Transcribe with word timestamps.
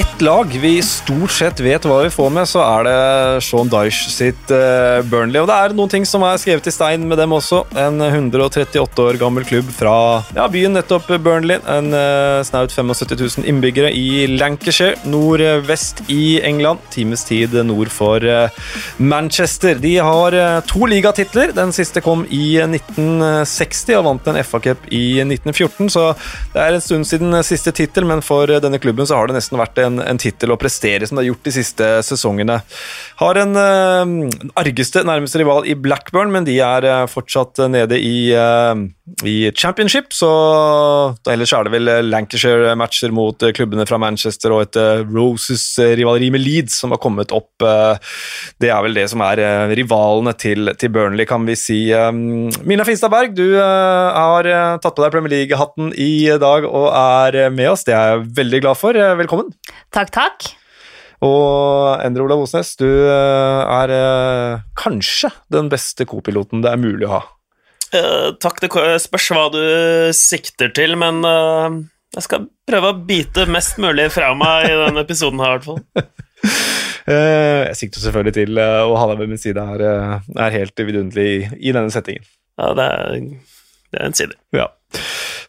ett 0.00 0.20
lag 0.20 0.58
vi 0.60 0.82
stort 0.82 1.30
sett 1.30 1.60
vet 1.60 1.84
hva 1.84 1.98
vi 2.04 2.10
får 2.12 2.30
med, 2.32 2.48
så 2.48 2.60
er 2.64 2.86
det 2.86 3.42
Sean 3.44 3.68
Dyche 3.68 4.08
sitt 4.08 4.52
uh, 4.52 5.00
Burnley. 5.10 5.42
Og 5.42 5.48
det 5.50 5.56
er 5.56 5.74
noen 5.76 5.90
ting 5.92 6.06
som 6.08 6.22
er 6.24 6.38
skrevet 6.40 6.68
i 6.70 6.72
stein 6.72 7.04
med 7.08 7.20
dem 7.20 7.34
også. 7.36 7.62
En 7.76 8.00
138 8.00 9.04
år 9.04 9.18
gammel 9.20 9.44
klubb 9.48 9.68
fra 9.76 9.92
ja, 10.36 10.46
byen 10.52 10.76
nettopp 10.76 11.10
Burnley. 11.20 11.60
En 11.68 11.92
uh, 11.92 12.40
snaut 12.46 12.72
75 12.72 13.42
000 13.42 13.48
innbyggere 13.50 13.90
i 13.92 14.24
Lancashire, 14.30 14.96
nordvest 15.04 16.00
i 16.08 16.40
England. 16.48 16.80
Times 16.94 17.26
tid 17.28 17.58
nord 17.68 17.92
for 17.92 18.24
uh, 18.24 18.48
Manchester. 18.96 19.76
De 19.80 19.96
har 20.00 20.38
to 20.70 20.88
ligatitler. 20.88 21.52
Den 21.56 21.74
siste 21.76 22.00
kom 22.04 22.24
i 22.32 22.56
1960 22.64 23.98
og 23.98 24.08
vant 24.08 24.32
en 24.32 24.40
FA-cup 24.44 24.88
i 24.88 25.04
1914, 25.26 25.92
så 25.92 26.06
det 26.54 26.62
er 26.62 26.76
en 26.76 26.84
stund 26.84 27.08
siden 27.08 27.42
siste 27.44 27.72
tittel, 27.76 28.06
men 28.08 28.24
for 28.24 28.48
denne 28.62 28.80
klubben 28.80 29.08
så 29.08 29.18
har 29.18 29.28
det 29.28 29.36
nesten 29.36 29.60
vært 29.60 29.80
en, 29.82 29.89
en 29.98 30.20
tittel 30.20 30.52
å 30.54 30.58
prestere 30.60 31.06
som 31.06 31.18
det 31.18 31.24
har 31.24 31.32
gjort 31.32 31.48
de 31.48 31.52
siste 31.54 31.88
sesongene. 32.06 32.60
Har 33.20 33.40
en 33.40 33.56
uh, 33.58 34.30
argeste 34.60 35.02
nærmeste 35.06 35.40
rival 35.40 35.66
i 35.68 35.76
Blackburn, 35.78 36.32
men 36.34 36.46
de 36.46 36.58
er 36.64 36.86
uh, 36.86 37.08
fortsatt 37.10 37.62
nede 37.72 37.98
i, 38.00 38.30
uh, 38.36 38.74
i 39.26 39.50
championship, 39.56 40.14
så 40.16 40.30
ellers 41.30 41.54
er 41.56 41.66
det 41.66 41.74
vel 41.74 41.92
Lancashire-matcher 42.08 43.14
mot 43.14 43.46
klubbene 43.56 43.86
fra 43.88 43.98
Manchester 44.00 44.54
og 44.54 44.68
et 44.68 44.80
Roses-rivaleri 45.10 46.30
med 46.34 46.44
Leeds 46.44 46.80
som 46.82 46.94
har 46.94 47.02
kommet 47.02 47.34
opp. 47.34 47.50
det 48.62 48.70
er 48.70 48.82
vel 48.84 48.94
det 48.96 49.06
som 49.10 49.22
er 49.24 49.40
rivalene 49.76 50.32
til, 50.38 50.72
til, 50.78 50.92
Burnley, 50.94 51.26
kan 51.28 51.44
vi 51.48 51.56
si. 51.58 51.80
Mina 52.66 52.86
Finstadberg, 52.86 53.34
du 53.36 53.58
har 53.58 54.48
tatt 54.80 54.96
på 54.96 55.04
deg 55.04 55.14
Premier 55.14 55.34
League-hatten 55.34 55.92
i 55.98 56.30
dag 56.40 56.66
og 56.68 56.88
er 56.94 57.50
med 57.54 57.72
oss. 57.72 57.84
Det 57.88 57.96
er 57.96 58.14
jeg 58.14 58.26
veldig 58.40 58.64
glad 58.64 58.80
for. 58.80 58.96
Velkommen. 59.20 59.52
Takk, 59.94 60.12
takk. 60.14 60.50
Og 61.26 62.00
Endre 62.00 62.24
Olav 62.24 62.46
Osnes, 62.46 62.72
du 62.80 62.88
eh, 62.88 63.74
er 63.76 63.92
eh, 63.92 64.62
kanskje 64.78 65.28
den 65.52 65.68
beste 65.72 66.06
co-piloten 66.08 66.64
det 66.64 66.72
er 66.72 66.80
mulig 66.80 67.08
å 67.08 67.18
ha. 67.18 67.22
Uh, 67.90 68.30
takk, 68.38 68.60
det 68.62 68.70
spørs 69.02 69.24
hva 69.34 69.48
du 69.50 69.62
sikter 70.14 70.70
til, 70.70 70.94
men 71.00 71.24
uh, 71.26 71.80
jeg 72.14 72.22
skal 72.22 72.44
prøve 72.70 72.92
å 72.92 72.98
bite 73.08 73.48
mest 73.50 73.80
mulig 73.82 74.06
fra 74.14 74.28
meg 74.38 74.68
i 74.68 74.76
denne 74.78 75.02
episoden 75.02 75.42
her, 75.42 75.56
i 75.56 75.58
hvert 75.58 75.66
fall. 75.66 76.06
uh, 77.10 77.62
jeg 77.72 77.80
sikter 77.82 78.04
selvfølgelig 78.04 78.36
til 78.38 78.62
å 78.62 78.94
ha 78.94 79.08
deg 79.10 79.24
ved 79.24 79.34
min 79.34 79.42
side 79.42 79.66
her, 79.72 79.82
er 80.22 80.54
helt 80.54 80.84
vidunderlig 80.86 81.26
i, 81.32 81.40
i, 81.58 81.74
denne 81.74 81.90
settingen. 81.90 82.30
Ja, 82.62 82.70
det 82.78 82.86
er, 82.94 83.18
det 83.90 83.98
er 83.98 84.06
en 84.06 84.18
side. 84.22 84.38
Ja. 84.54 84.70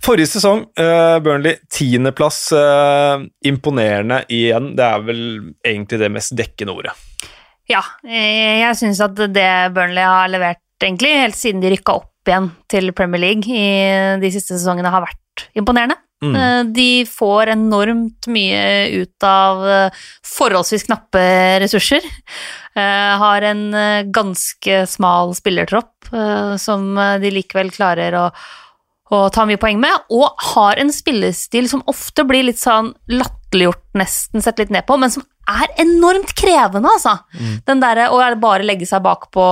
Forrige 0.01 0.31
sesong, 0.33 0.63
uh, 0.81 1.19
Burnley 1.21 1.59
tiendeplass. 1.69 2.49
Uh, 2.55 3.27
imponerende 3.45 4.23
igjen. 4.33 4.71
Det 4.77 4.85
er 4.85 5.05
vel 5.05 5.23
egentlig 5.65 6.01
det 6.01 6.11
mest 6.13 6.35
dekkende 6.37 6.75
ordet. 6.77 6.95
Ja, 7.69 7.83
jeg 8.03 8.75
syns 8.75 8.99
at 9.05 9.15
det 9.31 9.51
Burnley 9.75 10.03
har 10.03 10.31
levert 10.33 10.59
egentlig 10.83 11.13
helt 11.21 11.37
siden 11.37 11.61
de 11.63 11.69
rykka 11.71 11.93
opp 12.01 12.27
igjen 12.27 12.49
til 12.69 12.91
Premier 12.97 13.21
League 13.21 13.47
i 13.47 14.17
de 14.19 14.31
siste 14.33 14.57
sesongene, 14.57 14.91
har 14.91 15.05
vært 15.05 15.45
imponerende. 15.55 15.95
Mm. 16.21 16.73
De 16.75 17.05
får 17.09 17.53
enormt 17.53 18.27
mye 18.29 18.65
ut 19.01 19.25
av 19.25 19.63
forholdsvis 20.27 20.83
knappe 20.89 21.23
ressurser. 21.63 22.05
Har 22.75 23.47
en 23.47 23.63
ganske 24.13 24.83
smal 24.91 25.33
spillertropp 25.37 26.11
som 26.61 26.91
de 27.23 27.33
likevel 27.39 27.71
klarer 27.73 28.19
å 28.19 28.27
å 29.11 29.25
ta 29.33 29.43
mye 29.47 29.59
poeng 29.59 29.79
med, 29.81 30.07
og 30.13 30.45
har 30.53 30.79
en 30.79 30.91
spillestil 30.93 31.67
som 31.71 31.83
ofte 31.91 32.23
blir 32.27 32.45
litt 32.47 32.61
sånn 32.61 32.93
latterliggjort, 33.11 33.83
nesten 33.99 34.43
sett 34.43 34.61
litt 34.61 34.71
ned 34.71 34.87
på, 34.87 34.95
men 35.01 35.11
som 35.11 35.25
er 35.51 35.73
enormt 35.83 36.31
krevende, 36.37 36.87
altså. 36.87 37.17
Mm. 37.35 37.57
Den 37.67 37.83
derre 37.83 38.07
å 38.13 38.21
bare 38.39 38.67
legge 38.67 38.87
seg 38.87 39.03
bakpå, 39.03 39.43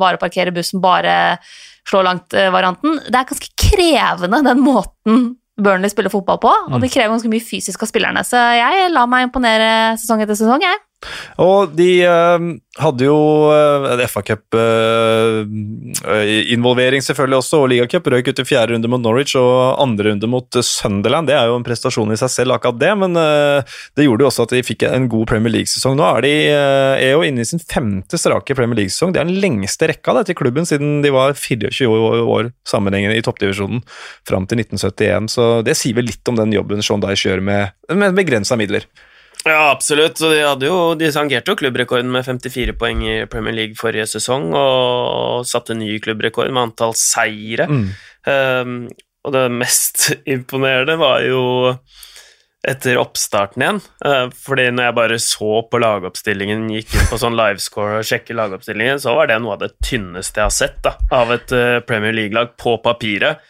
bare 0.00 0.20
parkere 0.20 0.52
bussen, 0.52 0.82
bare 0.84 1.38
slå 1.86 2.02
langt-varianten. 2.04 3.00
Det 3.06 3.16
er 3.16 3.28
ganske 3.30 3.52
krevende, 3.56 4.44
den 4.44 4.62
måten 4.64 5.26
Burnley 5.56 5.88
spiller 5.88 6.12
fotball 6.12 6.36
på, 6.42 6.50
og 6.52 6.74
det 6.76 6.90
mm. 6.90 6.92
krever 6.92 7.14
ganske 7.14 7.30
mye 7.32 7.44
fysisk 7.44 7.86
av 7.86 7.88
spillerne. 7.88 8.24
Så 8.28 8.40
jeg 8.58 8.90
lar 8.92 9.08
meg 9.08 9.30
imponere 9.30 9.70
sesong 9.96 10.20
etter 10.20 10.36
sesong, 10.36 10.60
jeg. 10.60 10.82
Og 11.42 11.72
de 11.76 12.04
eh, 12.08 12.38
hadde 12.80 13.04
jo 13.04 13.16
eh, 13.52 14.06
FA-cup-involvering 14.08 17.00
eh, 17.02 17.04
selvfølgelig 17.04 17.38
også, 17.42 17.58
og 17.62 17.68
ligacup. 17.72 18.06
Røyk 18.12 18.28
ut 18.30 18.42
i 18.42 18.48
fjerde 18.48 18.72
runde 18.72 18.88
mot 18.90 19.02
Norwich 19.02 19.34
og 19.38 19.54
andre 19.82 20.04
runde 20.10 20.26
mot 20.30 20.50
Sunderland. 20.56 21.26
Det 21.28 21.36
er 21.36 21.46
jo 21.50 21.56
en 21.58 21.66
prestasjon 21.66 22.12
i 22.14 22.20
seg 22.20 22.30
selv, 22.32 22.50
akkurat 22.56 22.80
det, 22.80 22.92
men 22.98 23.10
det 23.16 24.04
gjorde 24.06 24.22
jo 24.24 24.28
også 24.30 24.44
at 24.46 24.52
de 24.56 24.66
fikk 24.66 24.80
en 24.88 25.10
god 25.12 25.24
Premier 25.30 25.52
League-sesong. 25.58 25.94
Nå 25.98 26.04
er 26.08 26.20
de 26.24 26.34
er 26.56 27.12
jo 27.12 27.26
inne 27.26 27.40
i 27.44 27.48
sin 27.48 27.62
femte 27.62 28.16
strake 28.20 28.54
Premier 28.56 28.76
League-sesong. 28.80 29.10
Det 29.14 29.20
er 29.22 29.28
den 29.28 29.42
lengste 29.42 29.88
rekka 29.90 30.10
da, 30.16 30.20
til 30.26 30.38
klubben 30.38 30.66
siden 30.68 30.90
de 31.04 31.10
var 31.14 31.30
24 31.36 31.88
år, 31.92 32.00
år 32.24 32.44
sammenhengende 32.68 33.18
i 33.18 33.24
toppdivisjonen 33.26 33.80
fram 34.28 34.44
til 34.48 34.56
1971, 34.64 35.28
så 35.36 35.42
det 35.66 35.74
sier 35.78 35.96
vel 35.98 36.08
litt 36.08 36.28
om 36.30 36.36
den 36.38 36.54
jobben 36.56 36.82
Sean 36.84 37.02
Dye 37.04 37.18
gjør 37.18 37.40
med, 37.44 37.62
med 37.92 38.16
begrensa 38.16 38.54
midler. 38.58 38.86
Ja, 39.46 39.70
absolutt. 39.70 40.18
Så 40.18 40.30
de, 40.32 40.40
hadde 40.42 40.66
jo, 40.66 40.78
de 40.98 41.12
sangerte 41.14 41.52
jo 41.52 41.58
klubbrekorden 41.60 42.10
med 42.10 42.26
54 42.26 42.74
poeng 42.80 43.04
i 43.06 43.16
Premier 43.30 43.54
League 43.54 43.78
forrige 43.78 44.08
sesong, 44.16 44.50
og 44.58 45.46
satte 45.46 45.76
ny 45.78 46.00
klubbrekord 46.02 46.50
med 46.50 46.64
antall 46.68 46.96
seire. 46.98 47.68
Mm. 47.70 47.86
Um, 48.26 48.74
og 49.26 49.34
det 49.36 49.46
mest 49.54 50.08
imponerende 50.36 50.98
var 50.98 51.22
jo 51.26 51.44
etter 52.66 52.98
oppstarten 52.98 53.62
igjen. 53.62 53.80
Uh, 54.02 54.26
fordi 54.34 54.66
når 54.74 54.88
jeg 54.88 54.98
bare 54.98 55.20
så 55.22 55.62
på 55.70 55.78
lagoppstillingen, 55.78 56.66
gikk 56.74 56.96
inn 56.96 57.10
på 57.12 57.20
sånn 57.22 57.38
livescore 57.38 58.00
og 58.00 58.08
sjekke 58.08 58.34
lagoppstillingen, 58.34 58.98
så 59.02 59.14
var 59.14 59.30
det 59.30 59.38
noe 59.44 59.54
av 59.54 59.62
det 59.62 59.76
tynneste 59.78 60.42
jeg 60.42 60.48
har 60.48 60.56
sett 60.56 60.80
da, 60.82 60.96
av 61.14 61.30
et 61.36 61.54
uh, 61.54 61.78
Premier 61.86 62.16
League-lag 62.18 62.56
på 62.58 62.80
papiret. 62.82 63.46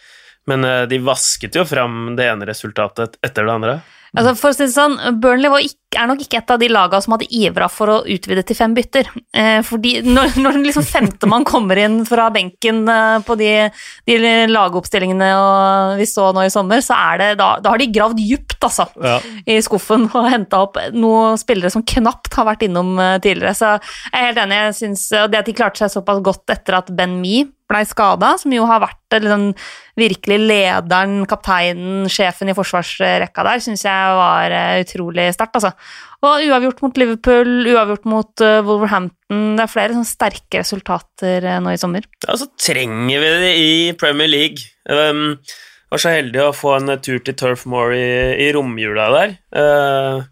Men 0.46 0.68
uh, 0.68 0.82
de 0.90 1.00
vasket 1.00 1.56
jo 1.56 1.64
fram 1.64 2.18
det 2.18 2.28
ene 2.28 2.52
resultatet 2.52 3.16
etter 3.24 3.48
det 3.48 3.56
andre. 3.56 3.78
Altså 4.16 4.32
for 4.38 4.52
å 4.52 4.56
si 4.56 4.64
det 4.64 4.72
sånn, 4.72 4.96
Burnley 5.20 5.52
var 5.52 5.64
ikke, 5.64 5.82
er 5.94 6.08
nok 6.10 6.22
ikke 6.24 6.40
et 6.40 6.50
av 6.50 6.58
de 6.60 6.68
lagene 6.70 7.02
som 7.04 7.14
hadde 7.14 7.28
ivra 7.38 7.68
for 7.70 7.92
å 7.92 7.96
utvide 8.10 8.42
til 8.46 8.58
fem 8.58 8.74
bytter. 8.76 9.08
Eh, 9.36 9.60
fordi 9.66 10.00
når, 10.06 10.36
når 10.42 10.58
liksom 10.64 10.86
femtemann 10.86 11.46
kommer 11.46 11.78
inn 11.80 12.00
fra 12.08 12.26
benken 12.34 12.82
eh, 12.90 13.18
på 13.26 13.36
de, 13.38 13.50
de 14.08 14.18
lagoppstillingene 14.50 15.30
vi 16.00 16.08
så 16.10 16.30
nå 16.34 16.46
i 16.46 16.52
sommer, 16.52 16.82
så 16.84 16.98
er 17.12 17.22
det, 17.22 17.30
da, 17.40 17.52
da 17.62 17.74
har 17.74 17.82
de 17.82 17.90
gravd 17.94 18.22
djupt 18.22 18.66
altså, 18.66 18.88
ja. 19.02 19.18
i 19.46 19.60
skuffen 19.64 20.08
og 20.10 20.30
henta 20.32 20.64
opp 20.66 20.80
noen 20.96 21.38
spillere 21.40 21.72
som 21.72 21.86
knapt 21.86 22.34
har 22.36 22.50
vært 22.50 22.66
innom 22.66 22.96
eh, 22.98 23.18
tidligere. 23.22 23.54
Så 23.56 23.76
jeg 23.76 24.16
er 24.16 24.30
helt 24.30 24.42
enig. 24.42 24.62
jeg 24.66 24.80
synes, 24.82 25.06
og 25.22 25.30
Det 25.30 25.42
at 25.42 25.50
de 25.50 25.56
klarte 25.56 25.84
seg 25.84 25.94
såpass 25.94 26.24
godt 26.24 26.56
etter 26.56 26.80
at 26.80 26.90
Ben 26.96 27.20
Mee 27.22 27.46
blei 27.66 27.82
skada, 27.86 28.34
som 28.38 28.52
jo 28.54 28.66
har 28.68 28.82
vært 28.84 29.16
liksom, 29.18 29.48
virkelig 29.98 30.38
lederen, 30.44 31.18
kapteinen, 31.28 32.06
sjefen 32.12 32.50
i 32.52 32.56
forsvarsrekka 32.56 33.46
der, 33.46 33.62
syns 33.64 33.84
jeg 33.86 34.18
var 34.20 34.54
uh, 34.54 34.82
utrolig 34.84 35.28
sterkt, 35.34 35.58
altså. 35.58 35.72
Og 36.24 36.46
uavgjort 36.48 36.80
mot 36.82 36.98
Liverpool, 36.98 37.52
uavgjort 37.70 38.06
mot 38.08 38.42
uh, 38.42 38.58
Wolverhampton 38.64 39.56
Det 39.58 39.66
er 39.66 39.70
flere 39.70 39.96
sånn 39.96 40.08
sterke 40.08 40.62
resultater 40.62 41.44
uh, 41.44 41.58
nå 41.62 41.74
i 41.74 41.80
sommer. 41.80 42.06
Ja, 42.24 42.38
så 42.40 42.48
trenger 42.56 43.22
vi 43.22 43.32
det 43.44 43.54
i 43.60 43.72
Premier 44.00 44.30
League. 44.30 44.64
Um, 44.88 45.36
var 45.92 46.02
så 46.02 46.14
heldig 46.16 46.42
å 46.42 46.54
få 46.56 46.78
en 46.78 46.96
tur 47.04 47.20
til 47.22 47.36
Turf 47.38 47.66
Moor 47.70 47.94
i, 47.94 48.06
i 48.42 48.48
romjula 48.56 49.10
der. 49.14 49.36
Uh, 49.54 50.24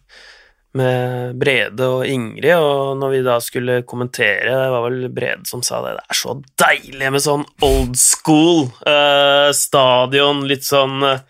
med 0.74 1.36
Brede 1.38 1.86
og 1.86 2.08
Ingrid, 2.10 2.56
og 2.58 2.96
når 2.98 3.12
vi 3.12 3.20
da 3.22 3.36
skulle 3.42 3.82
kommentere, 3.86 4.50
det 4.50 4.72
var 4.72 4.82
vel 4.88 5.06
Brede 5.14 5.46
som 5.46 5.62
sa 5.62 5.78
det, 5.84 5.94
det 6.00 6.08
er 6.10 6.18
så 6.18 6.34
deilig 6.58 7.12
med 7.14 7.22
sånn 7.22 7.44
old 7.62 7.94
school 8.00 8.64
uh, 8.82 9.54
stadion, 9.54 10.42
litt 10.50 10.66
sånn 10.66 10.98
uh, 11.06 11.22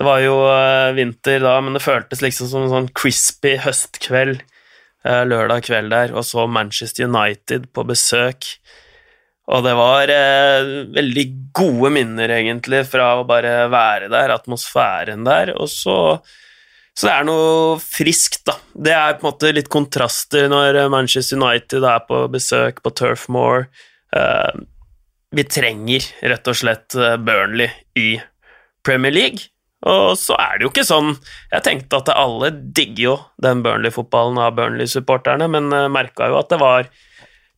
Det 0.00 0.06
var 0.06 0.22
jo 0.24 0.36
uh, 0.48 0.90
vinter 0.96 1.42
da, 1.44 1.58
men 1.60 1.76
det 1.76 1.84
føltes 1.84 2.22
liksom 2.24 2.48
som 2.48 2.64
en 2.64 2.72
sånn 2.72 2.92
crispy 2.96 3.58
høstkveld 3.60 4.46
lørdag 5.00 5.62
kveld 5.64 5.88
der, 5.94 6.10
og 6.12 6.26
så 6.28 6.42
Manchester 6.44 7.06
United 7.08 7.70
på 7.72 7.86
besøk. 7.88 8.44
Og 9.48 9.62
det 9.64 9.72
var 9.78 10.10
veldig 10.92 11.24
gode 11.56 11.88
minner, 11.94 12.28
egentlig, 12.36 12.82
fra 12.84 13.06
å 13.16 13.22
bare 13.24 13.62
være 13.72 14.10
der, 14.12 14.34
atmosfæren 14.34 15.24
der, 15.24 15.54
og 15.56 15.72
så 15.72 15.96
så 17.00 17.06
det 17.06 17.12
er 17.14 17.26
noe 17.28 17.78
friskt, 17.80 18.42
da. 18.44 18.58
Det 18.74 18.92
er 18.92 19.14
på 19.16 19.24
en 19.24 19.30
måte 19.30 19.52
litt 19.56 19.70
kontraster 19.72 20.50
når 20.52 20.82
Manchester 20.92 21.38
United 21.38 21.86
er 21.86 22.02
på 22.04 22.18
besøk 22.32 22.82
på 22.84 22.92
Turf 22.92 23.24
Moor. 23.32 23.68
Uh, 24.12 24.52
vi 25.32 25.46
trenger 25.46 26.04
rett 26.26 26.48
og 26.50 26.56
slett 26.58 26.96
eh, 26.98 27.14
Burnley 27.22 27.70
i 27.94 28.16
Premier 28.82 29.14
League. 29.14 29.46
Og 29.88 30.16
så 30.20 30.36
er 30.36 30.58
det 30.58 30.66
jo 30.66 30.72
ikke 30.72 30.84
sånn. 30.84 31.14
Jeg 31.52 31.64
tenkte 31.64 32.00
at 32.02 32.10
alle 32.12 32.50
digger 32.52 33.04
jo 33.04 33.14
den 33.40 33.62
Burnley-fotballen 33.64 34.40
av 34.42 34.58
Burnley-supporterne, 34.58 35.48
men 35.48 35.70
eh, 35.72 35.88
merka 35.92 36.28
jo 36.28 36.36
at 36.40 36.52
det 36.52 36.60
var 36.60 36.90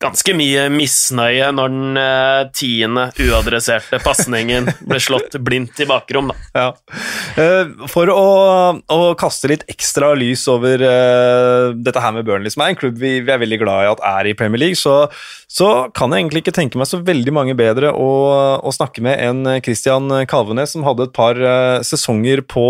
ganske 0.03 0.35
mye 0.35 0.65
misnøye 0.73 1.49
når 1.55 1.73
den 1.73 1.99
uh, 1.99 2.51
tiende 2.55 3.07
uadresserte 3.23 3.99
pasningen 4.03 4.69
ble 4.89 4.99
slått 5.01 5.37
blindt 5.43 5.79
i 5.83 5.87
bakrom, 5.89 6.31
da. 6.31 6.37
Ja. 6.53 6.67
Uh, 7.37 7.87
for 7.91 8.11
å, 8.11 8.25
å, 8.81 8.99
kaste 9.19 9.51
litt 9.51 9.65
ekstra 9.71 10.13
lys 10.17 10.45
over 10.51 10.83
uh, 10.83 11.71
dette 11.75 12.03
her 12.03 12.15
med 12.15 12.27
Burnley, 12.27 12.53
som 12.53 12.65
er 12.65 12.73
en 12.73 12.79
klubb 12.79 12.99
vi, 12.99 13.15
vi, 13.23 13.31
er 13.33 13.41
veldig 13.41 13.61
glad 13.61 13.85
i 13.85 13.91
at 13.93 14.03
er 14.13 14.29
i 14.31 14.35
Premier 14.37 14.61
League, 14.65 14.79
så, 14.79 15.07
så, 15.47 15.87
kan 15.95 16.11
jeg 16.13 16.23
egentlig 16.23 16.43
ikke 16.43 16.55
tenke 16.55 16.79
meg 16.79 16.89
så 16.89 16.99
veldig 17.03 17.35
mange 17.35 17.55
bedre 17.57 17.93
å, 17.93 18.09
å 18.59 18.73
snakke 18.75 19.03
med 19.05 19.19
enn 19.23 19.47
Christian 19.65 20.11
Kalvenes, 20.29 20.73
som 20.75 20.85
hadde 20.87 21.07
et 21.07 21.15
par 21.15 21.39
sesonger 21.85 22.43
på 22.49 22.65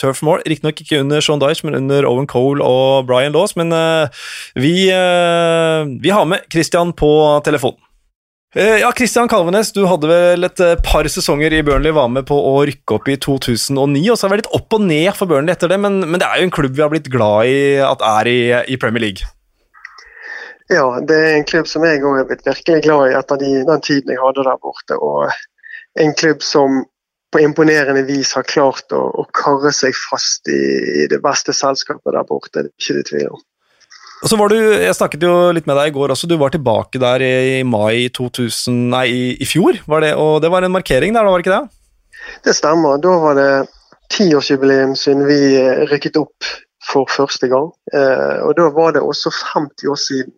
Turf 0.00 0.22
Moor. 0.26 0.42
Riktignok 0.48 0.82
ikke 0.82 1.02
under 1.02 1.22
Sean 1.24 1.42
Dyche, 1.42 1.66
men 1.66 1.76
under 1.78 2.06
Owen 2.08 2.28
Cole 2.30 2.64
og 2.64 3.08
Brian 3.08 3.34
Laws, 3.34 3.56
men 3.58 3.72
vi, 4.58 4.74
vi 4.88 6.14
har 6.14 6.28
med 6.28 6.46
Christian 6.52 6.77
Christian 6.78 6.92
på 6.92 7.40
telefonen. 7.44 7.78
Eh, 8.56 8.78
ja, 8.80 8.92
Christian 8.96 9.28
Kalvenes, 9.28 9.72
du 9.72 9.84
hadde 9.86 10.08
vel 10.08 10.44
et 10.44 10.60
eh, 10.60 10.78
par 10.80 11.04
sesonger 11.04 11.52
i 11.52 11.62
Burnley, 11.62 11.92
var 11.92 12.08
med 12.08 12.24
på 12.26 12.34
å 12.34 12.64
rykke 12.64 12.94
opp 12.96 13.08
i 13.08 13.18
2009, 13.20 14.10
og 14.10 14.16
så 14.16 14.24
har 14.24 14.30
det 14.30 14.36
vært 14.36 14.46
litt 14.46 14.54
opp 14.56 14.76
og 14.78 14.86
ned 14.86 15.10
for 15.18 15.28
Burnley 15.28 15.52
etter 15.52 15.68
det, 15.68 15.76
men, 15.78 16.00
men, 16.06 16.16
det 16.16 16.24
er 16.24 16.40
jo 16.40 16.46
en 16.48 16.54
klubb 16.54 16.72
vi 16.72 16.82
har 16.82 16.88
blitt 16.88 17.10
glad 17.12 17.50
i 17.50 17.58
at 17.84 18.00
er 18.00 18.30
i, 18.30 18.38
i 18.72 18.78
Premier 18.80 19.04
League? 19.04 19.28
Ja, 20.72 20.86
det 21.04 21.18
er 21.18 21.34
en 21.34 21.44
klubb 21.48 21.68
som 21.68 21.84
jeg 21.84 22.00
òg 22.00 22.22
er 22.22 22.30
blitt 22.30 22.48
virkelig 22.48 22.80
glad 22.86 23.10
i 23.10 23.18
etter 23.18 23.40
de, 23.40 23.52
den 23.68 23.84
tiden 23.84 24.14
jeg 24.14 24.22
hadde 24.22 24.46
der 24.48 24.62
borte. 24.64 24.96
Og 24.96 25.28
en 26.00 26.16
klubb 26.16 26.40
som 26.44 26.82
på 27.32 27.44
imponerende 27.44 28.06
vis 28.08 28.32
har 28.36 28.48
klart 28.48 28.96
å, 28.96 29.02
å 29.20 29.26
karre 29.36 29.74
seg 29.76 29.96
fast 30.08 30.48
i, 30.48 30.56
i, 31.04 31.06
det 31.12 31.20
beste 31.24 31.52
selskapet 31.56 32.16
der 32.16 32.24
borte, 32.28 32.64
det 32.64 32.70
er 32.70 32.74
ikke 32.80 32.96
det 32.96 33.06
tvil 33.12 33.30
om. 33.36 33.44
Så 34.26 34.34
var 34.34 34.50
du, 34.50 34.56
Jeg 34.58 34.96
snakket 34.96 35.22
jo 35.22 35.34
litt 35.54 35.68
med 35.68 35.76
deg 35.78 35.92
i 35.92 35.94
går 35.94 36.10
også, 36.14 36.26
du 36.26 36.36
var 36.40 36.50
tilbake 36.50 36.98
der 36.98 37.22
i 37.22 37.62
mai 37.62 38.08
2000, 38.14 38.78
nei, 38.90 39.06
i, 39.06 39.24
i 39.38 39.46
fjor. 39.46 39.78
Var 39.86 40.04
det, 40.04 40.14
og 40.18 40.40
det 40.42 40.50
var 40.50 40.66
en 40.66 40.74
markering 40.74 41.14
der, 41.14 41.26
var 41.28 41.38
det 41.38 41.46
ikke 41.46 41.58
det? 41.58 41.66
Det 42.48 42.54
stemmer. 42.56 42.98
Da 43.02 43.14
var 43.22 43.38
det 43.38 43.50
tiårsjubileum 44.14 44.96
siden 44.96 45.26
vi 45.28 45.38
eh, 45.60 45.84
rykket 45.90 46.18
opp 46.20 46.48
for 46.88 47.08
første 47.12 47.48
gang. 47.50 47.70
Eh, 47.94 48.36
og 48.46 48.56
da 48.58 48.68
var 48.74 48.96
det 48.96 49.04
også 49.04 49.32
50 49.54 49.92
år 49.92 50.00
siden. 50.02 50.34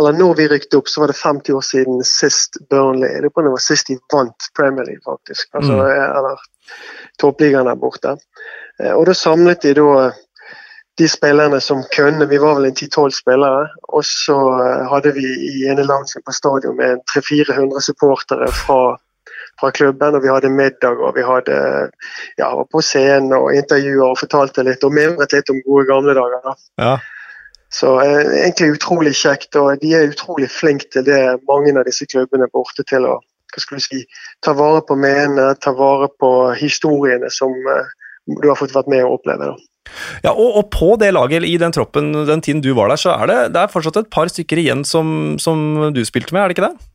Eller 0.00 0.16
når 0.16 0.38
vi 0.38 0.48
rykket 0.48 0.78
opp, 0.78 0.88
så 0.88 1.02
var 1.02 1.12
det 1.12 1.18
50 1.20 1.52
år 1.58 1.64
siden 1.68 2.04
sist 2.06 2.56
Burnley 2.70 3.20
Det 3.20 3.32
var 3.34 3.60
sist 3.60 3.90
de 3.90 3.98
vant 4.12 4.48
Premier 4.56 4.86
League, 4.88 5.04
faktisk. 5.04 5.50
Altså, 5.52 5.76
mm. 5.76 5.82
Eller 6.18 6.46
toppligaen 7.20 7.68
der 7.68 7.80
borte. 7.80 8.16
Eh, 8.80 8.92
og 8.94 9.06
da 9.06 9.16
samlet 9.16 9.66
de 9.66 9.74
da 9.76 10.10
de 10.98 11.08
spillerne 11.08 11.60
som 11.60 11.84
kunne. 11.96 12.26
Vi 12.26 12.38
var 12.38 12.54
vel 12.58 12.64
en 12.68 12.74
10-12 12.74 13.10
spillere. 13.16 13.68
Og 13.82 14.04
så 14.04 14.36
eh, 14.58 14.82
hadde 14.90 15.14
vi 15.16 15.24
i 15.24 15.64
ene 15.70 15.86
langsiden 15.88 16.24
på 16.26 16.34
stadion 16.36 16.76
med 16.76 17.00
300-400 17.14 17.80
supportere 17.80 18.50
fra, 18.52 18.80
fra, 19.60 19.70
klubben. 19.70 20.14
Og 20.14 20.22
vi 20.22 20.32
hadde 20.32 20.52
middag 20.52 21.00
og 21.00 21.16
vi 21.16 21.24
hadde 21.26 21.56
ja, 22.38 22.52
på 22.72 22.84
scenen 22.84 23.32
og 23.38 23.54
intervjuer 23.56 24.10
og 24.10 24.20
fortalte 24.20 24.66
litt 24.68 24.84
og 24.84 24.94
mimret 24.94 25.32
litt 25.32 25.50
om 25.50 25.64
gode 25.66 25.88
gamle 25.88 26.16
dager. 26.18 26.44
da. 26.44 26.56
Ja. 26.84 26.94
Så 27.72 27.96
eh, 28.02 28.44
egentlig 28.44 28.74
utrolig 28.76 29.14
kjekt, 29.16 29.56
og 29.56 29.80
de 29.80 29.94
er 29.96 30.10
utrolig 30.12 30.50
flinke 30.52 30.90
til 30.92 31.06
det 31.08 31.22
mange 31.48 31.72
av 31.72 31.86
disse 31.88 32.04
klubbene 32.04 32.50
borte 32.52 32.84
til 32.84 33.08
å 33.08 33.20
hva 33.52 33.60
skal 33.60 33.76
du 33.76 33.84
si, 33.84 33.98
ta 34.40 34.54
vare 34.56 34.80
på 34.88 34.94
menene, 34.96 35.50
ta 35.60 35.74
vare 35.76 36.06
på 36.20 36.30
historiene 36.56 37.28
som 37.32 37.52
eh, 37.52 37.90
du 38.40 38.48
har 38.48 38.56
fått 38.56 38.72
vært 38.72 38.88
med 38.92 39.04
å 39.04 39.16
oppleve. 39.18 39.50
da. 39.50 39.71
Ja, 40.22 40.32
og, 40.32 40.56
og, 40.56 40.64
på 40.70 40.94
det 41.00 41.12
laget, 41.14 41.44
i 41.44 41.56
den 41.60 41.74
troppen 41.74 42.12
den 42.26 42.42
tiden 42.44 42.62
du 42.62 42.72
var 42.78 42.92
der, 42.92 43.00
så 43.00 43.16
er 43.16 43.30
det, 43.30 43.38
det 43.54 43.62
er 43.62 43.72
fortsatt 43.72 43.98
et 44.02 44.10
par 44.12 44.30
stykker 44.30 44.60
igjen 44.62 44.84
som, 44.88 45.38
som, 45.42 45.92
du 45.94 46.04
spilte 46.06 46.34
med, 46.34 46.42
er 46.42 46.52
det 46.52 46.58
ikke 46.58 46.68
det? 46.68 46.88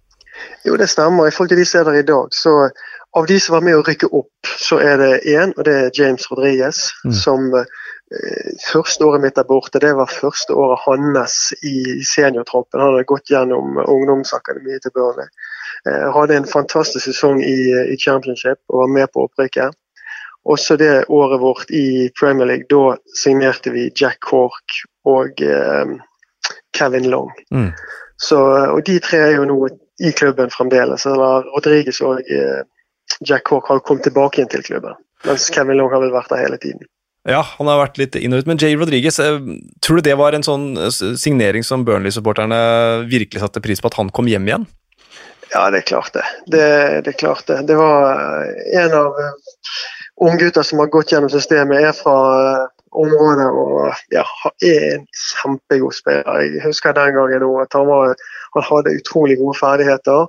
Jo, 0.67 0.77
det 0.77 0.89
stemmer. 0.89 1.27
I 1.27 1.33
forhold 1.33 1.51
til 1.51 1.59
de 1.59 1.65
som 1.65 1.81
er 1.81 1.89
der 1.89 1.99
i 1.99 2.07
dag, 2.07 2.31
så 2.35 2.53
av 3.17 3.25
de 3.25 3.39
som 3.41 3.57
var 3.57 3.65
med 3.65 3.77
å 3.77 3.83
rykke 3.85 4.09
opp, 4.13 4.49
så 4.61 4.79
er 4.83 4.99
det 5.01 5.11
én, 5.25 5.53
og 5.57 5.65
det 5.65 5.75
er 5.75 5.93
James 5.97 6.27
Rodriguez, 6.31 6.87
mm. 7.05 7.13
som 7.23 7.53
eh, 7.57 7.67
Første 8.63 9.03
året 9.03 9.19
mitt 9.19 9.35
der 9.35 9.43
borte, 9.43 9.81
det 9.83 9.89
var 9.97 10.07
første 10.07 10.55
året 10.55 10.79
hans 10.85 11.49
i 11.59 11.99
seniortroppen. 12.07 12.79
Han 12.79 12.93
hadde 12.93 13.07
gått 13.09 13.27
gjennom 13.27 13.81
ungdomsakademiet 13.83 14.85
til 14.85 14.93
Burnley. 14.95 15.27
Eh, 15.89 16.05
hadde 16.15 16.37
en 16.39 16.47
fantastisk 16.47 17.03
sesong 17.09 17.41
i, 17.43 17.57
i 17.91 17.97
championship 17.99 18.61
og 18.71 18.85
var 18.85 18.93
med 18.95 19.11
på 19.11 19.25
opprykket. 19.27 19.75
Også 20.47 20.77
det 20.79 21.05
året 21.11 21.41
vårt 21.41 21.71
i 21.75 22.09
Premier 22.19 22.47
League, 22.47 22.67
da 22.71 22.95
signerte 23.19 23.73
vi 23.73 23.89
Jack 23.99 24.21
Cork 24.23 24.77
og 25.07 25.41
eh, 25.43 25.97
Kevin 26.77 27.09
Long. 27.11 27.33
Mm. 27.51 27.73
Så, 28.17 28.39
og 28.71 28.79
de 28.87 28.97
tre 29.03 29.19
er 29.25 29.35
jo 29.35 29.47
nå 29.49 29.57
i 29.99 30.13
klubben 30.15 30.51
fremdeles. 30.53 31.05
eller 31.05 31.49
Rodriguez 31.55 31.99
og 32.05 32.21
eh, 32.31 32.61
Jack 33.27 33.43
Cork 33.49 33.67
har 33.67 33.83
kommet 33.83 34.07
tilbake 34.07 34.39
igjen 34.39 34.53
til 34.53 34.63
klubben. 34.63 34.95
Mens 35.25 35.49
Kevin 35.53 35.77
Long 35.79 35.91
har 35.91 36.03
vel 36.03 36.15
vært 36.15 36.31
der 36.31 36.45
hele 36.45 36.61
tiden. 36.61 36.87
Ja, 37.27 37.41
han 37.57 37.67
har 37.67 37.81
vært 37.81 37.99
litt 37.99 38.15
inn 38.15 38.31
og 38.31 38.43
ut. 38.43 38.47
Men 38.47 38.59
Jay 38.61 38.77
Rodriguez, 38.79 39.19
eh, 39.19 39.39
tror 39.83 39.99
du 39.99 40.07
det 40.07 40.15
var 40.19 40.37
en 40.37 40.45
sånn 40.47 40.69
eh, 40.79 40.91
signering 41.19 41.65
som 41.67 41.83
Burnley-supporterne 41.87 42.59
virkelig 43.11 43.43
satte 43.43 43.63
pris 43.63 43.83
på, 43.83 43.91
at 43.91 43.99
han 43.99 44.13
kom 44.15 44.29
hjem 44.31 44.47
igjen? 44.47 44.67
Ja, 45.51 45.67
det 45.71 45.81
er 45.81 45.87
klart 45.91 46.15
det. 46.15 46.23
Det, 46.47 46.63
det 47.03 47.13
er 47.13 47.19
klart 47.19 47.47
det. 47.47 47.61
Det 47.67 47.75
var 47.79 48.47
en 48.79 48.95
av 48.95 49.19
unggutter 50.21 50.63
som 50.63 50.79
har 50.79 50.87
gått 50.91 51.11
gjennom 51.11 51.29
systemet, 51.29 51.83
er 51.83 51.95
fra 51.95 52.17
uh, 52.41 52.67
området 52.97 53.47
og 53.51 54.13
ja, 54.13 54.25
er 54.65 54.85
en 54.95 55.07
kjempegod 55.13 55.95
spiller. 55.95 56.43
Jeg 56.43 56.63
husker 56.65 56.95
den 56.97 57.15
gangen 57.17 57.47
at 57.61 57.77
han, 57.77 57.89
var, 57.89 58.13
han 58.55 58.67
hadde 58.69 58.95
utrolig 58.99 59.37
gode 59.41 59.57
ferdigheter. 59.59 60.27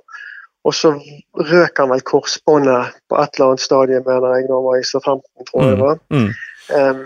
Og 0.67 0.75
så 0.75 0.91
røk 1.39 1.79
han 1.79 1.89
vel 1.93 2.03
korsbåndet 2.03 2.97
på 3.09 3.17
et 3.17 3.37
eller 3.37 3.53
annet 3.53 3.63
stadie, 3.63 4.01
mener 4.05 4.35
jeg, 4.35 4.49
da 4.49 4.57
han 4.57 4.67
var 4.67 4.77
i 4.77 4.83
15, 4.83 5.21
tror 5.47 5.63
jeg 5.63 5.71
det 5.71 5.85
var. 5.85 6.01
Mm. 6.11 6.29
Um, 6.75 7.05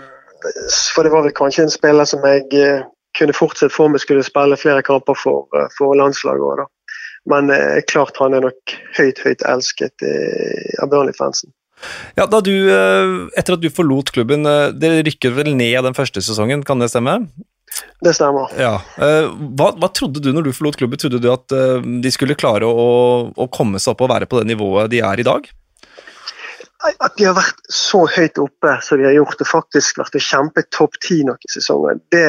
for 0.92 1.06
det 1.06 1.12
var 1.14 1.24
vel 1.24 1.36
kanskje 1.38 1.64
en 1.64 1.72
spiller 1.72 2.08
som 2.10 2.26
jeg 2.26 2.48
uh, 2.58 2.82
kunne 3.16 3.36
fortsatt 3.36 3.72
for 3.72 3.88
meg 3.88 4.02
skulle 4.02 4.26
spille 4.26 4.58
flere 4.58 4.82
kamper 4.84 5.16
for, 5.16 5.46
for 5.78 5.94
landslaget 5.96 6.44
òg, 6.44 6.64
da. 6.64 6.70
Men 7.30 7.48
eh, 7.54 7.78
klart 7.88 8.18
han 8.20 8.34
er 8.36 8.42
nok 8.44 8.72
høyt, 8.98 9.22
høyt 9.24 9.40
elsket 9.48 10.02
av 10.82 10.90
Burnley-fansen. 10.92 11.54
Ja, 12.18 12.26
da 12.30 12.40
du, 12.44 12.52
eh, 12.70 13.14
Etter 13.38 13.56
at 13.56 13.62
du 13.62 13.70
forlot 13.72 14.12
klubben, 14.14 14.46
eh, 14.46 14.70
dere 14.76 15.02
rykket 15.06 15.34
vel 15.34 15.54
ned 15.56 15.82
den 15.86 15.96
første 15.96 16.22
sesongen, 16.22 16.64
kan 16.64 16.78
det 16.78 16.90
stemme? 16.92 17.18
Det 18.04 18.12
stemmer. 18.14 18.52
Ja. 18.58 18.76
Eh, 19.02 19.26
hva, 19.58 19.72
hva, 19.74 19.90
trodde 19.90 20.22
du 20.22 20.30
når 20.32 20.46
du 20.46 20.54
forlot 20.54 20.78
klubben? 20.78 21.00
Trodde 21.00 21.18
du 21.22 21.28
at 21.32 21.50
de 21.50 22.14
skulle 22.14 22.38
klare 22.38 22.68
å, 22.68 23.32
å, 23.34 23.50
komme 23.50 23.82
seg 23.82 23.94
opp 23.94 24.06
og 24.06 24.12
være 24.14 24.30
på 24.30 24.38
det 24.40 24.52
nivået 24.52 24.92
de 24.92 25.02
er 25.02 25.20
i 25.20 25.26
dag? 25.26 25.48
At 26.84 27.14
de 27.16 27.24
har 27.24 27.34
vært 27.34 27.62
så 27.72 28.02
høyt 28.12 28.38
oppe 28.38 28.74
som 28.84 29.00
de 29.00 29.08
har 29.08 29.16
gjort, 29.16 29.40
og 29.40 29.48
faktisk 29.48 30.02
vært 30.02 30.18
å 30.18 30.22
kjempe 30.22 30.66
topp 30.74 30.98
ti 31.02 31.22
noen 31.24 31.50
sesonger, 31.50 31.96
det, 32.12 32.26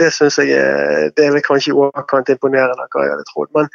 det 0.00 0.08
syns 0.14 0.40
jeg 0.40 0.56
er, 0.56 1.10
det 1.12 1.26
er 1.26 1.34
vel 1.36 1.44
kanskje 1.44 1.74
i 1.74 1.76
overkant 1.76 2.32
imponerende 2.32 2.88
hva 2.88 3.04
jeg 3.04 3.12
hadde 3.12 3.28
trodd. 3.28 3.52
Men 3.54 3.68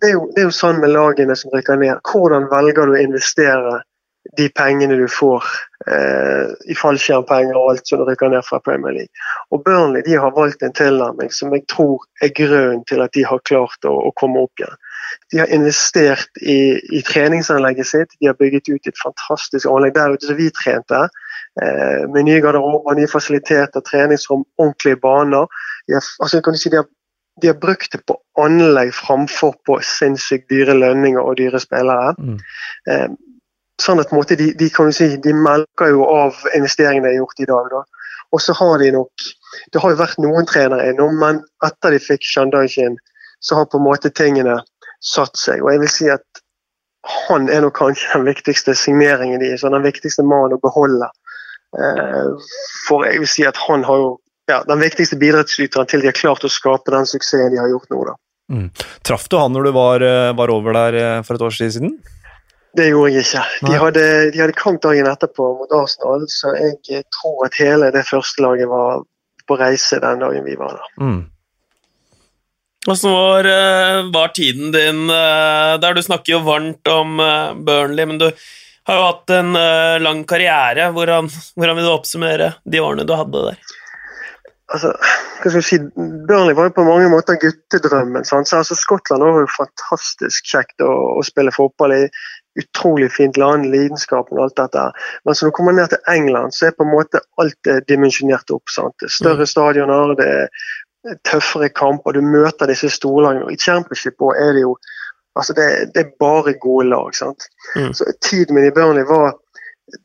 det 0.00 0.08
er, 0.08 0.14
jo, 0.14 0.26
det 0.34 0.42
er 0.42 0.46
jo 0.46 0.54
sånn 0.54 0.78
med 0.78 0.92
lagene 0.94 1.34
som 1.38 1.50
rykker 1.50 1.80
ned. 1.80 1.98
Hvordan 2.06 2.46
velger 2.52 2.86
du 2.86 2.94
å 2.94 3.00
investere 3.02 3.80
de 4.36 4.48
pengene 4.52 4.96
du 4.98 5.06
får 5.08 5.44
eh, 5.88 6.50
i 6.70 6.76
fallskjermpenger 6.76 7.56
og 7.56 7.72
alt 7.72 7.88
som 7.88 8.02
rykker 8.06 8.32
ned 8.32 8.44
fra 8.46 8.60
Premier 8.64 8.94
League. 8.96 9.28
Og 9.54 9.62
Burnley 9.64 10.04
de 10.06 10.18
har 10.20 10.34
valgt 10.36 10.62
en 10.62 10.74
tilnærming 10.76 11.32
som 11.34 11.54
jeg 11.54 11.64
tror 11.72 12.04
er 12.22 12.34
grunnen 12.36 12.84
til 12.90 13.02
at 13.04 13.14
de 13.16 13.24
har 13.24 13.40
klart 13.48 13.88
å, 13.88 13.94
å 14.08 14.12
komme 14.20 14.44
opp 14.44 14.60
igjen. 14.60 14.76
De 15.32 15.40
har 15.40 15.54
investert 15.54 16.42
i, 16.42 16.76
i, 16.92 17.00
treningsanlegget 17.06 17.88
sitt, 17.88 18.12
de 18.20 18.28
har 18.28 18.36
bygget 18.36 18.68
ut 18.68 18.90
et 18.90 19.00
fantastisk 19.00 19.68
anlegg 19.70 19.96
der 19.96 20.18
ute 20.18 20.28
som 20.28 20.38
vi 20.38 20.50
trente. 20.52 21.06
Eh, 21.62 22.04
med 22.12 22.28
nye 22.28 22.44
garderober, 22.44 22.98
nye 22.98 23.08
fasiliteter, 23.10 23.84
treningsrom, 23.88 24.44
ordentlige 24.60 25.00
baner. 25.00 25.48
De 25.88 25.96
har, 25.96 26.04
altså, 26.20 26.42
kan 26.44 26.56
du 26.56 26.60
si, 26.60 26.70
de 26.72 26.82
har 26.82 26.88
de 27.38 27.46
har 27.46 27.54
brukt 27.54 27.92
det 27.92 28.00
på 28.06 28.16
anlegg 28.42 28.90
framfor 28.94 29.54
på 29.66 29.78
sinnssykt 29.86 30.48
dyre 30.50 30.74
lønninger 30.74 31.22
og 31.22 31.36
dyre 31.38 31.60
spillere. 31.62 32.14
Mm. 32.18 33.14
Sånn 33.78 34.02
at 34.02 34.10
måte, 34.14 34.36
de, 34.38 34.50
de, 34.58 34.68
kan 34.74 34.90
si, 34.94 35.12
de 35.22 35.32
melker 35.34 35.92
jo 35.94 36.06
av 36.10 36.38
investeringene 36.56 37.06
de 37.06 37.14
har 37.14 37.22
gjort 37.22 37.44
i 37.44 37.48
dag. 37.50 37.68
Da. 37.74 38.08
Og 38.34 38.42
så 38.42 38.56
har 38.58 38.82
de 38.82 38.90
nok 38.96 39.28
Det 39.72 39.80
har 39.80 39.92
jo 39.92 40.00
vært 40.00 40.18
noen 40.20 40.46
trenere 40.48 40.90
innom, 40.90 41.14
men 41.18 41.40
etter 41.64 41.94
de 41.94 41.98
fikk 42.02 42.26
Shandajin, 42.26 42.98
så 43.40 43.56
har 43.56 43.68
på 43.70 43.78
en 43.78 43.86
måte 43.86 44.10
tingene 44.14 44.58
satt 45.04 45.38
seg. 45.38 45.62
Og 45.62 45.72
jeg 45.72 45.82
vil 45.82 45.92
si 45.92 46.08
at 46.12 46.42
han 47.28 47.48
er 47.48 47.62
nok 47.64 47.76
kanskje 47.78 48.10
den 48.14 48.26
viktigste 48.28 48.74
signeringen 48.76 49.40
deres, 49.40 49.64
og 49.64 49.74
den 49.74 49.86
viktigste 49.86 50.24
mannen 50.26 50.58
å 50.58 50.62
beholde. 50.62 51.08
Eh, 51.78 52.50
for 52.86 53.06
jeg 53.08 53.22
vil 53.22 53.30
si 53.30 53.46
at 53.48 53.58
han 53.68 53.84
har 53.88 54.02
jo 54.02 54.10
ja, 54.48 54.62
den 54.68 54.80
viktigste 54.80 55.18
bidragsyteren 55.20 55.88
til 55.88 56.02
de 56.02 56.10
har 56.10 56.16
klart 56.16 56.46
å 56.46 56.52
skape 56.52 56.92
den 56.94 57.08
suksessen 57.08 57.52
de 57.52 57.60
har 57.60 57.70
gjort 57.72 57.90
nå. 57.92 58.04
da. 58.08 58.16
Mm. 58.48 58.68
Traff 59.04 59.28
du 59.28 59.36
han 59.36 59.52
når 59.52 59.68
du 59.68 59.72
var, 59.76 60.04
eh, 60.04 60.30
var 60.36 60.52
over 60.52 60.76
der 60.76 61.00
eh, 61.02 61.18
for 61.26 61.36
et 61.36 61.58
tid 61.58 61.74
siden? 61.76 61.98
Det 62.76 62.90
gjorde 62.90 63.14
jeg 63.14 63.24
ikke. 63.24 63.44
De 63.64 63.78
hadde, 63.80 64.04
de 64.34 64.42
hadde 64.42 64.58
kamp 64.58 64.82
dagen 64.84 65.08
etterpå 65.08 65.46
mot 65.60 65.72
Arsenal, 65.78 66.26
så 66.30 66.52
jeg 66.58 67.02
tror 67.14 67.46
at 67.46 67.56
hele 67.58 67.90
det 67.94 68.04
første 68.08 68.44
laget 68.44 68.70
var 68.70 69.02
på 69.48 69.56
reise 69.56 70.00
den 70.02 70.22
dagen 70.22 70.44
vi 70.44 70.56
var 70.60 70.76
der. 70.76 70.94
Mm. 71.00 71.20
Åssen 72.88 73.12
var, 73.12 73.48
var, 74.12 74.30
tiden 74.36 74.70
din 74.72 75.08
der? 75.08 75.96
Du 75.96 76.02
snakker 76.04 76.36
jo 76.36 76.44
varmt 76.46 76.88
om 76.88 77.18
Burnley, 77.66 78.06
men 78.06 78.20
du 78.20 78.28
har 78.88 79.00
jo 79.00 79.08
hatt 79.08 79.34
en 79.34 79.58
lang 80.04 80.22
karriere. 80.28 80.90
Hvordan, 80.94 81.28
hvordan 81.56 81.76
vil 81.76 81.88
du 81.88 81.92
oppsummere 81.92 82.52
de 82.64 82.80
årene 82.84 83.08
du 83.08 83.16
hadde 83.18 83.44
der? 83.50 83.74
altså, 84.74 84.92
hva 85.40 85.50
skal 85.50 85.60
jeg 85.60 85.66
si, 85.66 85.78
Burnley 86.28 86.56
var 86.56 86.68
jo 86.68 86.76
på 86.76 86.86
mange 86.86 87.08
måter 87.12 87.38
guttedrømmen. 87.40 88.26
Sant? 88.28 88.50
Så, 88.50 88.60
altså, 88.60 88.76
Skottland 88.78 89.24
var 89.24 89.42
jo 89.44 89.52
fantastisk 89.54 90.50
kjekt 90.52 90.84
å, 90.84 90.90
å, 91.18 91.24
spille 91.26 91.54
fotball 91.54 91.94
i. 91.96 92.02
Utrolig 92.58 93.12
fint 93.14 93.36
land, 93.38 93.68
lidenskapen 93.70 94.38
og 94.38 94.48
alt 94.48 94.56
dette. 94.58 94.84
Men 95.24 95.34
så 95.34 95.46
når 95.46 95.52
du 95.52 95.56
kommer 95.56 95.76
ned 95.76 95.92
til 95.92 96.12
England, 96.14 96.56
så 96.56 96.68
er 96.68 96.76
på 96.76 96.86
en 96.86 96.94
måte 96.94 97.22
alt 97.38 97.72
dimensjonert 97.88 98.50
opp. 98.54 98.72
Sant? 98.74 98.96
Det 99.00 99.10
er 99.10 99.16
større 99.16 99.46
mm. 99.46 99.52
stadioner, 99.52 100.14
det 100.18 100.28
er 100.28 101.16
tøffere 101.24 101.68
kamper, 101.70 102.16
du 102.16 102.24
møter 102.24 102.70
disse 102.70 102.90
storlagene. 102.90 103.52
I 103.52 103.60
Championship 103.60 104.20
er 104.34 104.56
det 104.56 104.64
jo 104.64 104.74
altså 105.38 105.54
det, 105.54 105.68
det 105.94 106.02
er 106.02 106.16
bare 106.20 106.56
gode 106.58 106.88
lag. 106.88 107.14
sant? 107.14 107.46
Mm. 107.76 107.92
Så 107.94 108.04
Tiden 108.20 108.54
min 108.54 108.66
i 108.66 108.74
Burnley 108.74 109.06
var 109.06 109.36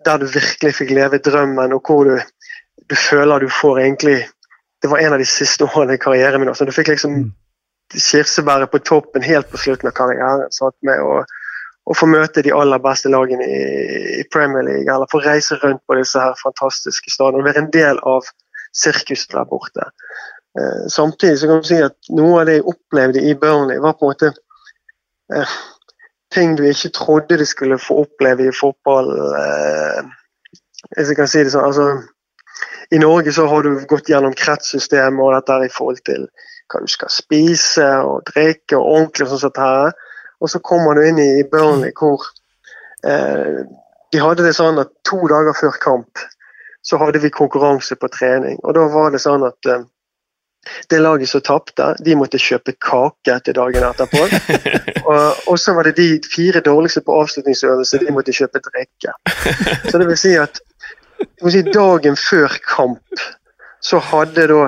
der 0.06 0.18
du 0.18 0.26
virkelig 0.26 0.76
fikk 0.76 0.94
leve 0.96 1.18
drømmen, 1.18 1.74
og 1.74 1.82
hvor 1.88 2.04
du, 2.08 2.20
du 2.90 2.96
føler 2.96 3.40
du 3.40 3.50
får 3.50 3.80
egentlig 3.80 4.20
det 4.84 4.90
var 4.92 5.00
en 5.00 5.14
av 5.14 5.20
de 5.20 5.26
siste 5.26 5.64
årene 5.76 5.96
i 5.96 6.02
karrieren 6.02 6.42
min. 6.42 6.52
Altså, 6.52 6.66
du 6.66 6.76
fikk 6.76 6.92
liksom 6.92 7.16
mm. 7.16 7.30
kirsebæret 7.96 8.72
på 8.72 8.84
toppen 8.84 9.24
helt 9.24 9.50
på 9.52 9.62
slutten 9.62 9.90
av 9.90 9.96
karrieren. 9.98 10.52
Sant? 10.52 10.76
Med 10.84 11.00
å, 11.00 11.24
å, 11.86 11.96
få 11.98 12.08
møte 12.10 12.44
de 12.46 12.54
aller 12.56 12.82
beste 12.84 13.12
lagene 13.12 13.48
i, 13.48 14.24
Premier 14.34 14.66
League, 14.68 14.88
eller 14.88 15.10
få 15.12 15.22
reise 15.24 15.60
rundt 15.62 15.84
på 15.88 15.98
disse 16.00 16.20
her 16.20 16.38
fantastiske 16.40 17.12
stadionene. 17.12 17.46
Være 17.50 17.66
en 17.66 17.74
del 17.74 18.00
av 18.08 18.30
sirkuset 18.74 19.36
der 19.36 19.50
borte. 19.50 19.90
Eh, 20.60 20.88
samtidig 20.94 21.40
så 21.42 21.50
kan 21.50 21.62
du 21.62 21.70
si 21.70 21.82
at 21.84 22.14
noe 22.16 22.42
av 22.42 22.50
det 22.50 22.60
jeg 22.60 22.68
opplevde 22.74 23.22
i 23.22 23.36
Burnley, 23.38 23.82
var 23.84 23.98
på 24.00 24.08
en 24.08 24.14
måte 24.14 24.32
eh, 25.34 25.56
ting 26.34 26.56
du 26.58 26.66
ikke 26.70 26.94
trodde 26.96 27.38
du 27.42 27.46
skulle 27.46 27.82
få 27.82 28.04
oppleve 28.06 28.48
i 28.48 28.56
fotball. 28.56 29.12
Eh, 29.40 30.02
hvis 30.96 31.14
jeg 31.14 31.20
kan 31.20 31.30
si 31.32 31.46
det 31.46 31.54
sånn. 31.54 31.68
altså 31.68 32.94
i 32.94 33.00
Norge 33.02 33.32
så 33.34 33.48
har 33.50 33.64
du 33.66 33.86
gått 33.90 34.10
gjennom 34.12 34.36
kretssystemet 34.38 35.22
og 35.24 35.34
dette 35.34 35.66
i 35.66 35.72
forhold 35.74 36.02
til 36.06 36.28
hva 36.70 36.82
du 36.84 36.90
skal 36.92 37.10
spise 37.10 37.88
og 38.06 38.28
drikke 38.30 38.78
og 38.78 38.90
ordentlig 38.98 39.28
og 39.28 39.40
sånt 39.42 39.62
her. 39.62 39.96
Og 40.42 40.52
så 40.52 40.62
kommer 40.64 40.98
du 40.98 41.08
inn 41.08 41.20
i 41.22 41.44
Burnley 41.50 41.94
hvor 41.98 42.26
eh, 43.06 43.64
de 44.14 44.22
hadde 44.22 44.46
det 44.46 44.56
sånn 44.58 44.82
at 44.82 44.92
to 45.08 45.22
dager 45.32 45.56
før 45.58 45.78
kamp 45.82 46.22
så 46.84 47.00
hadde 47.00 47.22
vi 47.24 47.32
konkurranse 47.32 47.96
på 47.96 48.10
trening. 48.12 48.58
Og 48.64 48.76
da 48.76 48.88
var 48.92 49.14
det 49.14 49.22
sånn 49.24 49.46
at 49.48 49.70
eh, 49.72 49.86
det 50.92 51.00
laget 51.00 51.30
som 51.30 51.44
tapte, 51.44 51.94
de 52.04 52.16
måtte 52.16 52.40
kjøpe 52.40 52.76
kake 52.80 53.38
til 53.46 53.56
dagen 53.58 53.86
etterpå. 53.88 54.28
Og, 55.04 55.50
og, 55.52 55.58
så 55.60 55.74
var 55.76 55.84
det 55.84 55.98
de 55.98 56.22
fire 56.32 56.62
dårligste 56.64 57.02
på 57.04 57.16
avslutningsøvelse, 57.20 58.00
de 58.00 58.14
måtte 58.16 58.32
kjøpe 58.32 58.62
drikke. 58.64 59.12
Så 59.92 60.00
det 60.00 60.06
vil 60.08 60.16
si 60.16 60.32
at 60.40 60.62
si, 61.52 61.60
dagen 61.68 62.16
før 62.16 62.56
kamp 62.64 63.26
så 63.84 64.00
hadde 64.00 64.46
da 64.48 64.62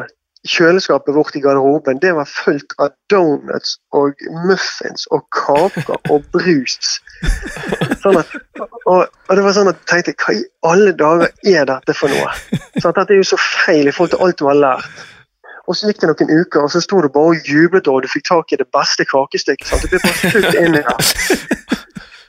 kjøleskapet 0.45 1.15
vårt 1.15 1.35
i 1.35 1.41
garderoben 1.43 1.99
det 2.01 2.13
var 2.17 2.29
fullt 2.29 2.75
av 2.81 2.93
donuts 3.11 3.77
og 3.97 4.21
muffins 4.45 5.07
og 5.15 5.25
kaker 5.33 5.97
og 6.13 6.27
brus. 6.35 6.99
Sånn 8.03 8.19
at, 8.21 8.31
og, 8.85 9.07
og, 9.07 9.33
det 9.33 9.43
var 9.45 9.57
sånn 9.57 9.71
at 9.71 9.81
jeg 9.89 10.07
tenkte 10.09 10.29
hva 10.29 10.37
i 10.37 10.45
alle 10.69 10.93
dager 10.97 11.33
er 11.55 11.67
dette 11.69 11.97
for 11.97 12.13
noe? 12.13 12.31
Sånn 12.77 12.91
at 12.91 13.01
Dette 13.01 13.17
er 13.17 13.21
jo 13.21 13.27
så 13.33 13.41
feil 13.41 13.89
i 13.89 13.93
forhold 13.95 14.15
til 14.15 14.25
alt 14.25 14.41
du 14.41 14.47
har 14.49 14.61
lært. 14.61 15.05
Og 15.65 15.73
så 15.73 15.89
gikk 15.89 16.03
det 16.03 16.11
noen 16.11 16.43
uker, 16.43 16.61
og 16.61 16.69
så 16.69 16.79
sto 16.83 16.99
du 17.01 17.07
bare 17.09 17.33
og 17.33 17.47
jublet 17.49 17.87
og 17.89 18.03
du 18.05 18.09
fikk 18.11 18.27
tak 18.27 18.53
i 18.53 18.59
det 18.61 18.67
beste 18.75 19.05
kakestykket. 19.09 19.71
Sant? 19.71 19.87
Det 19.89 19.95
ble 19.95 20.01
bare 20.03 20.33
fullt 20.35 20.59
inn 20.61 20.77
i 20.77 20.83
det. 20.85 21.55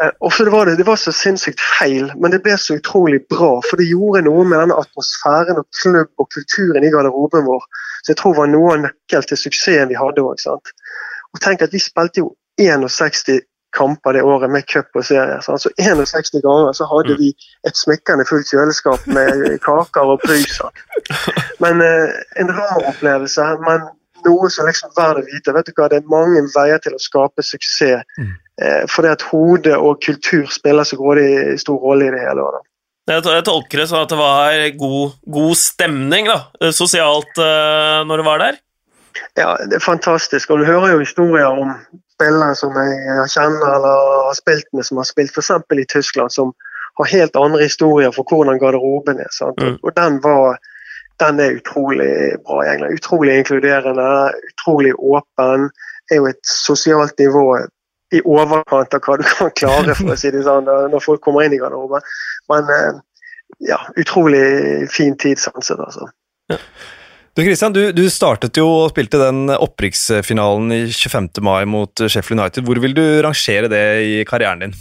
Eh, 0.02 0.12
og 0.20 0.32
så 0.32 0.44
det, 0.44 0.52
var 0.52 0.66
det, 0.66 0.76
det 0.76 0.86
var 0.86 0.98
så 1.00 1.12
sinnssykt 1.14 1.60
feil, 1.78 2.10
men 2.20 2.34
det 2.34 2.42
ble 2.44 2.56
så 2.60 2.76
utrolig 2.76 3.22
bra. 3.32 3.56
For 3.68 3.80
det 3.80 3.88
gjorde 3.88 4.26
noe 4.26 4.44
med 4.44 4.60
denne 4.60 4.78
atmosfæren 4.82 5.60
og 5.62 5.66
klubb 5.80 6.22
og 6.22 6.30
kulturen 6.34 6.84
i 6.84 6.92
garderoben 6.92 7.46
vår. 7.48 7.66
Så 8.02 8.12
jeg 8.12 8.20
tror 8.22 8.38
var 8.38 8.52
noe 8.52 8.74
av 8.74 8.82
nøkkelen 8.86 9.28
til 9.30 9.42
suksessen 9.46 9.92
vi 9.92 9.98
hadde 9.98 10.24
òg. 10.24 10.72
Og 11.34 11.42
tenk 11.44 11.64
at 11.64 11.74
vi 11.74 11.82
spilte 11.82 12.22
jo 12.24 12.32
61 12.60 13.44
kamper 13.76 14.12
det 14.16 14.22
året 14.24 14.50
med 14.50 14.64
cup 14.72 14.88
og 14.96 15.04
serie. 15.04 15.36
Så 15.42 15.70
61 15.78 16.40
ganger 16.44 16.72
så 16.72 16.86
hadde 16.88 17.16
mm. 17.16 17.20
vi 17.20 17.32
et 17.68 17.76
smykkende 17.76 18.24
fullt 18.28 18.48
kjøleskap 18.48 19.04
med 19.06 19.58
kaker 19.64 20.14
og 20.14 20.22
brus. 20.24 20.60
Men 21.64 21.82
eh, 21.84 22.16
en 22.40 22.52
rar 22.56 22.80
opplevelse. 22.92 23.50
Men 23.66 23.88
noe 24.26 24.50
som 24.52 24.68
liksom 24.68 24.94
verdt 24.96 25.22
å 25.22 25.26
vite. 25.28 25.54
vet 25.56 25.68
du 25.68 25.76
hva, 25.76 25.90
Det 25.92 26.00
er 26.00 26.10
mange 26.10 26.42
veier 26.54 26.80
til 26.82 26.96
å 26.96 27.02
skape 27.02 27.44
suksess. 27.44 28.06
Eh, 28.62 28.84
fordi 28.88 29.12
at 29.12 29.24
hode 29.30 29.76
og 29.76 30.00
kultur 30.04 30.46
spiller 30.52 30.86
så 30.88 30.96
grådig 30.96 31.58
stor 31.60 31.76
rolle 31.82 32.08
i 32.08 32.14
det 32.14 32.22
hele. 32.22 32.46
Da. 32.54 32.62
Jeg 33.16 33.44
tolker 33.46 33.82
det 33.82 33.88
sånn 33.90 34.06
at 34.06 34.12
det 34.12 34.18
var 34.18 34.62
god, 34.80 35.18
god 35.36 35.58
stemning 35.60 36.30
da, 36.30 36.38
eh, 36.60 36.72
sosialt 36.74 37.36
uh, 37.38 38.02
når 38.08 38.22
du 38.22 38.26
var 38.26 38.42
der? 38.42 38.62
Ja, 39.36 39.52
det 39.60 39.78
er 39.78 39.84
fantastisk. 39.84 40.50
Og 40.50 40.62
du 40.62 40.68
hører 40.68 40.94
jo 40.94 41.04
historier 41.04 41.46
om 41.48 41.74
spillere 42.16 42.56
som 42.56 42.72
jeg 42.80 43.28
kjenner 43.34 43.76
eller 43.76 44.14
har 44.28 44.38
spilt 44.38 44.68
med, 44.72 44.88
som 44.88 45.00
har 45.00 45.08
spilt 45.08 45.36
f.eks. 45.36 45.52
i 45.76 45.86
Tyskland, 45.92 46.32
som 46.32 46.54
har 46.96 47.12
helt 47.12 47.36
andre 47.36 47.68
historier 47.68 48.12
for 48.16 48.24
hvordan 48.24 48.58
garderoben 48.60 49.20
er. 49.20 49.32
Mm. 49.60 49.76
Og 49.84 49.92
den 49.96 50.18
var 50.24 50.56
den 51.20 51.40
er 51.40 51.56
utrolig 51.56 52.12
bra 52.44 52.62
egentlig. 52.64 52.98
Utrolig 52.98 53.38
inkluderende, 53.38 54.08
utrolig 54.50 54.92
åpen. 54.98 55.70
Er 56.10 56.20
jo 56.20 56.28
et 56.28 56.42
sosialt 56.44 57.16
nivå 57.18 57.46
i 58.16 58.22
overkant 58.24 58.96
av 58.96 59.02
hva 59.04 59.18
du 59.20 59.24
kan 59.28 59.52
klare, 59.58 59.96
for 59.98 60.14
å 60.14 60.18
si 60.18 60.32
det 60.34 60.44
sånn, 60.46 60.68
når 60.92 61.04
folk 61.04 61.22
kommer 61.24 61.46
inn 61.46 61.56
i 61.56 61.60
garderoben. 61.60 62.04
Men 62.52 62.72
eh, 62.74 63.00
ja, 63.70 63.80
utrolig 64.00 64.86
fin 64.92 65.16
tid 65.20 65.40
sånn 65.40 65.58
altså. 65.60 66.10
Ja. 66.52 66.60
Du 67.36 67.42
Christian, 67.44 67.74
du, 67.76 67.90
du, 67.92 68.06
startet 68.08 68.56
jo 68.56 68.64
og 68.64 68.90
spilte 68.94 69.20
den 69.20 69.50
opprykksfinalen 69.52 70.72
i 70.72 70.82
25. 70.88 71.28
mai 71.44 71.66
mot 71.68 71.92
Sheffield 72.00 72.40
United. 72.40 72.64
Hvor 72.64 72.80
vil 72.80 72.96
du 72.96 73.04
rangere 73.26 73.68
det 73.68 73.82
i 74.06 74.14
karrieren 74.28 74.62
din? 74.64 74.72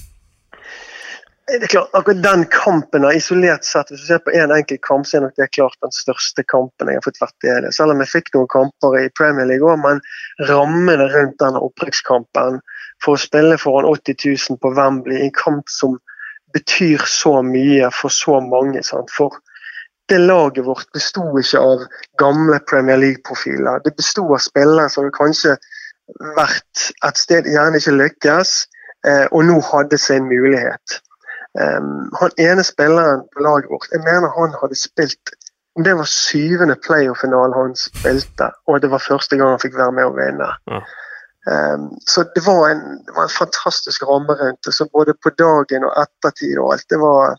Det 1.45 1.63
er 1.63 1.69
klart, 1.69 1.89
akkurat 1.93 2.23
Den 2.23 2.43
kampen 2.49 3.03
er 3.05 3.17
isolert 3.19 3.65
sett, 3.67 3.91
hvis 3.91 4.01
du 4.01 4.07
ser 4.09 4.21
på 4.25 4.33
én 4.33 4.47
en 4.47 4.55
enkelt 4.55 4.81
kamp, 4.81 5.05
så 5.05 5.19
er 5.19 5.27
nok 5.27 5.35
det 5.37 5.51
klart 5.53 5.77
den 5.85 5.93
største 5.93 6.41
kampen 6.49 6.89
jeg 6.89 6.97
har 6.97 7.05
fått 7.05 7.21
vært 7.21 7.45
del 7.45 7.67
i. 7.67 7.73
Selv 7.75 7.93
om 7.93 8.01
jeg 8.01 8.09
fikk 8.15 8.31
noen 8.33 8.49
kamper 8.49 8.97
i 8.97 9.11
Premier 9.19 9.45
League 9.51 9.69
òg, 9.69 9.77
men 9.83 10.01
rammene 10.49 11.05
rundt 11.13 11.37
denne 11.43 11.61
opprykkskampen 11.67 12.57
for 13.05 13.13
å 13.13 13.21
spille 13.21 13.59
foran 13.61 13.85
80 13.91 14.17
000 14.25 14.61
på 14.63 14.73
Wembley, 14.73 15.21
en 15.21 15.35
kamp 15.37 15.69
som 15.69 15.99
betyr 16.57 17.05
så 17.05 17.37
mye 17.45 17.93
for 17.93 18.09
så 18.09 18.39
mange. 18.41 18.81
Sant? 18.87 19.13
For 19.13 19.37
det 20.09 20.23
laget 20.25 20.65
vårt 20.65 20.89
besto 20.97 21.29
ikke 21.37 21.61
av 21.61 21.87
gamle 22.21 22.61
Premier 22.65 22.97
League-profiler. 22.97 23.85
Det 23.85 23.93
besto 23.97 24.25
av 24.33 24.41
spillere 24.41 24.89
som 24.89 25.13
kanskje 25.13 25.59
vært 26.37 26.89
et 27.05 27.21
sted 27.21 27.53
gjerne 27.53 27.77
ikke 27.77 27.99
lykkes, 28.01 28.59
eh, 29.05 29.25
og 29.29 29.45
nå 29.45 29.61
hadde 29.69 30.01
sin 30.01 30.25
mulighet. 30.29 31.01
Um, 31.55 32.11
han 32.19 32.35
ene 32.41 32.63
spilleren 32.67 33.23
på 33.31 33.43
laget 33.45 33.69
vårt, 33.71 33.87
jeg 33.93 34.03
mener 34.03 34.33
han 34.35 34.55
hadde 34.59 34.75
spilt 34.75 35.35
om 35.75 35.83
det 35.83 35.93
var 35.93 36.07
syvende 36.07 36.75
playoff-finale 36.75 37.55
han 37.55 37.75
spilte, 37.75 38.47
og 38.67 38.81
det 38.81 38.89
var 38.91 39.03
første 39.03 39.37
gang 39.37 39.49
han 39.53 39.63
fikk 39.63 39.75
være 39.75 39.95
med 39.95 40.07
å 40.07 40.13
vinne. 40.15 40.47
Ja. 40.71 40.83
Um, 41.45 41.89
så 42.09 42.23
det 42.35 42.41
var, 42.45 42.69
en, 42.69 43.01
det 43.05 43.13
var, 43.15 43.27
en, 43.27 43.35
fantastisk 43.37 44.03
ramme 44.09 44.33
rundt 44.39 44.65
det. 44.65 44.73
Så 44.73 44.87
både 44.93 45.13
på 45.23 45.29
dagen 45.37 45.85
og 45.85 45.97
ettertid 46.01 46.57
og 46.57 46.71
alt. 46.73 46.87
Det 46.89 46.97
var 47.01 47.35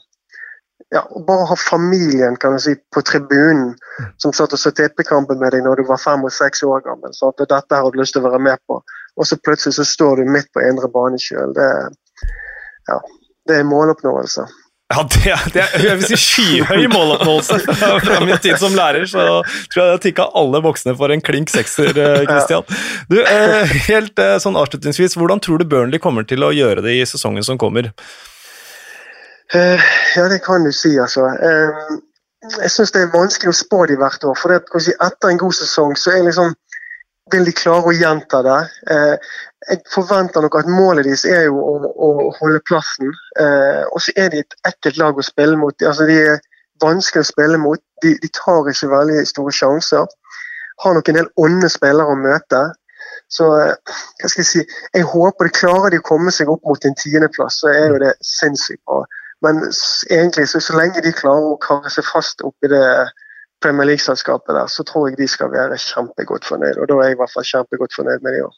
ja, 0.95 1.01
Bare 1.27 1.49
ha 1.51 1.57
familien 1.59 2.37
kan 2.39 2.55
du 2.55 2.61
si, 2.63 2.77
på 2.95 3.03
tribunen 3.03 3.73
mm. 3.73 4.13
som 4.23 4.33
satt 4.37 4.53
og 4.55 4.61
så 4.63 4.71
TP-kampen 4.71 5.41
med 5.41 5.57
deg 5.57 5.65
når 5.67 5.81
du 5.81 5.89
var 5.89 5.99
fem 5.99 6.23
og 6.23 6.31
seks 6.31 6.63
år 6.63 6.85
gammel. 6.85 7.11
Så 7.17 7.33
at 7.33 7.43
dette 7.43 7.81
har 7.81 7.91
du 7.91 7.99
lyst 7.99 8.15
til 8.15 8.23
å 8.23 8.29
være 8.29 8.45
med 8.47 8.63
på. 8.71 8.79
Og 9.17 9.27
så 9.27 9.41
plutselig 9.41 9.75
så 9.81 9.89
står 9.89 10.21
du 10.21 10.31
midt 10.31 10.53
på 10.55 10.63
indre 10.63 10.93
bane 10.93 11.19
sjøl. 11.19 11.57
Det, 11.57 11.71
ja, 12.93 13.01
det 13.49 13.61
er 13.61 13.67
måloppnåelse. 13.69 14.47
Ja, 14.87 15.03
det 15.11 15.31
er, 15.33 15.47
det 15.51 15.63
er 15.65 15.83
jeg 15.83 15.99
vil 15.99 16.07
si 16.13 16.17
skyhøy 16.23 16.85
måloppnåelse. 16.93 17.59
Fra 18.07 18.21
min 18.23 18.39
tid 18.39 18.55
som 18.61 18.75
lærer 18.77 19.09
så 19.11 19.25
tror 19.73 19.81
jeg 19.81 19.89
jeg 19.97 20.03
tikka 20.05 20.29
alle 20.39 20.61
voksne 20.63 20.95
for 20.99 21.11
en 21.11 21.23
klink 21.27 21.51
sekser, 21.51 21.91
eh, 21.91 22.23
Christian. 22.29 22.63
Du, 23.11 23.19
eh, 23.19 23.75
helt 23.89 24.23
eh, 24.23 24.37
sånn 24.43 24.59
avslutningsvis, 24.61 25.19
hvordan 25.19 25.43
tror 25.43 25.59
du 25.59 25.67
Burnley 25.67 26.03
kommer 26.03 26.27
til 26.29 26.47
å 26.47 26.53
gjøre 26.55 26.87
det 26.87 26.95
i 27.01 27.07
sesongen 27.09 27.47
som 27.47 27.59
kommer? 27.59 27.91
Ja, 29.55 30.27
det 30.31 30.41
kan 30.43 30.65
du 30.67 30.73
si, 30.75 30.93
altså. 30.99 31.29
Jeg 32.47 32.71
syns 32.71 32.95
det 32.95 33.03
er 33.03 33.13
vanskelig 33.13 33.53
å 33.53 33.59
spå 33.59 33.85
de 33.91 33.99
hvert 33.99 34.23
år. 34.27 34.39
For 34.39 34.55
det, 34.55 34.95
etter 34.95 35.33
en 35.33 35.39
god 35.43 35.55
sesong 35.55 35.95
så 35.99 36.15
er 36.15 36.27
liksom 36.27 36.55
vil 37.33 37.47
de 37.47 37.55
klare 37.57 37.91
å 37.91 37.95
gjenta 37.95 38.43
det. 38.47 38.59
Jeg 39.67 39.81
forventer 39.91 40.45
nok 40.45 40.59
at 40.61 40.69
målet 40.71 41.09
deres 41.09 41.25
er 41.27 41.49
jo 41.49 41.59
å, 41.59 41.91
å 41.91 42.29
holde 42.39 42.63
plassen. 42.69 43.11
Eh, 43.41 43.83
og 43.91 44.03
så 44.03 44.15
er 44.15 44.31
de 44.31 44.45
et 44.45 44.57
ekkelt 44.69 45.01
lag 45.01 45.19
å 45.19 45.27
spille 45.27 45.59
mot. 45.59 45.75
Altså, 45.83 46.07
de 46.07 46.21
er 46.23 46.41
vanskelig 46.83 47.25
å 47.25 47.31
spille 47.33 47.59
mot. 47.59 47.83
De, 48.05 48.15
de 48.23 48.31
tar 48.37 48.71
ikke 48.71 48.93
veldig 48.93 49.27
store 49.27 49.55
sjanser. 49.55 50.07
Har 50.85 50.95
nok 50.95 51.11
en 51.11 51.19
del 51.19 51.31
onde 51.43 51.71
spillere 51.73 52.15
å 52.15 52.21
møte. 52.21 52.63
Så 53.33 53.49
hva 53.51 54.29
skal 54.31 54.43
jeg 54.45 54.49
si, 54.53 54.65
jeg 54.95 55.07
håper 55.11 55.49
de 55.49 55.59
klarer 55.59 55.91
de 55.95 55.99
å 55.99 56.07
komme 56.07 56.31
seg 56.35 56.51
opp 56.53 56.63
mot 56.69 56.85
en 56.87 56.95
tiendeplass, 56.95 57.59
så 57.63 57.73
er 57.73 57.89
jo 57.91 58.01
det 58.03 58.13
sinnssykt 58.23 58.85
bra. 58.87 59.01
Men 59.43 59.65
egentlig, 59.67 60.47
så, 60.53 60.61
så 60.63 60.77
lenge 60.79 61.03
de 61.03 61.15
klarer 61.17 61.57
å 61.57 61.59
karre 61.63 61.91
seg 61.93 62.07
fast 62.07 62.45
oppi 62.47 62.71
det 62.71 62.85
Premier 63.65 63.89
League-selskapet 63.89 64.53
der, 64.55 64.69
så 64.71 64.85
tror 64.87 65.09
jeg 65.09 65.19
de 65.21 65.29
skal 65.31 65.51
være 65.53 65.79
kjempegodt 65.81 66.47
fornøyd. 66.49 66.79
Og 66.81 66.89
da 66.91 67.01
er 67.01 67.11
jeg 67.11 67.17
i 67.17 67.21
hvert 67.23 67.33
fall 67.33 67.47
kjempegodt 67.49 67.97
fornøyd 67.97 68.25
med 68.25 68.37
de 68.37 68.45
òg. 68.47 68.57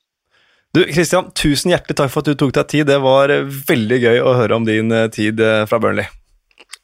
Du, 0.77 0.83
Christian, 0.93 1.31
tusen 1.39 1.73
hjertelig 1.73 1.97
takk 1.97 2.11
for 2.13 2.21
at 2.21 2.29
du 2.29 2.37
tok 2.37 2.53
deg 2.59 2.69
tid. 2.69 2.89
Det 2.91 2.99
var 3.01 3.33
veldig 3.71 3.99
gøy 4.03 4.19
å 4.21 4.35
høre 4.37 4.59
om 4.59 4.67
din 4.69 4.93
eh, 4.93 5.09
tid 5.15 5.41
eh, 5.41 5.63
fra 5.71 5.81
Burnley. 5.81 6.11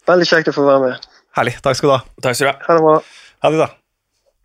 Veldig 0.08 0.28
kjekt 0.30 0.48
å 0.52 0.54
få 0.56 0.64
være 0.64 0.82
med. 0.86 1.08
Herlig. 1.36 1.58
Takk 1.64 1.76
skal 1.78 1.90
du 1.90 1.94
ha. 1.96 2.02
Takk 2.24 2.38
skal 2.38 2.48
du 2.48 2.52
ha. 2.52 2.58
Ha 2.68 2.78
det 2.78 2.86
bra. 2.86 2.96
Ha 3.44 3.50
det, 3.52 3.60
da. 3.60 3.68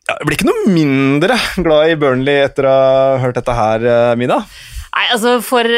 Ja, 0.10 0.18
jeg 0.18 0.28
blir 0.28 0.40
ikke 0.40 0.50
noe 0.50 0.74
mindre 0.74 1.38
glad 1.66 1.94
i 1.94 1.98
Burnley 2.02 2.44
etter 2.48 2.68
å 2.68 2.74
ha 2.74 3.18
hørt 3.24 3.40
dette 3.40 3.56
her, 3.56 3.88
eh, 3.94 4.18
Mina. 4.20 4.42
Nei, 4.90 5.06
altså 5.14 5.36
for, 5.46 5.70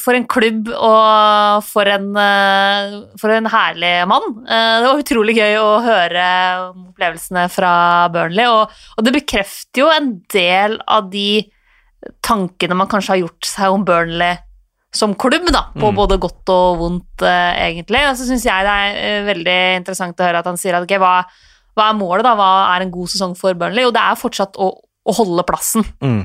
for, 0.00 0.16
en 0.16 0.26
klubb 0.30 0.70
og 0.72 1.64
for 1.66 1.90
en, 1.90 2.06
for 3.20 3.34
en 3.34 3.48
herlig 3.52 3.90
mann. 4.08 4.30
Det 4.46 4.86
var 4.86 5.02
utrolig 5.02 5.34
gøy 5.36 5.58
å 5.60 5.66
høre 5.84 6.28
opplevelsene 6.70 7.48
fra 7.52 7.72
Burnley, 8.14 8.46
og, 8.48 8.72
og 8.96 9.04
det 9.04 9.12
bekrefter 9.18 9.82
jo 9.82 9.90
en 9.92 10.14
del 10.32 10.78
av 10.86 11.10
de 11.12 11.42
tankene 12.24 12.78
man 12.78 12.88
kanskje 12.90 13.16
har 13.16 13.24
gjort 13.24 13.50
seg 13.50 13.74
om 13.74 13.84
Burnley 13.86 14.38
som 14.96 15.14
klubb, 15.18 15.50
da, 15.52 15.66
på 15.74 15.90
mm. 15.90 15.96
både 15.96 16.18
godt 16.22 16.52
og 16.52 16.80
vondt, 16.80 17.24
egentlig. 17.26 18.00
Og 18.08 18.16
så 18.18 18.28
syns 18.28 18.46
jeg 18.46 18.66
det 18.66 18.76
er 18.86 19.26
veldig 19.26 19.58
interessant 19.82 20.20
å 20.20 20.26
høre 20.26 20.40
at 20.40 20.48
han 20.48 20.58
sier 20.60 20.78
at 20.78 20.86
okay, 20.86 21.00
hva, 21.02 21.18
hva, 21.76 21.90
er 21.90 21.98
målet, 21.98 22.24
da? 22.24 22.32
Hva 22.38 22.50
er 22.72 22.84
en 22.84 22.94
god 22.94 23.12
sesong 23.12 23.36
for 23.38 23.56
Burnley? 23.58 23.86
Og 23.88 23.94
det 23.96 24.02
er 24.02 24.20
fortsatt 24.20 24.56
å, 24.56 24.70
å 24.80 25.16
holde 25.18 25.44
plassen. 25.48 25.84
Mm. 26.00 26.22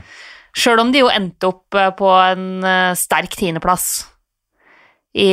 Sjøl 0.58 0.82
om 0.84 0.92
de 0.94 1.04
jo 1.04 1.12
endte 1.12 1.52
opp 1.52 1.78
uh, 1.78 1.92
på 1.96 2.10
en 2.12 2.66
sterk 3.00 3.38
tiendeplass 3.40 4.08
i 5.12 5.28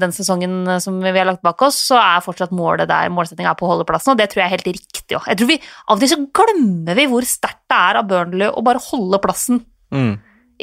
den 0.00 0.12
sesongen 0.16 0.78
som 0.80 0.96
vi 1.02 1.12
har 1.12 1.28
lagt 1.28 1.42
bak 1.44 1.60
oss, 1.66 1.76
så 1.90 1.98
er 2.00 2.22
fortsatt 2.24 2.54
målet 2.56 2.88
der 2.88 3.10
målsettinga 3.12 3.50
er 3.52 3.58
på 3.58 3.66
å 3.66 3.74
holde 3.74 3.84
plassen, 3.88 4.14
og 4.14 4.20
det 4.20 4.30
tror 4.32 4.40
jeg 4.40 4.48
er 4.48 4.54
helt 4.54 4.70
riktig 4.70 5.18
òg. 5.18 5.26
Jeg 5.28 5.36
tror 5.36 5.50
vi 5.50 5.58
Av 5.60 5.98
og 5.98 6.00
til 6.00 6.12
så 6.14 6.18
glemmer 6.38 6.96
vi 6.96 7.04
hvor 7.10 7.26
sterkt 7.28 7.66
det 7.68 7.76
er 7.76 8.00
av 8.00 8.08
Burnley 8.08 8.48
å 8.48 8.64
bare 8.64 8.80
holde 8.86 9.20
plassen 9.20 9.60
mm. 9.92 10.14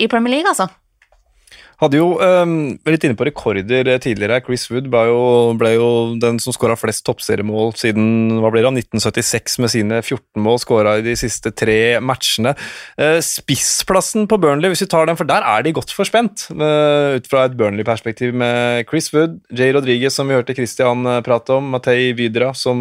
i 0.01 0.09
Premier 0.09 0.33
League, 0.33 0.49
altså. 0.49 0.65
Hadde 1.83 1.99
jo 1.99 2.13
um, 2.15 2.53
litt 2.87 3.03
inne 3.03 3.17
på 3.19 3.25
rekorder 3.27 3.89
tidligere. 3.99 4.39
Chris 4.45 4.69
Wood 4.71 4.87
ble 4.91 5.01
jo, 5.09 5.23
ble 5.59 5.73
jo 5.75 5.87
den 6.21 6.37
som 6.39 6.55
skåra 6.55 6.77
flest 6.79 7.03
toppseriemål 7.07 7.73
siden 7.79 8.39
hva 8.39 8.51
blir 8.53 8.63
det, 8.63 8.85
1976 8.85 9.57
med 9.59 9.71
sine 9.73 9.99
14 9.99 10.39
mål 10.45 10.61
skåra 10.63 10.95
i 11.01 11.03
de 11.03 11.15
siste 11.19 11.51
tre 11.51 11.99
matchene. 11.99 12.53
Uh, 12.95 13.19
spissplassen 13.25 14.29
på 14.31 14.39
Burnley, 14.39 14.71
hvis 14.71 14.85
vi 14.85 14.89
tar 14.93 15.09
den, 15.09 15.19
for 15.19 15.27
der 15.27 15.43
er 15.43 15.65
de 15.65 15.73
godt 15.75 15.91
forspent. 15.91 16.45
Uh, 16.55 17.19
ut 17.19 17.27
fra 17.27 17.43
et 17.49 17.57
Burnley-perspektiv 17.59 18.31
med 18.31 18.87
Chris 18.87 19.11
Wood, 19.11 19.41
Jay 19.51 19.75
Rodriguez, 19.75 20.15
som 20.15 20.31
vi 20.31 20.37
hørte 20.37 20.55
Christian 20.55 21.03
uh, 21.09 21.19
prate 21.25 21.57
om, 21.57 21.67
Matei 21.73 22.13
Vidra, 22.15 22.53
som 22.55 22.79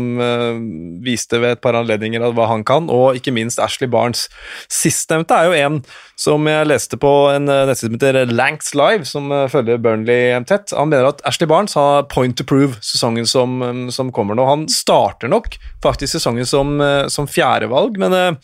viste 1.03 1.39
ved 1.41 1.57
et 1.57 1.63
par 1.65 1.75
anledninger 1.79 2.23
hva 2.37 2.47
han 2.51 2.63
kan, 2.67 2.87
og 2.93 3.19
ikke 3.19 3.35
minst 3.35 3.59
Ashley 3.63 3.91
Barnes. 3.91 4.29
Sistnevnte 4.71 5.35
er 5.35 5.49
jo 5.49 5.59
en 5.59 5.83
som 6.23 6.47
jeg 6.47 6.69
leste 6.69 6.99
på 7.01 7.11
en 7.33 7.49
nettside 7.49 7.89
som 7.89 7.97
heter 7.97 8.31
Lanks 8.31 8.75
Live 8.79 8.92
Live, 8.93 9.07
som 9.09 9.33
eh, 9.33 9.49
følger 9.49 9.81
Burnley 9.83 10.33
tett, 10.49 10.73
han 10.77 10.91
mener 10.91 11.09
at 11.11 11.23
Ashley 11.29 11.49
Barnes 11.49 11.75
har 11.79 12.07
point 12.13 12.37
to 12.39 12.45
prove 12.49 12.79
sesongen 12.85 13.27
som, 13.29 13.61
eh, 13.65 13.89
som 13.95 14.13
kommer 14.15 14.37
nå. 14.39 14.45
Han 14.49 14.67
starter 14.71 15.31
nok 15.33 15.57
faktisk 15.85 16.17
sesongen 16.17 16.49
som, 16.49 16.75
eh, 16.81 17.07
som 17.13 17.29
fjerdevalg, 17.31 17.99
men, 18.01 18.39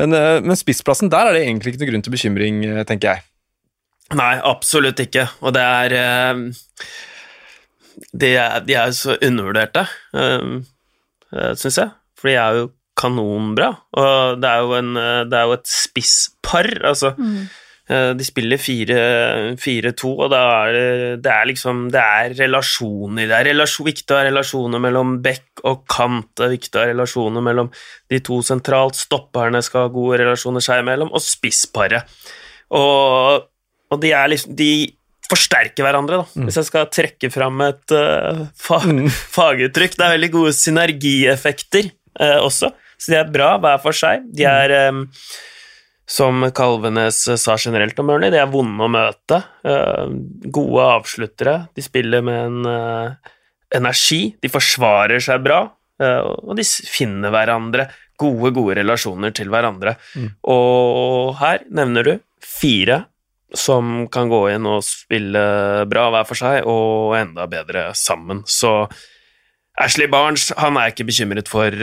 men, 0.00 0.18
men 0.44 0.58
spissplassen 0.58 1.12
der 1.12 1.30
er 1.30 1.36
det 1.36 1.44
egentlig 1.46 1.74
ikke 1.74 1.84
noen 1.84 1.92
grunn 1.92 2.06
til 2.06 2.16
bekymring, 2.16 2.62
tenker 2.88 3.14
jeg. 3.14 3.26
Nei, 4.18 4.34
absolutt 4.44 5.00
ikke, 5.00 5.28
og 5.40 5.54
det 5.56 5.64
er 5.64 5.94
De 8.12 8.30
er, 8.36 8.60
de 8.66 8.74
er 8.76 8.90
så 8.94 9.14
undervurderte, 9.22 9.84
syns 11.54 11.78
jeg, 11.78 11.92
for 12.18 12.30
de 12.30 12.34
er 12.38 12.58
jo 12.58 12.70
kanonbra, 12.98 13.70
og 13.98 14.42
det 14.42 14.50
er 14.50 14.64
jo, 14.66 14.74
en, 14.78 14.90
det 15.30 15.38
er 15.38 15.48
jo 15.48 15.56
et 15.56 15.70
spisspar, 15.70 16.68
altså. 16.90 17.14
Mm 17.18 17.46
Eh, 17.46 17.63
de 17.84 18.24
spiller 18.24 18.56
4-2, 18.56 20.08
og 20.08 20.30
da 20.32 20.38
er 20.64 20.70
det, 20.72 20.84
det 21.26 21.32
er 21.34 21.48
liksom 21.50 21.82
Det 21.92 22.00
er 22.00 22.32
relasjoner. 22.38 23.26
Det 23.28 23.36
er 23.36 23.48
relasjon, 23.50 23.88
viktig 23.90 24.14
å 24.14 24.16
ha 24.16 24.22
relasjoner 24.24 24.80
mellom 24.80 25.18
back 25.24 25.60
og 25.68 25.82
kant. 25.92 26.30
Det 26.32 26.46
er 26.46 26.54
viktig 26.54 26.78
å 26.78 26.80
ha 26.80 26.88
relasjoner 26.94 27.44
mellom 27.44 27.68
de 28.08 28.22
to 28.24 28.40
sentralt. 28.46 28.96
Stopperne 28.96 29.60
skal 29.64 29.86
ha 29.86 29.92
gode 29.92 30.22
relasjoner 30.22 30.64
seg 30.64 30.80
imellom, 30.80 31.12
og 31.12 31.20
spissparet. 31.24 32.08
Og, 32.74 33.44
og, 33.92 33.98
de 34.00 34.12
er 34.16 34.30
liksom 34.32 34.56
De 34.58 34.70
forsterker 35.24 35.86
hverandre, 35.86 36.20
da. 36.20 36.26
Mm. 36.36 36.48
Hvis 36.48 36.58
jeg 36.60 36.68
skal 36.68 36.90
trekke 36.92 37.30
fram 37.32 37.62
et 37.64 37.94
uh, 37.96 38.44
fag, 38.60 38.90
mm. 38.90 39.08
faguttrykk. 39.38 39.96
Det 39.96 40.06
er 40.06 40.16
veldig 40.18 40.32
gode 40.34 40.52
synergieffekter 40.56 41.88
uh, 42.20 42.40
også, 42.44 42.72
så 43.00 43.12
de 43.12 43.18
er 43.22 43.32
bra 43.32 43.54
hver 43.62 43.80
for 43.82 43.96
seg. 43.96 44.26
De 44.36 44.44
er 44.48 44.74
um, 44.92 45.06
som 46.06 46.44
Kalvenes 46.52 47.22
sa 47.40 47.56
generelt 47.56 47.98
om 47.98 48.10
Burnley, 48.10 48.32
de 48.32 48.40
er 48.40 48.50
vonde 48.52 48.84
å 48.84 48.90
møte. 48.92 49.40
Uh, 49.64 50.10
gode 50.52 50.88
avsluttere. 50.98 51.56
De 51.76 51.84
spiller 51.84 52.24
med 52.24 52.40
en 52.50 52.68
uh, 52.68 53.32
energi. 53.74 54.34
De 54.40 54.50
forsvarer 54.52 55.22
seg 55.24 55.40
bra, 55.46 55.62
uh, 56.02 56.20
og 56.44 56.52
de 56.58 56.66
finner 56.66 57.32
hverandre. 57.32 57.88
Gode, 58.20 58.52
gode 58.54 58.76
relasjoner 58.78 59.32
til 59.34 59.48
hverandre. 59.50 59.96
Mm. 60.14 60.28
Og 60.52 61.34
her 61.40 61.64
nevner 61.74 62.06
du 62.06 62.14
fire 62.44 63.04
som 63.54 64.04
kan 64.12 64.28
gå 64.28 64.42
inn 64.52 64.66
og 64.66 64.84
spille 64.84 65.40
bra 65.88 66.08
hver 66.12 66.28
for 66.28 66.38
seg, 66.38 66.68
og 66.68 67.16
enda 67.16 67.48
bedre 67.50 67.88
sammen. 67.96 68.42
Så 68.50 68.84
Ashley 69.80 70.10
Barnes 70.10 70.50
han 70.58 70.76
er 70.78 70.92
ikke 70.92 71.06
bekymret 71.08 71.50
for 71.50 71.74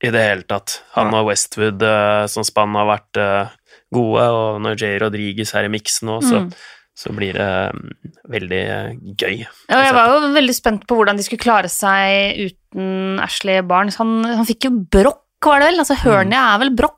i 0.00 0.10
det 0.12 0.20
hele 0.24 0.46
tatt. 0.48 0.80
Han 0.96 1.12
og 1.16 1.28
Westwood 1.28 1.82
uh, 1.84 2.26
som 2.30 2.44
spann 2.46 2.76
har 2.78 2.88
vært 2.88 3.20
uh, 3.20 3.54
gode, 3.92 4.26
og 4.26 4.60
når 4.64 4.78
Jay 4.80 5.00
Rodriguez 5.02 5.52
er 5.56 5.68
i 5.68 5.72
miksen 5.72 6.08
nå, 6.08 6.20
så, 6.24 6.44
mm. 6.44 6.52
så, 6.96 7.12
blir 7.16 7.36
det 7.36 7.48
um, 7.74 7.90
veldig 8.32 8.62
gøy. 9.20 9.42
Ja, 9.68 9.82
jeg 9.84 9.96
var 9.96 10.14
jo 10.14 10.32
veldig 10.36 10.56
spent 10.56 10.86
på 10.88 10.98
hvordan 10.98 11.20
de 11.20 11.26
skulle 11.26 11.42
klare 11.42 11.72
seg 11.72 12.40
uten 12.46 13.20
Ashley 13.24 13.60
Barnes. 13.66 14.00
Han, 14.00 14.22
han 14.24 14.48
fikk 14.48 14.70
jo 14.70 14.74
brokk, 14.80 15.26
var 15.44 15.60
det 15.60 15.72
vel? 15.72 15.84
Altså, 15.84 15.98
Hørnia 16.00 16.40
mm. 16.40 16.48
er 16.54 16.64
vel 16.64 16.74
brokk? 16.84 16.96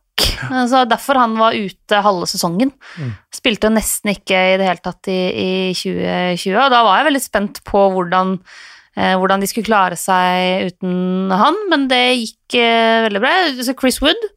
Så 0.68 0.82
derfor 0.90 1.18
han 1.18 1.34
var 1.38 1.54
ute 1.56 2.00
halve 2.04 2.26
sesongen. 2.30 2.70
Mm. 2.98 3.14
Spilte 3.34 3.70
nesten 3.72 4.12
ikke 4.12 4.36
i 4.52 4.58
det 4.60 4.66
hele 4.68 4.82
tatt 4.84 5.08
i, 5.10 5.20
i 5.32 5.50
2020, 5.74 6.58
og 6.58 6.74
da 6.74 6.82
var 6.86 7.00
jeg 7.00 7.08
veldig 7.08 7.22
spent 7.24 7.62
på 7.66 7.86
hvordan 7.94 8.36
Eh, 8.36 8.71
hvordan 9.16 9.40
de 9.40 9.48
skulle 9.48 9.68
klare 9.68 9.96
seg 9.96 10.72
uten 10.72 11.32
han, 11.32 11.56
men 11.72 11.88
det 11.88 12.02
gikk 12.20 12.58
eh, 12.60 13.04
veldig 13.06 13.22
bra. 13.22 13.32
Så 13.64 13.74
Chris 13.78 14.02
Wood, 14.04 14.28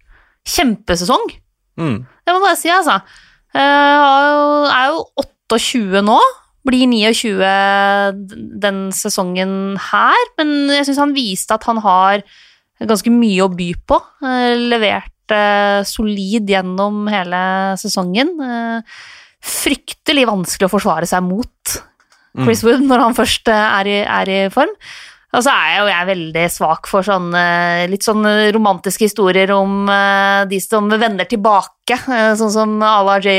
kjempesesong. 0.47 1.27
Mm. 1.81 1.99
Det 2.05 2.31
må 2.31 2.39
jeg 2.39 2.45
bare 2.45 2.59
si, 2.59 2.71
altså. 2.71 2.99
Uh, 3.55 4.67
er 4.71 4.89
jo 4.93 5.03
28 5.51 6.03
nå. 6.07 6.17
Blir 6.65 6.87
29 6.89 7.35
den 8.63 8.79
sesongen 8.95 9.75
her, 9.91 10.29
men 10.39 10.71
jeg 10.73 10.87
syns 10.87 11.01
han 11.03 11.13
viste 11.13 11.53
at 11.53 11.67
han 11.69 11.77
har 11.83 12.23
ganske 12.81 13.11
mye 13.13 13.43
å 13.45 13.51
by 13.53 13.67
på. 13.85 13.99
Levert 14.71 15.35
solid 15.85 16.49
gjennom 16.49 17.05
hele 17.13 17.43
sesongen. 17.77 18.33
fryktelig 19.45 20.25
vanskelig 20.25 20.65
å 20.65 20.73
forsvare 20.73 21.05
seg 21.09 21.21
mot 21.27 21.75
Chris 22.43 22.63
mm. 22.63 22.69
Wood 22.69 22.87
når 22.89 23.03
han 23.07 23.17
først 23.17 23.51
eh, 23.51 23.67
er 23.79 23.91
i, 23.91 23.99
er 24.03 24.31
i 24.31 24.39
form. 24.53 24.73
Og 25.35 25.43
så 25.43 25.51
er 25.51 25.71
jo 25.81 25.87
jeg 25.89 26.07
veldig 26.07 26.43
svak 26.53 26.87
for 26.87 27.03
sånne 27.03 27.41
litt 27.91 28.05
sånn 28.07 28.23
romantiske 28.55 29.09
historier 29.09 29.51
om 29.51 29.89
uh, 29.89 30.45
de 30.47 30.61
som 30.63 30.87
vender 30.87 31.27
tilbake, 31.27 31.97
uh, 32.07 32.31
sånn 32.39 32.53
som 32.53 32.75
Ala 32.79 33.17
J. 33.19 33.33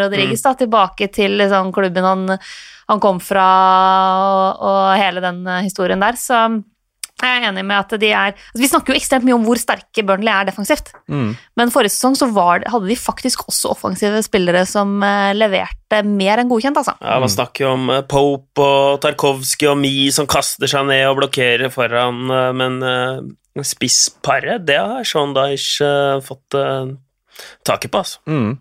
Rodriguez, 0.00 0.40
mm. 0.40 0.46
da, 0.46 0.54
tilbake 0.62 1.10
til 1.12 1.36
liksom, 1.42 1.68
klubben 1.76 2.08
han, 2.08 2.24
han, 2.88 3.02
kom 3.04 3.20
fra, 3.20 3.48
og, 4.22 4.64
og 4.64 4.80
hele 4.96 5.20
den 5.24 5.44
historien 5.60 6.00
der. 6.00 6.16
Så 6.16 6.40
jeg 7.22 7.38
er 7.38 7.48
enig 7.50 7.64
med 7.66 7.78
at 7.78 7.94
de 8.02 8.10
er 8.10 8.32
altså 8.32 8.62
Vi 8.62 8.70
snakker 8.70 8.92
jo 8.92 8.98
ekstremt 8.98 9.26
mye 9.26 9.36
om 9.36 9.44
hvor 9.46 9.60
sterke 9.60 10.04
Burnley 10.06 10.32
er 10.32 10.48
defensivt, 10.48 10.92
mm. 11.10 11.28
men 11.58 11.72
forrige 11.74 11.94
sesong 11.94 12.16
så 12.18 12.28
var, 12.34 12.64
hadde 12.70 12.90
de 12.90 12.98
faktisk 12.98 13.44
også 13.48 13.72
offensive 13.74 14.22
spillere 14.26 14.64
som 14.68 14.98
uh, 15.04 15.30
leverte 15.36 16.02
mer 16.08 16.42
enn 16.42 16.50
godkjent, 16.50 16.80
altså. 16.80 16.96
Ja, 17.00 17.18
man 17.22 17.32
snakker 17.32 17.66
jo 17.66 17.74
om 17.76 17.92
uh, 17.92 18.00
Pope 18.08 18.66
og 18.66 18.98
Tarkovskij 19.04 19.70
og 19.70 19.78
Mi 19.80 19.94
som 20.14 20.28
kaster 20.30 20.70
seg 20.70 20.88
ned 20.88 21.04
og 21.10 21.20
blokkerer 21.20 21.72
foran, 21.72 22.24
uh, 22.32 22.50
men 22.56 22.80
spissparet, 23.68 24.64
det 24.66 24.80
har 24.80 25.06
Sean 25.06 25.34
Dyche 25.36 25.88
fått 26.24 26.56
taket 27.66 27.92
på, 27.92 28.00
altså. 28.00 28.22
Mm. 28.26 28.56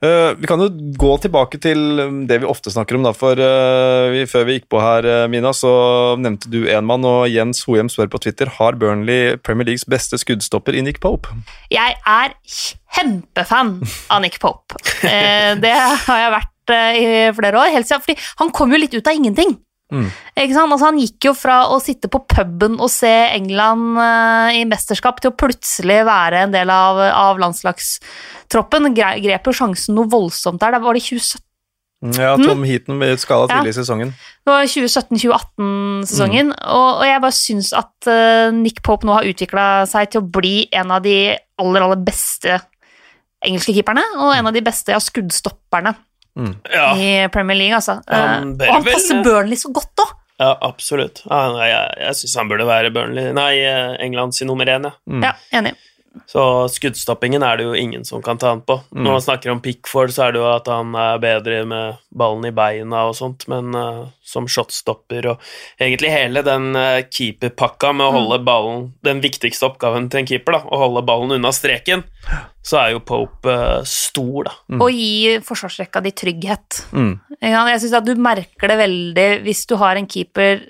Uh, 0.00 0.32
vi 0.40 0.48
kan 0.48 0.60
jo 0.62 0.70
gå 0.98 1.10
tilbake 1.20 1.60
til 1.60 2.00
um, 2.00 2.20
det 2.28 2.40
vi 2.42 2.48
ofte 2.48 2.72
snakker 2.72 2.96
om, 2.96 3.04
da, 3.04 3.12
for 3.16 3.36
uh, 3.36 4.08
vi, 4.14 4.24
før 4.30 4.46
vi 4.48 4.56
gikk 4.58 4.68
på 4.72 4.80
her, 4.82 5.06
uh, 5.06 5.24
Mina, 5.30 5.52
så 5.56 5.70
nevnte 6.20 6.50
du 6.52 6.62
én 6.64 6.86
mann, 6.88 7.04
og 7.06 7.28
Jens 7.30 7.62
Hohjem 7.68 7.90
spør 7.92 8.10
på 8.14 8.22
Twitter 8.24 8.50
har 8.56 8.78
Burnley 8.80 9.36
Premier 9.44 9.68
Leagues 9.68 9.84
beste 9.84 10.18
skuddstopper 10.20 10.78
i 10.78 10.84
Nick 10.86 11.02
Pope. 11.04 11.34
Jeg 11.70 11.98
er 12.00 12.36
kjempefan 12.48 13.76
av 14.10 14.24
Nick 14.24 14.40
Pope. 14.42 14.80
det 15.04 15.76
har 15.76 16.24
jeg 16.24 16.36
vært 16.38 16.74
i 16.96 17.06
flere 17.34 17.58
år, 17.60 17.74
helt 17.74 17.88
siden, 17.88 18.02
fordi 18.04 18.30
han 18.40 18.54
kom 18.54 18.72
jo 18.72 18.80
litt 18.80 18.94
ut 18.96 19.06
av 19.06 19.16
ingenting. 19.16 19.58
Mm. 19.90 20.08
Altså, 20.38 20.86
han 20.86 20.98
gikk 21.02 21.28
jo 21.30 21.34
fra 21.36 21.60
å 21.74 21.80
sitte 21.82 22.10
på 22.10 22.22
puben 22.30 22.78
og 22.78 22.90
se 22.92 23.10
England 23.34 23.98
uh, 23.98 24.48
i 24.54 24.64
mesterskap 24.68 25.20
til 25.20 25.32
å 25.32 25.36
plutselig 25.36 26.00
være 26.08 26.46
en 26.46 26.54
del 26.54 26.72
av, 26.72 27.00
av 27.10 27.40
landslagstroppen. 27.42 28.90
Grep 28.94 29.50
jo 29.50 29.56
sjansen 29.56 29.98
noe 29.98 30.10
voldsomt 30.10 30.62
der. 30.62 30.76
Da 30.76 30.82
var 30.82 30.96
det 30.96 31.04
2017. 31.08 31.46
Ja, 32.16 32.32
Tom 32.40 32.62
Heaton 32.64 32.96
ble 32.96 33.12
skada 33.20 33.50
tidlig 33.50 33.74
i 33.74 33.76
sesongen. 33.76 34.14
Det 34.40 34.48
var 34.48 34.64
2017-2018-sesongen, 34.72 36.48
mm. 36.54 36.62
og, 36.72 36.86
og, 36.94 37.02
jeg 37.04 37.20
bare 37.26 37.36
syns 37.36 37.74
at 37.76 38.08
uh, 38.08 38.48
Nick 38.56 38.80
Pope 38.86 39.04
nå 39.04 39.18
har 39.18 39.28
utvikla 39.28 39.66
seg 39.90 40.14
til 40.14 40.22
å 40.22 40.30
bli 40.38 40.62
en 40.72 40.94
av 40.96 41.04
de 41.04 41.34
aller, 41.60 41.84
aller 41.84 42.00
beste 42.00 42.56
engelske 43.44 43.74
keeperne, 43.76 44.04
og 44.16 44.32
en 44.32 44.48
av 44.48 44.56
de 44.56 44.64
beste 44.64 44.96
ja, 44.96 45.00
skuddstopperne 45.00 45.92
mm. 46.38 46.54
ja. 46.74 46.86
i 46.96 47.10
Premier 47.32 47.58
League, 47.58 47.76
altså. 47.76 48.00
Han 48.08 48.54
uh, 48.54 48.66
og 48.68 48.74
han 48.78 48.88
passer 48.88 49.22
Burnley 49.26 49.60
så 49.60 49.72
godt 49.74 50.04
òg! 50.06 50.16
Ja, 50.40 50.54
absolutt. 50.64 51.20
Ja, 51.28 51.42
jeg 51.68 51.86
jeg 52.00 52.16
syns 52.22 52.38
han 52.40 52.48
burde 52.48 52.64
være 52.64 52.92
Burnley 52.94 53.34
Nei, 53.36 53.52
England 54.00 54.38
sin 54.38 54.48
nummer 54.48 54.68
én, 54.72 54.88
ja. 54.88 54.96
Mm. 55.04 55.26
ja 55.26 55.34
enig. 55.60 55.74
Så 56.26 56.42
skuddstoppingen 56.70 57.42
er 57.46 57.58
det 57.58 57.66
jo 57.68 57.74
ingen 57.78 58.04
som 58.06 58.22
kan 58.22 58.38
ta 58.38 58.50
han 58.50 58.62
på. 58.66 58.80
Mm. 58.90 59.04
Når 59.04 59.12
man 59.12 59.22
snakker 59.22 59.52
om 59.52 59.60
Pickford, 59.62 60.12
så 60.14 60.26
er 60.26 60.34
det 60.34 60.40
jo 60.42 60.48
at 60.50 60.68
han 60.70 60.94
er 60.98 61.20
bedre 61.22 61.60
med 61.70 62.00
ballen 62.10 62.48
i 62.48 62.54
beina 62.54 63.04
og 63.08 63.16
sånt, 63.18 63.46
men 63.50 63.74
uh, 63.76 64.08
som 64.26 64.48
shotstopper 64.50 65.30
og 65.32 65.44
egentlig 65.78 66.10
hele 66.12 66.42
den 66.46 66.74
uh, 66.74 67.02
keeperpakka 67.06 67.92
med 67.94 68.08
å 68.08 68.10
mm. 68.10 68.18
holde 68.18 68.40
ballen 68.46 68.88
Den 69.06 69.22
viktigste 69.22 69.68
oppgaven 69.70 70.10
til 70.10 70.22
en 70.22 70.30
keeper, 70.32 70.58
da, 70.58 70.62
å 70.66 70.82
holde 70.84 71.06
ballen 71.06 71.36
unna 71.38 71.54
streken, 71.54 72.04
så 72.66 72.80
er 72.82 72.92
jo 72.94 73.02
Pope 73.06 73.54
uh, 73.54 73.80
stor, 73.88 74.50
da. 74.50 74.54
Mm. 74.68 74.82
Og 74.84 74.92
gi 74.92 75.38
forsvarsrekka 75.46 76.02
di 76.04 76.12
trygghet. 76.16 76.82
Mm. 76.92 77.14
Jeg 77.40 77.80
syns 77.82 77.96
at 77.96 78.06
du 78.06 78.14
merker 78.20 78.68
det 78.68 78.78
veldig 78.82 79.28
hvis 79.46 79.64
du 79.70 79.78
har 79.80 79.96
en 79.96 80.08
keeper 80.10 80.66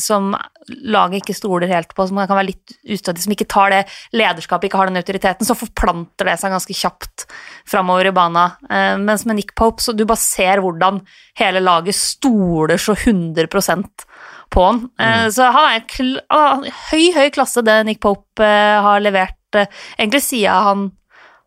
som 0.00 0.32
laget 0.68 1.20
ikke 1.20 1.36
stoler 1.36 1.68
helt 1.70 1.92
på, 1.94 2.06
som 2.08 2.20
kan 2.22 2.38
være 2.38 2.50
litt 2.52 2.74
ustødig, 2.88 3.24
som 3.24 3.34
ikke 3.34 3.48
tar 3.50 3.72
det 3.74 3.82
lederskapet, 4.16 4.68
ikke 4.68 4.80
har 4.80 4.90
den 4.90 5.00
autoriteten, 5.00 5.46
så 5.46 5.56
forplanter 5.58 6.28
det 6.28 6.38
seg 6.40 6.54
ganske 6.54 6.76
kjapt 6.78 7.26
framover 7.68 8.08
i 8.08 8.14
bana. 8.16 8.46
Uh, 8.70 8.96
mens 9.02 9.26
med 9.28 9.40
Nick 9.40 9.54
Pope, 9.58 9.84
så 9.84 9.94
du 9.96 10.04
bare 10.08 10.22
ser 10.22 10.62
hvordan 10.64 11.02
hele 11.40 11.62
laget 11.64 11.98
stoler 11.98 12.80
så 12.80 12.96
100% 12.96 14.06
på 14.54 14.64
han. 14.64 14.84
Eh, 15.00 15.24
mm. 15.24 15.30
Så 15.34 15.48
han 15.50 15.70
er 15.74 16.74
høy, 16.90 17.06
høy 17.16 17.30
klasse, 17.34 17.64
det 17.66 17.80
Nick 17.88 18.00
Pope 18.04 18.44
eh, 18.44 18.76
har 18.84 19.02
levert, 19.02 19.40
egentlig 19.54 20.22
siden 20.22 20.68
han 20.68 20.84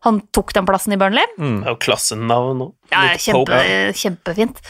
han 0.06 0.20
tok 0.34 0.52
den 0.54 0.66
plassen 0.68 0.94
i 0.94 0.98
Burnley. 1.00 1.26
Mm. 1.40 1.60
Det 1.62 1.70
er 1.70 1.74
jo 1.74 1.82
klassenavn 1.82 2.64
òg. 2.68 2.72
Ja, 2.92 3.02
kjempe, 3.18 3.62
kjempefint. 3.98 4.60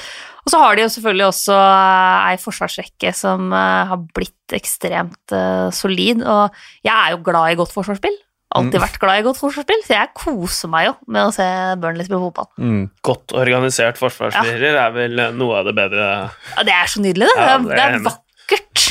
Og 0.47 0.53
så 0.55 0.61
har 0.63 0.79
de 0.79 0.87
jo 0.87 0.93
selvfølgelig 0.95 1.27
også 1.27 1.57
eh, 1.59 2.31
ei 2.31 2.39
forsvarsrekke 2.41 3.13
som 3.17 3.53
eh, 3.53 3.91
har 3.91 4.01
blitt 4.17 4.55
ekstremt 4.57 5.35
uh, 5.37 5.69
solid, 5.77 6.23
og 6.25 6.57
jeg 6.81 6.95
er 6.95 7.13
jo 7.13 7.21
glad 7.27 7.53
i 7.53 7.59
godt 7.59 7.75
forsvarsspill. 7.75 8.17
Alltid 8.57 8.79
mm. 8.79 8.85
vært 8.87 8.97
glad 9.03 9.21
i 9.21 9.25
godt 9.27 9.41
forsvarsspill, 9.43 9.83
så 9.85 9.93
jeg 9.99 10.11
koser 10.17 10.71
meg 10.73 10.87
jo 10.87 10.95
med 11.13 11.29
å 11.29 11.35
se 11.37 11.45
Burnley 11.83 12.09
spille 12.09 12.23
fotball. 12.23 12.49
Mm. 12.57 12.87
Godt 13.05 13.35
organisert 13.37 14.01
forsvarsspiller 14.01 14.71
ja. 14.71 14.87
er 14.87 14.95
vel 14.97 15.21
noe 15.37 15.61
av 15.61 15.69
det 15.69 15.77
bedre 15.77 16.07
Ja, 16.31 16.65
det 16.65 16.79
er 16.79 16.89
så 16.89 17.05
nydelig, 17.05 17.29
det. 17.29 17.37
Ja, 17.37 17.59
det, 17.61 17.77
er, 17.77 17.77
det 17.77 17.85
er 17.85 18.07
vakkert 18.09 18.87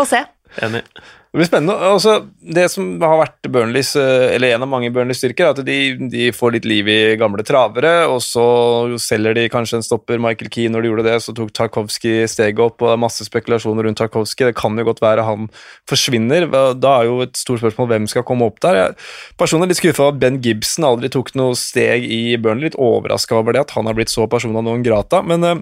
å 0.00 0.08
se. 0.08 0.24
Enig. 0.62 0.84
Det 1.34 1.40
blir 1.40 1.48
spennende. 1.48 1.74
Altså, 1.82 2.12
det 2.54 2.68
som 2.70 2.92
har 3.02 3.16
vært 3.18 3.48
Burnleys, 3.50 3.88
eh, 3.98 4.36
eller 4.36 4.52
en 4.54 4.62
av 4.62 4.68
mange 4.70 4.92
Burnleys 4.94 5.18
styrker, 5.18 5.48
er 5.48 5.56
at 5.56 5.66
de, 5.66 5.78
de, 6.12 6.28
får 6.30 6.52
litt 6.54 6.68
liv 6.70 6.86
i 6.86 7.16
gamle 7.18 7.42
travere, 7.42 8.04
og 8.06 8.20
så 8.22 8.44
selger 9.02 9.34
de 9.34 9.48
kanskje 9.50 9.80
en 9.80 9.82
stopper. 9.82 10.22
Michael 10.22 10.52
Key, 10.54 10.68
når 10.70 10.84
de 10.84 10.92
gjorde 10.92 11.06
det, 11.08 11.16
så 11.24 11.34
tok 11.34 11.50
Tarkovskij 11.58 12.28
steget 12.30 12.62
opp, 12.62 12.78
og 12.78 12.86
det 12.86 12.94
er 12.94 13.02
masse 13.02 13.26
spekulasjoner 13.26 13.88
rundt 13.88 13.98
Tarkovskij. 13.98 14.52
Det 14.52 14.60
kan 14.62 14.78
jo 14.78 14.86
godt 14.86 15.02
være 15.02 15.26
han 15.26 15.50
forsvinner. 15.90 16.46
Da 16.78 16.94
er 17.00 17.10
jo 17.10 17.18
et 17.26 17.34
stort 17.34 17.64
spørsmål 17.64 17.90
hvem 17.90 18.06
skal 18.14 18.28
komme 18.30 18.46
opp 18.46 18.62
der. 18.62 18.78
Jeg 18.78 18.98
personlig 19.42 19.72
er 19.72 19.74
litt 19.74 19.82
skuffa 19.82 20.06
over 20.06 20.14
at 20.14 20.22
Ben 20.22 20.38
Gibson 20.38 20.86
aldri 20.86 21.10
tok 21.10 21.34
noe 21.34 21.58
steg 21.58 22.06
i 22.06 22.38
Burnley. 22.38 22.70
Litt 22.70 22.78
overraska 22.78 23.40
over 23.42 23.58
det, 23.58 23.66
at 23.66 23.74
han 23.74 23.90
har 23.90 23.98
blitt 23.98 24.14
så 24.14 24.30
persona 24.30 24.62
non 24.62 24.86
grata. 24.86 25.26
men 25.26 25.42
uh, 25.42 25.58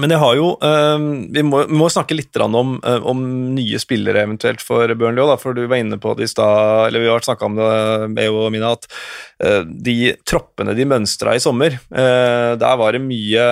men 0.00 0.12
jeg 0.12 0.20
har 0.22 0.34
jo 0.38 0.48
uh, 0.60 1.06
vi, 1.32 1.42
må, 1.46 1.62
vi, 1.68 1.76
må, 1.78 1.88
snakke 1.92 2.16
litt 2.16 2.36
om, 2.42 2.76
uh, 2.84 2.98
om, 3.08 3.22
nye 3.56 3.80
spillere 3.82 4.24
eventuelt 4.26 4.64
for 4.64 4.90
Burnley 4.98 5.24
òg, 5.24 5.36
for 5.42 5.56
du 5.56 5.64
var 5.66 5.80
inne 5.80 5.98
på 6.00 6.14
det 6.18 6.28
i 6.28 6.32
stad, 6.32 6.88
eller 6.88 7.04
vi 7.04 7.10
har 7.12 7.24
snakka 7.26 7.48
om 7.48 7.56
det, 7.58 7.70
Beo 8.18 8.42
og 8.44 8.52
Mina, 8.54 8.74
at 8.76 8.88
uh, 9.44 9.62
de 9.64 10.14
troppene 10.28 10.76
de 10.76 10.88
mønstra 10.88 11.36
i 11.36 11.42
sommer, 11.42 11.78
der 11.86 12.78
var 12.80 12.94
det 12.94 13.02
mye 13.04 13.44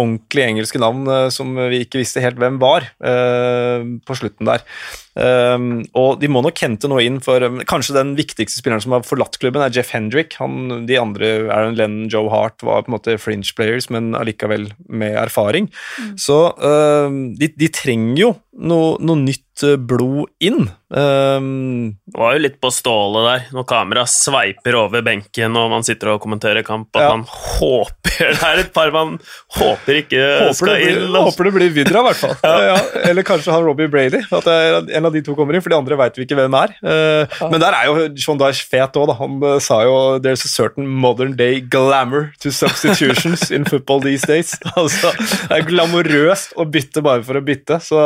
ordentlige 0.00 0.48
engelske 0.48 0.80
navn 0.82 1.04
som 1.34 1.52
vi 1.70 1.82
ikke 1.84 2.00
visste 2.00 2.22
helt 2.24 2.38
hvem 2.40 2.56
var, 2.62 2.86
på 2.98 4.16
slutten 4.16 4.48
der. 4.48 4.64
Um, 5.12 5.82
og 5.92 6.22
de 6.22 6.28
må 6.32 6.40
nok 6.40 6.56
hente 6.64 6.88
noe 6.88 7.02
inn 7.04 7.18
for 7.20 7.44
um, 7.44 7.58
Kanskje 7.68 7.98
den 7.98 8.14
viktigste 8.16 8.62
spilleren 8.62 8.80
som 8.80 8.94
har 8.96 9.04
forlatt 9.04 9.36
klubben, 9.42 9.60
er 9.60 9.74
Jeff 9.74 9.92
Hendrick. 9.92 10.38
Han, 10.40 10.86
de 10.88 10.96
andre, 10.96 11.32
Aaron 11.52 11.76
Lennon, 11.76 12.08
Joe 12.12 12.32
Hart, 12.32 12.64
var 12.64 12.86
på 12.86 12.90
en 12.90 12.96
måte 12.96 13.18
fringe 13.20 13.52
players, 13.56 13.90
men 13.92 14.14
allikevel 14.16 14.70
med 14.88 15.18
erfaring. 15.20 15.68
Mm. 16.00 16.14
Så 16.20 16.38
um, 16.56 17.20
de, 17.36 17.50
de, 17.60 17.68
trenger 17.72 18.22
jo 18.22 18.32
noe, 18.58 18.96
noe 19.00 19.18
nytt 19.22 19.64
uh, 19.64 19.76
blod 19.76 20.30
inn. 20.42 20.66
Um, 20.92 21.94
det 22.04 22.18
var 22.20 22.34
jo 22.36 22.42
litt 22.44 22.58
på 22.60 22.68
stålet 22.74 23.24
der, 23.24 23.44
når 23.56 23.64
kameraet 23.70 24.12
sveiper 24.12 24.76
over 24.76 25.00
benken 25.06 25.56
og 25.56 25.70
man 25.72 25.86
sitter 25.86 26.10
og 26.12 26.20
kommenterer 26.20 26.60
kamp, 26.66 26.90
at 26.92 27.06
ja. 27.06 27.14
man 27.14 27.24
håper 27.24 28.02
det 28.20 28.44
er 28.44 28.60
et 28.60 28.72
par 28.74 28.92
man 28.92 29.14
håper 29.56 30.02
ikke 30.02 30.20
håper 30.20 30.58
skal 30.58 30.74
blir, 30.74 30.90
inn. 30.90 31.06
Altså. 31.06 31.22
Håper 31.30 31.48
det 31.48 31.52
blir 31.56 31.72
Vidra, 31.72 32.02
i 32.02 32.06
hvert 32.10 32.20
fall. 32.20 32.34
ja. 32.44 32.58
Ja, 32.68 32.76
eller 33.08 33.24
kanskje 33.26 33.54
han 33.54 33.64
Robbie 33.64 33.88
Brady. 33.88 34.20
At 34.36 34.48
en 34.52 35.08
av 35.08 35.14
de 35.14 35.22
to 35.24 35.36
kommer 35.38 35.56
inn, 35.56 35.64
for 35.64 35.72
de 35.72 35.78
andre 35.78 35.96
veit 35.98 36.20
vi 36.20 36.26
ikke 36.26 36.36
hvem 36.38 36.56
er. 36.58 36.74
Uh, 36.84 37.48
men 37.48 37.62
der 37.62 37.76
er 37.76 37.88
jo 37.88 38.06
John 38.18 38.40
Dyesh 38.40 38.68
fet 38.68 38.98
òg, 39.00 39.08
da. 39.10 39.16
Han 39.22 39.38
uh, 39.40 39.56
sa 39.64 39.80
jo 39.86 39.96
'There's 40.20 40.44
a 40.44 40.52
certain 40.52 40.86
modern 40.86 41.36
day 41.40 41.60
glamour 41.60 42.30
to 42.44 42.52
substitutions 42.52 43.48
in 43.50 43.64
football 43.64 44.04
these 44.04 44.28
days'. 44.28 44.54
altså, 44.76 45.14
det 45.48 45.62
er 45.62 45.68
glamorøst 45.68 46.52
å 46.60 46.68
bytte 46.68 47.04
bare 47.04 47.24
for 47.24 47.40
å 47.40 47.44
bytte, 47.44 47.80
så 47.80 48.02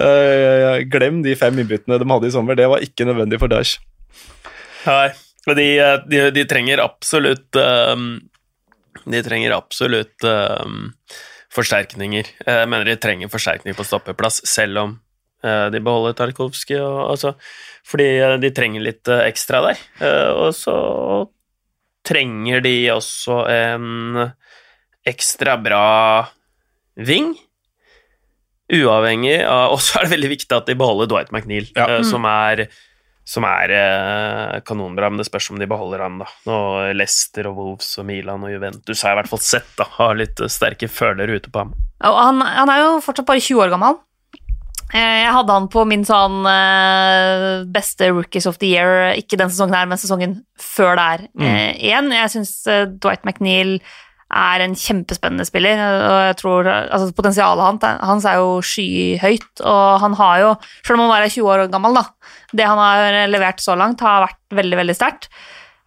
uh, 0.00 0.80
glem 0.90 1.22
de 1.24 1.36
fem 1.38 1.60
innbyttene 1.62 1.98
de 2.00 2.08
hadde 2.10 2.30
i 2.30 2.34
sommer, 2.34 2.58
det 2.58 2.68
var 2.70 2.84
ikke 2.84 3.06
nødvendig 3.08 3.40
for 3.42 3.52
Daesh. 3.52 3.80
Nei, 4.84 5.10
de, 5.56 5.68
de, 6.10 6.24
de 6.34 6.44
trenger 6.48 6.82
absolutt 6.84 7.56
um, 7.56 8.18
De 9.08 9.20
trenger 9.24 9.54
absolutt 9.56 10.26
um, 10.28 10.90
forsterkninger. 11.54 12.28
Jeg 12.44 12.68
mener 12.68 12.88
de 12.88 12.98
trenger 13.00 13.32
forsterkning 13.32 13.76
på 13.76 13.86
stoppeplass, 13.86 14.42
selv 14.48 14.80
om 14.82 14.94
de 15.44 15.80
beholder 15.84 16.14
Tarkovskij. 16.16 16.80
Altså, 16.80 17.34
fordi 17.84 18.06
de 18.40 18.50
trenger 18.56 18.80
litt 18.80 19.10
ekstra 19.12 19.60
der. 19.66 19.82
og 20.32 20.54
så 20.56 20.76
trenger 22.08 22.64
de 22.64 22.74
også 22.94 23.42
en 23.52 24.32
ekstra 25.08 25.56
bra 25.60 26.24
ving 26.96 27.34
Uavhengig 28.72 29.38
av 29.44 29.72
Og 29.74 29.82
så 29.84 30.00
er 30.00 30.06
det 30.06 30.16
veldig 30.16 30.32
viktig 30.36 30.56
at 30.56 30.68
de 30.70 30.78
beholder 30.78 31.10
Dwight 31.10 31.32
McNeil, 31.34 31.68
ja. 31.76 31.98
uh, 31.98 32.00
som 32.06 32.24
er, 32.28 32.66
som 33.28 33.44
er 33.48 33.72
eh, 33.72 34.56
kanonbra, 34.68 35.08
men 35.08 35.20
det 35.20 35.28
spørs 35.30 35.50
om 35.52 35.60
de 35.60 35.68
beholder 35.68 36.02
han, 36.04 36.18
da. 36.20 36.28
Og 36.52 36.96
Leicester 36.96 37.48
og 37.48 37.60
Wolves 37.60 37.88
og 38.00 38.08
Milan 38.08 38.44
og 38.44 38.52
Juventus 38.52 39.00
har 39.00 39.14
jeg 39.14 39.16
i 39.16 39.20
hvert 39.22 39.32
fall 39.32 39.44
sett, 39.44 39.70
da. 39.80 39.88
Har 39.98 40.18
litt 40.20 40.42
sterke 40.52 40.90
følere 40.92 41.38
ute 41.40 41.52
på 41.52 41.62
ham. 41.62 41.72
Og 42.04 42.18
han, 42.20 42.42
han, 42.44 42.72
er 42.72 42.82
jo 42.82 42.98
fortsatt 43.04 43.28
bare 43.28 43.40
20 43.40 43.64
år 43.64 43.72
gammel. 43.72 43.96
Eh, 44.92 45.20
jeg 45.24 45.32
hadde 45.38 45.56
han 45.56 45.70
på 45.72 45.86
min 45.88 46.04
sånn 46.04 46.44
beste 47.72 48.12
Rookies 48.12 48.48
of 48.50 48.60
the 48.60 48.74
Year, 48.74 49.14
ikke 49.16 49.40
den 49.40 49.52
sesongen 49.52 49.76
her, 49.80 49.88
men 49.88 50.00
sesongen 50.00 50.38
før 50.60 51.00
der 51.00 51.28
mm. 51.32 51.48
igjen. 51.80 52.12
Jeg 52.12 52.34
syns 52.36 52.58
Dwight 53.00 53.24
McNeil 53.24 53.78
er 54.34 54.64
en 54.64 54.76
kjempespennende 54.78 55.46
spiller. 55.46 55.78
og 55.78 56.20
jeg 56.28 56.36
tror, 56.40 56.68
altså 56.68 57.14
Potensialet 57.14 57.84
hans 58.02 58.28
er 58.28 58.40
jo 58.42 58.60
skyhøyt, 58.64 59.62
og 59.62 60.00
han 60.02 60.16
har 60.18 60.38
jo, 60.42 60.54
selv 60.82 60.98
om 60.98 61.04
han 61.04 61.12
bare 61.14 61.28
er 61.28 61.36
20 61.36 61.52
år 61.54 61.66
gammel, 61.72 61.98
da, 62.00 62.32
det 62.52 62.70
han 62.70 62.80
har 62.80 63.28
levert 63.30 63.62
så 63.62 63.76
langt, 63.78 64.02
har 64.02 64.26
vært 64.26 64.58
veldig 64.62 64.80
veldig 64.82 64.96
sterkt. 64.98 65.30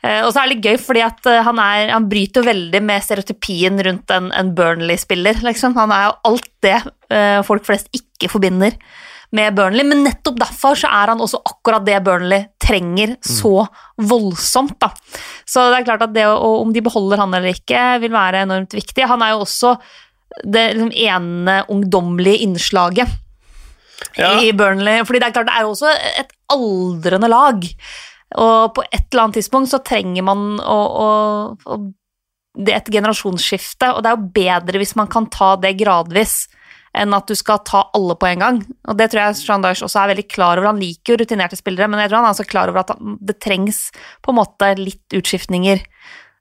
Eh, 0.06 0.22
og 0.22 0.32
så 0.32 0.42
er 0.42 0.48
det 0.48 0.56
litt 0.56 0.68
gøy, 0.68 0.78
fordi 0.82 1.04
eh, 1.04 1.42
han, 1.48 1.60
er, 1.62 1.92
han 1.96 2.08
bryter 2.10 2.46
veldig 2.46 2.82
med 2.86 3.04
stereotypien 3.04 3.82
rundt 3.88 4.14
en, 4.14 4.30
en 4.36 4.54
Burnley-spiller. 4.58 5.42
Liksom. 5.46 5.76
Han 5.80 5.94
er 5.94 6.08
jo 6.10 6.16
alt 6.32 6.52
det 6.66 6.78
uh, 6.86 7.42
folk 7.46 7.66
flest 7.68 7.90
ikke 7.96 8.30
forbinder 8.32 8.78
med 9.36 9.56
Burnley, 9.58 9.84
men 9.84 10.06
nettopp 10.06 10.38
derfor 10.40 10.78
så 10.80 10.88
er 10.88 11.12
han 11.12 11.20
også 11.24 11.42
akkurat 11.50 11.84
det 11.86 11.98
Burnley 12.06 12.46
trenger 12.64 13.18
så 13.26 13.66
voldsomt. 14.00 14.78
da. 14.80 14.92
Så 15.46 15.66
det 15.72 15.82
er 15.82 15.88
klart 15.90 16.06
at 16.06 16.14
det 16.16 16.24
å, 16.30 16.62
om 16.62 16.72
de 16.74 16.84
beholder 16.86 17.20
han 17.20 17.34
eller 17.36 17.52
ikke, 17.52 18.00
vil 18.04 18.14
være 18.16 18.46
enormt 18.46 18.76
viktig. 18.78 19.08
Han 19.10 19.24
er 19.26 19.36
jo 19.36 19.44
også 19.44 19.76
det 20.44 20.66
liksom, 20.78 20.92
ene 20.92 21.62
ungdommelige 21.74 22.44
innslaget 22.46 23.08
Ja. 24.18 24.40
i 24.40 24.52
Burnley. 24.54 25.04
fordi 25.04 25.20
det 25.20 25.28
er 25.28 25.34
klart 25.34 25.48
det 25.50 25.56
er 25.58 25.66
også 25.66 25.92
et 26.22 26.32
aldrende 26.54 27.28
lag. 27.32 27.64
Og 28.38 28.74
på 28.76 28.84
et 28.92 29.08
eller 29.12 29.24
annet 29.24 29.40
tidspunkt 29.40 29.72
så 29.72 29.80
trenger 29.84 30.24
man 30.24 30.60
å, 30.60 30.80
å, 31.04 31.08
å 31.66 31.78
det 32.58 32.74
er 32.74 32.80
et 32.82 32.92
generasjonsskifte, 32.94 33.92
og 33.94 34.02
det 34.04 34.10
er 34.10 34.16
jo 34.18 34.32
bedre 34.34 34.80
hvis 34.82 34.96
man 34.98 35.10
kan 35.12 35.28
ta 35.30 35.56
det 35.62 35.76
gradvis 35.78 36.48
enn 36.96 37.16
at 37.18 37.28
du 37.30 37.36
skal 37.38 37.64
ta 37.68 37.86
alle 37.98 38.16
på 38.20 38.30
en 38.30 38.44
gang. 38.44 38.62
Og 38.88 39.00
det 39.00 39.10
tror 39.12 39.26
jeg 39.26 39.40
Sean 39.42 39.66
Dyche 39.66 39.88
også 39.88 40.04
er 40.04 40.14
veldig 40.14 40.28
klar 40.32 40.60
over. 40.60 40.72
Han 40.72 40.82
liker 40.82 41.14
jo 41.14 41.22
rutinerte 41.24 41.60
spillere, 41.60 41.90
men 41.92 42.04
jeg 42.04 42.12
tror 42.12 42.22
han 42.22 42.30
er 42.30 42.36
også 42.36 42.48
klar 42.48 42.72
over 42.72 42.84
at 42.86 42.96
det 43.00 43.40
trengs 43.44 43.88
på 44.26 44.34
en 44.34 44.40
måte 44.40 44.74
litt 44.80 45.18
utskiftninger. 45.18 45.84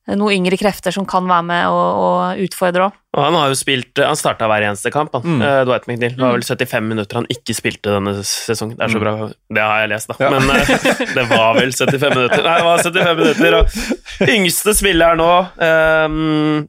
Noen 0.06 0.36
yngre 0.36 0.54
krefter 0.54 0.94
som 0.94 1.02
kan 1.08 1.26
være 1.26 1.42
med 1.48 1.64
og, 1.66 1.96
og 1.98 2.42
utfordre 2.44 2.84
òg. 2.84 2.98
Og 3.16 3.24
han 3.24 3.34
har 3.34 3.48
jo 3.50 3.56
spilt 3.58 3.98
Han 4.04 4.18
starta 4.18 4.46
hver 4.46 4.62
eneste 4.68 4.92
kamp, 4.94 5.14
han. 5.16 5.24
Mm. 5.24 5.40
eh, 5.42 5.60
Dwight 5.66 5.88
McNeil. 5.88 6.14
Det 6.14 6.22
var 6.22 6.36
vel 6.36 6.44
75 6.46 6.86
minutter 6.86 7.18
han 7.18 7.26
ikke 7.32 7.56
spilte 7.56 7.94
denne 7.96 8.12
sesongen. 8.22 8.76
Det 8.78 8.86
er 8.86 8.92
så 8.92 9.00
bra. 9.02 9.14
Det 9.56 9.64
har 9.64 9.82
jeg 9.82 9.90
lest, 9.94 10.12
da. 10.12 10.18
Ja. 10.22 10.30
Men 10.36 10.52
eh, 10.52 11.02
det 11.16 11.26
var 11.32 11.58
vel 11.58 11.74
75 11.74 12.14
minutter. 12.14 12.44
Nei, 12.46 12.54
det 12.60 12.68
var 12.68 12.84
75 12.86 13.20
minutter, 13.22 13.58
og 13.58 14.30
yngste 14.36 14.76
spiller 14.78 15.18
nå 15.18 15.30
um, 15.58 16.66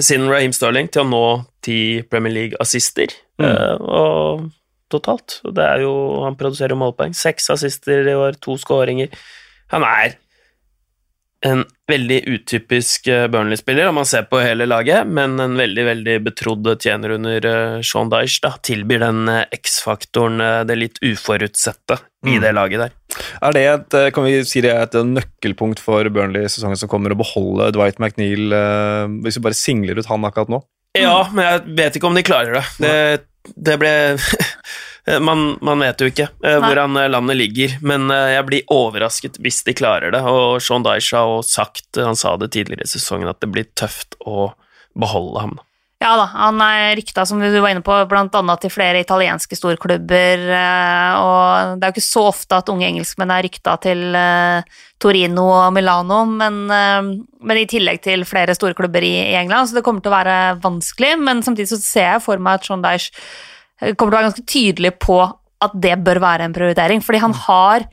siden 0.00 0.30
Raheem 0.30 0.54
Sterling 0.56 0.88
til 0.92 1.04
å 1.04 1.08
nå 1.10 1.24
ti 1.64 1.78
Premier 2.10 2.32
League-assister. 2.32 3.12
Mm. 3.40 3.46
eh, 3.48 3.76
og 3.82 4.50
totalt. 4.92 5.40
Det 5.44 5.64
er 5.64 5.84
jo 5.84 5.92
Han 6.24 6.36
produserer 6.36 6.78
målpoeng. 6.78 7.14
Seks 7.16 7.50
assister 7.52 8.08
i 8.08 8.16
år, 8.16 8.36
to 8.40 8.56
skåringer. 8.60 9.12
Han 9.72 9.84
er 9.88 10.16
en 11.44 11.64
veldig 11.90 12.20
utypisk 12.30 13.08
eh, 13.10 13.24
Burnley-spiller, 13.32 13.88
om 13.90 13.96
man 13.98 14.06
ser 14.06 14.28
på 14.30 14.38
hele 14.42 14.66
laget, 14.70 15.08
men 15.10 15.34
en 15.42 15.56
veldig 15.58 15.84
veldig 15.88 16.14
betrodd 16.28 16.68
tjener 16.80 17.16
under 17.16 17.46
eh, 17.50 17.80
Sean 17.82 18.12
Dyche. 18.12 18.38
Da. 18.44 18.52
Tilbyr 18.62 19.02
den 19.02 19.24
eh, 19.32 19.44
X-faktoren, 19.58 20.38
det 20.68 20.76
litt 20.78 21.02
uforutsette, 21.02 21.98
i 22.26 22.36
Mm. 22.36 22.40
det 22.44 22.52
laget 22.54 22.78
der. 22.84 22.92
Er 23.42 23.52
det 23.56 23.62
et, 23.66 23.96
kan 24.14 24.24
vi 24.24 24.36
si 24.46 24.60
det 24.62 24.70
er 24.70 24.84
et 24.86 24.94
nøkkelpunkt 25.08 25.82
for 25.82 26.06
Burnley 26.14 26.46
i 26.46 26.52
sesongen 26.52 26.78
som 26.78 26.88
kommer, 26.88 27.10
å 27.10 27.18
beholde 27.18 27.72
Dwight 27.74 27.98
McNeil, 27.98 28.54
hvis 29.24 29.40
vi 29.40 29.42
bare 29.48 29.58
singler 29.58 29.98
ut 29.98 30.06
han 30.06 30.22
akkurat 30.28 30.52
nå? 30.54 30.62
Ja, 30.94 31.24
men 31.34 31.42
jeg 31.44 31.74
vet 31.80 31.98
ikke 31.98 32.06
om 32.06 32.14
de 32.14 32.22
klarer 32.22 32.60
det. 32.60 32.64
Det, 32.78 33.52
det 33.56 33.76
ble 33.82 33.92
man, 35.18 35.56
man 35.60 35.82
vet 35.82 36.02
jo 36.02 36.10
ikke 36.12 36.28
eh, 36.46 36.60
hvordan 36.62 36.96
eh, 37.00 37.10
landet 37.10 37.38
ligger, 37.40 37.74
men 37.82 38.06
eh, 38.14 38.36
jeg 38.36 38.46
blir 38.46 38.70
overrasket 38.70 39.40
hvis 39.42 39.62
de 39.66 39.74
klarer 39.74 40.14
det. 40.14 40.22
Og 40.22 40.62
Sean 40.62 40.86
Dyche 40.86 41.18
har 41.18 41.42
sagt, 41.46 41.88
han 41.98 42.18
sa 42.18 42.36
det 42.38 42.52
tidligere 42.54 42.86
i 42.86 42.92
sesongen, 42.92 43.30
at 43.30 43.42
det 43.42 43.50
blir 43.50 43.66
tøft 43.78 44.14
å 44.22 44.52
beholde 44.94 45.46
ham. 45.46 45.60
Ja 46.02 46.16
da, 46.18 46.24
han 46.34 46.58
er 46.64 46.96
rykta, 46.98 47.22
som 47.26 47.38
du 47.38 47.60
var 47.62 47.70
inne 47.70 47.82
på, 47.86 47.94
annet 47.94 48.64
til 48.64 48.72
flere 48.74 49.02
italienske 49.04 49.54
storklubber. 49.58 50.48
eh, 50.50 51.12
Og 51.18 51.76
det 51.78 51.86
er 51.86 51.92
jo 51.92 51.94
ikke 51.94 52.06
så 52.06 52.24
ofte 52.30 52.58
at 52.58 52.72
unge 52.72 52.88
engelskmenn 52.88 53.30
er 53.30 53.46
rykta 53.46 53.76
til 53.82 54.02
eh, 54.18 54.66
Torino 55.02 55.46
og 55.50 55.70
Milano, 55.76 56.24
men, 56.26 56.64
eh, 56.70 57.12
men 57.42 57.60
i 57.60 57.68
tillegg 57.70 58.02
til 58.02 58.26
flere 58.26 58.54
storklubber 58.58 59.06
i, 59.06 59.14
i 59.30 59.38
England, 59.38 59.70
så 59.70 59.78
det 59.78 59.84
kommer 59.86 60.02
til 60.02 60.10
å 60.10 60.18
være 60.18 60.36
vanskelig. 60.64 61.14
Men 61.22 61.42
samtidig 61.46 61.70
så 61.70 61.78
ser 61.82 62.08
jeg 62.16 62.26
for 62.26 62.42
meg 62.42 62.58
at 62.58 62.66
Sean 62.66 62.82
Dyche 62.82 63.14
eh, 63.14 63.51
kommer 63.96 64.12
til 64.12 64.14
å 64.14 64.18
være 64.18 64.28
ganske 64.30 64.46
tydelig 64.48 64.92
på 65.02 65.18
at 65.62 65.74
det 65.82 65.96
bør 66.06 66.20
være 66.22 66.46
en 66.46 66.54
prioritering, 66.54 67.02
fordi 67.04 67.22
han 67.22 67.36
har 67.46 67.90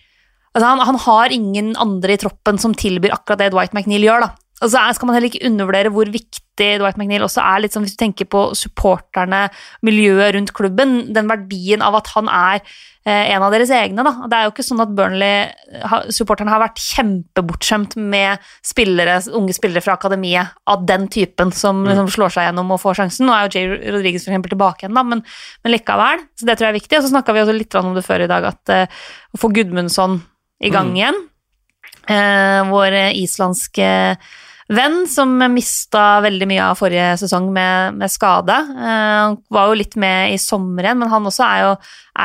Altså 0.49 0.65
han, 0.65 0.79
han 0.81 0.97
har 0.97 1.29
ingen 1.29 1.67
andre 1.77 2.15
i 2.15 2.17
troppen 2.17 2.57
som 2.57 2.71
tilbyr 2.73 3.11
akkurat 3.13 3.37
det 3.37 3.51
Dwight 3.53 3.75
McNeil 3.75 4.07
gjør. 4.07 4.23
da. 4.23 4.29
Og 4.59 4.71
så 4.71 4.83
skal 4.95 5.07
man 5.07 5.15
heller 5.15 5.31
ikke 5.31 5.47
undervurdere 5.47 5.91
hvor 5.93 6.09
viktig 6.11 6.45
Dwight 6.59 6.97
McNeil 6.99 7.23
også 7.23 7.39
er, 7.39 7.63
litt 7.63 7.75
sånn 7.75 7.85
hvis 7.85 7.95
du 7.95 8.01
tenker 8.01 8.27
på 8.27 8.49
supporterne, 8.57 9.45
miljøet 9.85 10.33
rundt 10.35 10.53
klubben, 10.55 11.13
den 11.15 11.29
verdien 11.31 11.83
av 11.85 11.95
at 12.01 12.09
han 12.11 12.27
er 12.27 12.57
eh, 12.59 13.29
en 13.31 13.45
av 13.45 13.53
deres 13.55 13.71
egne. 13.71 14.03
Da. 14.03 14.27
Det 14.27 14.37
er 14.37 14.47
jo 14.47 14.51
ikke 14.51 14.65
sånn 14.67 14.83
at 14.83 14.91
Burnley-supporterne 14.97 16.51
har 16.51 16.63
vært 16.65 16.81
kjempebortskjemt 16.83 17.95
med 18.11 18.43
spillere, 18.65 19.21
unge 19.39 19.55
spillere 19.55 19.83
fra 19.85 19.95
akademiet 19.95 20.57
av 20.69 20.83
den 20.89 21.07
typen 21.11 21.53
som 21.55 21.85
liksom, 21.87 22.11
slår 22.17 22.35
seg 22.35 22.49
gjennom 22.49 22.75
og 22.75 22.83
får 22.83 22.99
sjansen. 22.99 23.29
Nå 23.29 23.37
er 23.37 23.47
jo 23.47 23.55
Jay 23.55 23.71
Rodriguez 23.95 24.27
for 24.27 24.33
eksempel 24.33 24.55
tilbake 24.55 24.83
igjen, 24.83 24.99
da, 24.99 25.05
men, 25.13 25.23
men 25.63 25.75
likevel. 25.75 26.27
Så 26.35 26.49
det 26.49 26.59
tror 26.59 26.69
jeg 26.69 26.75
er 26.75 26.81
viktig. 26.81 26.99
Og 26.99 27.07
så 27.07 27.13
snakka 27.13 27.37
vi 27.37 27.45
også 27.45 27.55
litt 27.55 27.79
om 27.79 27.95
det 27.95 28.05
før 28.07 28.27
i 28.27 28.29
dag, 28.31 28.51
at 28.51 28.75
eh, 28.75 29.01
å 29.31 29.39
få 29.39 29.53
Gudmundsson 29.55 30.19
i 30.59 30.75
gang 30.75 30.91
igjen. 30.97 31.23
Eh, 32.09 32.61
vår 32.67 32.99
islandske 33.15 33.87
venn 34.69 34.99
som 35.09 35.31
mista 35.53 36.19
veldig 36.21 36.47
mye 36.49 36.65
av 36.69 36.77
forrige 36.77 37.15
sesong 37.23 37.49
med, 37.53 37.97
med 37.97 38.11
skade. 38.13 38.53
Eh, 38.53 39.15
han 39.25 39.39
var 39.49 39.69
jo 39.69 39.79
litt 39.79 39.97
med 39.99 40.35
i 40.35 40.37
sommer 40.41 40.85
igjen, 40.85 41.01
men 41.01 41.11
han 41.11 41.25
også 41.29 41.45
er 41.45 41.63
jo, 41.65 41.71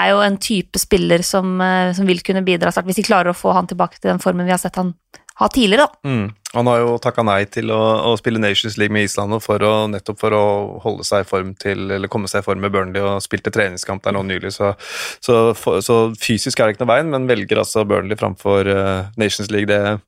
er 0.00 0.10
jo 0.12 0.22
en 0.26 0.38
type 0.42 0.80
spiller 0.82 1.24
som, 1.24 1.56
eh, 1.64 1.92
som 1.96 2.08
vil 2.08 2.20
kunne 2.26 2.44
bidra 2.46 2.72
sterkt, 2.72 2.90
hvis 2.90 3.00
de 3.00 3.08
klarer 3.08 3.32
å 3.32 3.38
få 3.38 3.54
han 3.56 3.70
tilbake 3.70 4.00
til 4.00 4.12
den 4.12 4.22
formen 4.22 4.46
vi 4.48 4.54
har 4.54 4.60
sett 4.60 4.76
han 4.80 4.92
ha 5.40 5.48
tidligere. 5.50 5.88
da. 5.90 6.08
Mm. 6.08 6.26
Han 6.54 6.68
har 6.70 6.78
jo 6.84 6.90
takka 7.02 7.24
nei 7.26 7.40
til 7.50 7.72
å, 7.74 7.78
å 8.06 8.12
spille 8.20 8.38
Nations 8.38 8.76
League 8.78 8.94
med 8.94 9.08
Island 9.08 9.34
og 9.34 9.40
for 9.42 9.58
å, 9.66 9.72
nettopp 9.90 10.20
for 10.20 10.36
å 10.38 10.42
holde 10.84 11.02
seg 11.02 11.24
i 11.24 11.26
form 11.26 11.48
til, 11.58 11.88
eller 11.96 12.06
komme 12.12 12.30
seg 12.30 12.44
i 12.44 12.46
form 12.46 12.60
med 12.62 12.70
Burnley 12.70 13.02
og 13.02 13.18
spilte 13.24 13.50
treningskamp 13.50 14.04
der 14.04 14.14
nå 14.14 14.22
nylig. 14.28 14.52
Så, 14.54 14.70
så, 15.18 15.40
for- 15.58 15.80
så 15.82 15.96
fysisk 16.14 16.62
er 16.62 16.70
det 16.70 16.76
ikke 16.76 16.84
noe 16.84 16.92
veien, 16.92 17.10
men 17.10 17.26
velger 17.26 17.58
altså 17.64 17.82
Burnley 17.90 18.14
framfor 18.20 18.70
uh, 18.70 19.10
Nations 19.18 19.50
League. 19.50 19.66
Det, 19.66 19.98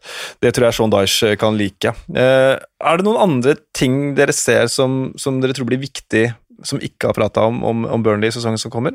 det 0.46 0.54
tror 0.54 0.68
jeg 0.68 0.78
Sean 0.78 0.94
Dyche 0.94 1.34
kan 1.42 1.58
like. 1.58 1.90
Uh, 2.14 2.54
er 2.62 3.02
det 3.02 3.08
noen 3.10 3.18
andre 3.26 3.56
ting 3.74 4.12
dere 4.14 4.36
ser 4.36 4.70
som, 4.70 5.08
som 5.18 5.42
dere 5.42 5.56
tror 5.58 5.66
blir 5.72 5.82
viktig, 5.82 6.28
som 6.62 6.78
ikke 6.78 7.10
har 7.10 7.18
prata 7.18 7.50
om, 7.50 7.64
om, 7.66 7.82
om 7.98 8.06
Burnley 8.06 8.30
i 8.30 8.38
sesongen 8.38 8.62
som 8.62 8.70
kommer? 8.70 8.94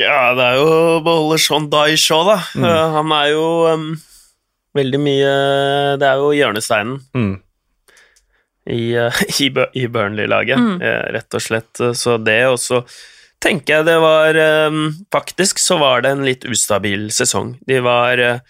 Ja, 0.00 0.30
det 0.38 0.44
er 0.54 0.56
jo 0.62 0.66
å 0.70 1.00
beholde 1.04 1.36
Sean 1.42 1.68
Dyche 1.68 2.16
òg, 2.16 2.28
da. 2.32 2.40
Mm. 2.56 2.64
Uh, 2.64 2.84
han 2.96 3.12
er 3.20 3.34
jo 3.34 3.44
em, 3.74 3.90
veldig 4.76 5.00
mye 5.02 5.30
Det 6.00 6.06
er 6.08 6.20
jo 6.20 6.30
hjørnesteinen 6.36 7.00
Mm. 7.16 7.32
i, 8.70 8.82
eh, 8.94 9.20
i, 9.44 9.48
i 9.82 9.86
Burnley-laget, 9.88 10.58
Mm. 10.58 10.82
eh, 10.82 11.12
rett 11.16 11.34
og 11.34 11.42
slett. 11.42 11.80
Så 11.96 12.18
det 12.22 12.42
også 12.46 12.84
tenker 13.40 13.78
jeg 13.80 13.86
det 13.88 13.98
var 14.02 14.36
Faktisk 15.12 15.58
så 15.58 15.78
var 15.80 16.02
det 16.04 16.10
en 16.12 16.24
litt 16.26 16.44
ustabil 16.44 17.08
sesong. 17.10 17.54
De 17.66 17.80
var 17.80 18.18
eh, 18.20 18.40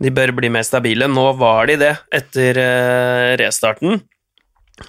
De 0.00 0.10
bør 0.14 0.30
bli 0.32 0.48
mer 0.48 0.62
stabile. 0.62 1.08
Nå 1.10 1.32
var 1.38 1.66
de 1.66 1.74
det 1.76 1.94
etter 2.14 2.56
eh, 2.62 3.36
restarten, 3.40 4.00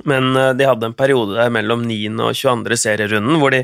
men 0.05 0.35
eh, 0.38 0.53
de 0.53 0.67
hadde 0.69 0.85
en 0.85 0.93
periode 0.93 1.33
der 1.35 1.49
mellom 1.49 1.81
9. 1.89 2.13
og 2.21 2.33
22. 2.38 2.77
serierunden 2.77 3.39
hvor 3.41 3.49
de 3.55 3.63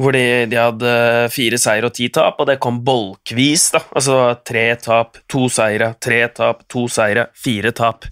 hvor 0.00 0.14
de, 0.14 0.46
de 0.50 0.58
hadde 0.58 0.94
fire 1.30 1.58
seier 1.60 1.86
og 1.86 1.94
ti 1.94 2.08
tap, 2.12 2.40
og 2.42 2.48
det 2.50 2.58
kom 2.62 2.80
bolkvis. 2.86 3.68
da, 3.76 3.82
Altså 3.94 4.18
tre 4.46 4.66
tap, 4.82 5.20
to 5.30 5.46
seire, 5.52 5.92
tre 6.02 6.24
tap, 6.34 6.64
to 6.70 6.86
seire, 6.90 7.28
fire 7.38 7.74
tap. 7.76 8.08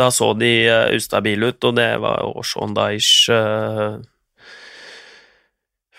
Da 0.00 0.08
så 0.14 0.32
de 0.38 0.52
uh, 0.66 0.88
ustabile 0.96 1.52
ut, 1.52 1.68
og 1.68 1.76
det 1.76 1.90
var 2.00 2.24
Sean 2.46 2.72
Dyche 2.76 3.36
eh, 3.36 3.98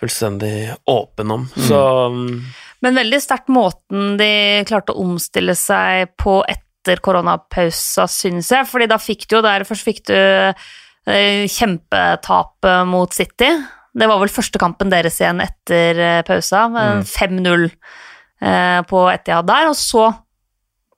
fullstendig 0.02 0.72
åpen 0.90 1.32
om. 1.36 1.46
Så 1.54 1.82
um, 2.10 2.40
Men 2.82 2.98
veldig 2.98 3.20
sterkt 3.22 3.52
måten 3.54 4.16
de 4.18 4.32
klarte 4.68 4.96
å 4.96 5.04
omstille 5.06 5.54
seg 5.56 6.16
på 6.20 6.40
etter 6.50 6.98
koronapausa, 7.06 8.08
syns 8.10 8.50
jeg. 8.56 8.66
Fordi 8.66 8.90
da 8.90 8.98
fikk 8.98 9.28
du 9.30 9.38
jo 9.38 9.44
der 9.46 9.68
Først 9.70 9.86
fikk 9.86 10.02
du 10.10 10.18
uh, 10.18 11.46
kjempetapet 11.60 12.90
mot 12.90 13.14
City. 13.14 13.54
Det 13.94 14.08
var 14.08 14.20
vel 14.22 14.32
første 14.32 14.60
kampen 14.62 14.90
deres 14.94 15.18
igjen 15.20 15.42
etter 15.44 15.98
eh, 16.00 16.22
pausa. 16.28 16.68
Mm. 16.72 17.02
5-0 17.04 17.66
eh, 18.42 18.82
på 18.88 19.02
Etihad 19.12 19.48
der. 19.50 19.68
Og 19.72 19.76
så 19.76 20.06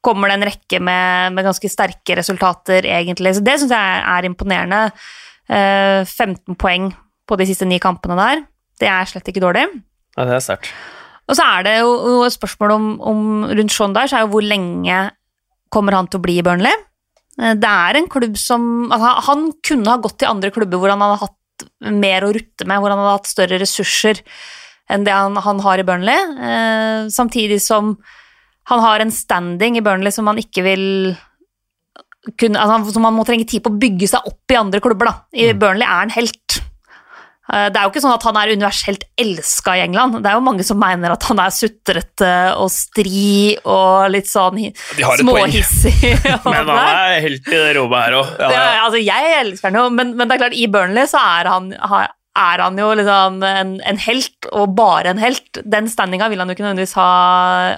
kommer 0.03 0.29
det 0.29 0.37
en 0.37 0.47
rekke 0.49 0.79
med, 0.83 1.33
med 1.33 1.45
ganske 1.47 1.69
sterke 1.71 2.17
resultater, 2.19 2.83
egentlig. 2.85 3.35
Så 3.37 3.43
det 3.45 3.55
syns 3.61 3.71
jeg 3.73 4.03
er 4.13 4.27
imponerende. 4.27 4.81
Eh, 5.49 6.03
15 6.05 6.55
poeng 6.59 6.91
på 7.27 7.37
de 7.39 7.47
siste 7.49 7.65
ni 7.67 7.79
kampene 7.81 8.17
der. 8.19 8.43
Det 8.79 8.89
er 8.91 9.07
slett 9.09 9.29
ikke 9.31 9.41
dårlig. 9.43 9.65
ja, 10.17 10.25
det 10.27 10.37
er 10.37 10.43
sterkt. 10.43 10.69
Og 11.31 11.37
så 11.39 11.43
er 11.55 11.63
det 11.63 11.77
jo 11.79 12.23
et 12.25 12.33
spørsmål 12.35 12.71
om, 12.75 12.87
om 12.99 13.19
rundt 13.47 13.71
Sean 13.71 13.93
så 13.95 14.17
er 14.19 14.25
jo 14.25 14.31
hvor 14.33 14.43
lenge 14.43 14.97
kommer 15.71 15.95
han 15.95 16.09
til 16.11 16.19
å 16.19 16.23
bli 16.25 16.35
i 16.41 16.43
Burnley. 16.45 16.73
Eh, 17.39 17.53
Det 17.55 17.69
er 17.69 17.95
en 17.97 18.09
klubb 18.11 18.35
som 18.37 18.91
altså, 18.91 19.07
han- 19.07 19.23
Han 19.29 19.51
kunne 19.63 19.87
ha 19.89 19.97
gått 19.97 20.19
til 20.19 20.27
andre 20.29 20.51
klubber 20.51 20.77
hvor 20.77 20.89
han 20.91 20.99
hadde 21.01 21.21
hatt 21.23 21.37
mer 21.93 22.25
å 22.25 22.33
rutte 22.35 22.67
med, 22.69 22.81
hvor 22.81 22.93
han 22.93 23.01
hadde 23.01 23.15
hatt 23.17 23.31
større 23.31 23.59
ressurser 23.61 24.21
enn 24.91 25.05
det 25.07 25.13
han, 25.15 25.37
han 25.39 25.61
har 25.63 25.79
i 25.79 25.85
Burnley. 25.87 26.33
Eh, 26.49 27.11
samtidig 27.13 27.61
som 27.63 27.95
han 28.71 28.81
har 28.83 29.03
en 29.03 29.11
standing 29.11 29.77
i 29.79 29.83
Burnley 29.83 30.13
som 30.15 30.27
han 30.29 30.39
ikke 30.39 30.63
vil 30.65 30.85
kunne, 32.39 32.55
altså, 32.55 32.93
Som 32.95 33.03
han 33.03 33.15
må 33.17 33.25
trenge 33.27 33.47
tid 33.49 33.63
på 33.63 33.71
å 33.73 33.79
bygge 33.79 34.07
seg 34.07 34.27
opp 34.29 34.51
i 34.53 34.55
andre 34.55 34.79
klubber. 34.83 35.09
Da. 35.09 35.15
I 35.35 35.51
Burnley 35.59 35.83
er 35.83 36.05
han 36.05 36.13
helt. 36.15 36.59
Eh, 37.51 37.67
det 37.73 37.75
er 37.75 37.83
jo 37.83 37.91
ikke 37.91 38.03
sånn 38.05 38.15
at 38.15 38.23
han 38.23 38.37
er 38.39 38.53
universelt 38.55 39.03
elska 39.19 39.75
i 39.75 39.83
England. 39.83 40.21
Det 40.23 40.31
er 40.31 40.37
jo 40.37 40.45
mange 40.45 40.63
som 40.67 40.79
mener 40.79 41.11
at 41.11 41.27
han 41.27 41.41
er 41.43 41.51
sutrete 41.51 42.31
og 42.55 42.71
stri 42.71 43.57
og 43.67 44.07
litt 44.13 44.31
sånn 44.31 44.61
småhissig. 45.19 45.93
men 46.47 46.71
han 46.71 46.73
er 46.79 47.19
helt 47.27 47.51
i 47.51 47.59
det 47.59 47.75
rommet 47.79 48.05
her 48.05 48.19
òg. 48.21 48.33
Ja, 48.39 48.51
ja. 48.55 48.65
altså, 48.85 49.03
jeg 49.03 49.37
elsker 49.41 49.69
han 49.69 49.81
jo, 49.81 49.87
men, 49.91 50.15
men, 50.15 50.27
det 50.29 50.37
er 50.37 50.45
klart, 50.45 50.57
i 50.57 50.69
Burnley 50.71 51.09
så 51.11 51.19
er 51.19 51.51
han, 51.51 51.71
er 51.75 52.63
han 52.63 52.79
jo 52.79 52.89
liksom 52.95 53.43
en, 53.43 53.77
en, 53.91 54.01
helt, 54.07 54.51
og 54.55 54.77
bare 54.79 55.11
en 55.11 55.21
helt. 55.21 55.63
Den 55.67 55.91
standinga 55.91 56.31
vil 56.31 56.39
han 56.39 56.47
jo 56.47 56.55
ikke 56.55 56.63
nødvendigvis 56.65 56.95
ha, 56.95 57.11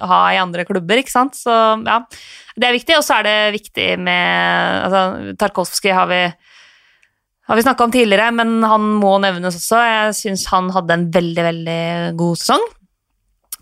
ha, 0.06 0.24
i 0.36 0.42
andre 0.46 0.68
klubber, 0.70 1.02
ikke 1.02 1.16
sant. 1.16 1.42
Så 1.42 1.52
ja, 1.82 2.04
det 2.54 2.70
er 2.70 2.78
viktig. 2.78 3.00
Og 3.02 3.08
så 3.08 3.18
er 3.18 3.32
det 3.32 3.38
viktig 3.58 3.96
med 3.98 4.86
altså, 4.86 5.34
Tarkovskij 5.42 5.98
har 5.98 6.14
vi 6.14 6.26
har 7.46 7.60
vi 7.60 7.64
snakka 7.66 7.86
om 7.86 7.94
tidligere, 7.94 8.32
men 8.34 8.58
han 8.66 8.86
må 8.98 9.16
nevnes 9.22 9.58
også. 9.60 9.78
Jeg 9.86 10.18
syns 10.18 10.48
han 10.50 10.72
hadde 10.74 10.96
en 10.96 11.08
veldig, 11.14 11.44
veldig 11.46 11.82
god 12.18 12.42
sesong. 12.42 12.66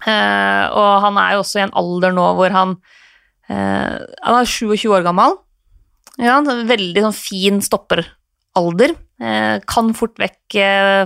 Uh, 0.04 0.66
og 0.76 0.90
han 1.04 1.20
er 1.20 1.36
jo 1.36 1.44
også 1.44 1.60
i 1.60 1.64
en 1.64 1.78
alder 1.80 2.12
nå 2.12 2.24
hvor 2.36 2.52
han 2.52 2.74
uh, 3.48 4.00
Han 4.04 4.36
er 4.36 4.50
27 4.50 4.88
år 4.92 5.06
gammel. 5.06 5.38
Ja, 6.20 6.42
veldig 6.44 7.06
sånn 7.06 7.16
fin 7.16 7.62
stopperalder. 7.64 8.96
Uh, 9.24 9.60
kan 9.68 9.92
fort 9.96 10.16
vekk 10.20 10.60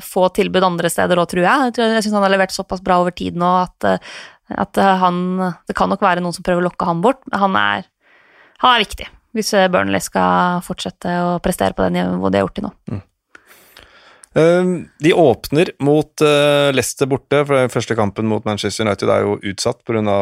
få 0.06 0.30
tilbud 0.38 0.66
andre 0.66 0.94
steder 0.94 1.18
òg, 1.22 1.30
tror 1.34 1.46
jeg. 1.46 1.74
Jeg, 1.78 1.92
jeg 1.98 2.06
syns 2.06 2.18
han 2.20 2.26
har 2.28 2.36
levert 2.38 2.54
såpass 2.54 2.86
bra 2.86 3.02
over 3.02 3.14
tid 3.18 3.38
nå 3.38 3.52
at, 3.64 3.90
at 4.54 4.82
han 5.02 5.22
Det 5.66 5.78
kan 5.78 5.90
nok 5.90 6.06
være 6.06 6.22
noen 6.22 6.36
som 6.36 6.46
prøver 6.46 6.62
å 6.62 6.70
lokke 6.70 6.90
han 6.90 7.02
bort, 7.06 7.26
han 7.34 7.58
er, 7.58 7.90
han 8.62 8.76
er 8.76 8.86
viktig 8.86 9.10
hvis 9.38 9.54
eh, 9.56 9.70
Burnley 9.72 10.02
skal 10.04 10.64
fortsette 10.66 11.10
å 11.24 11.38
prestere 11.44 11.74
på 11.78 11.84
det 11.86 11.92
nivået 11.96 12.34
de 12.34 12.38
har 12.40 12.46
gjort 12.48 12.58
til 12.58 12.66
nå. 12.68 12.72
Mm. 12.92 13.02
Ehm, 14.38 14.86
de 15.02 15.10
åpner 15.18 15.72
mot 15.82 16.22
uh, 16.22 16.70
Leicester 16.76 17.08
borte, 17.10 17.40
for 17.46 17.54
den 17.58 17.70
første 17.74 17.96
kampen 17.98 18.28
mot 18.30 18.46
Manchester 18.46 18.86
United 18.86 19.10
er 19.10 19.22
jo 19.26 19.40
utsatt 19.52 19.80
pga. 19.88 20.18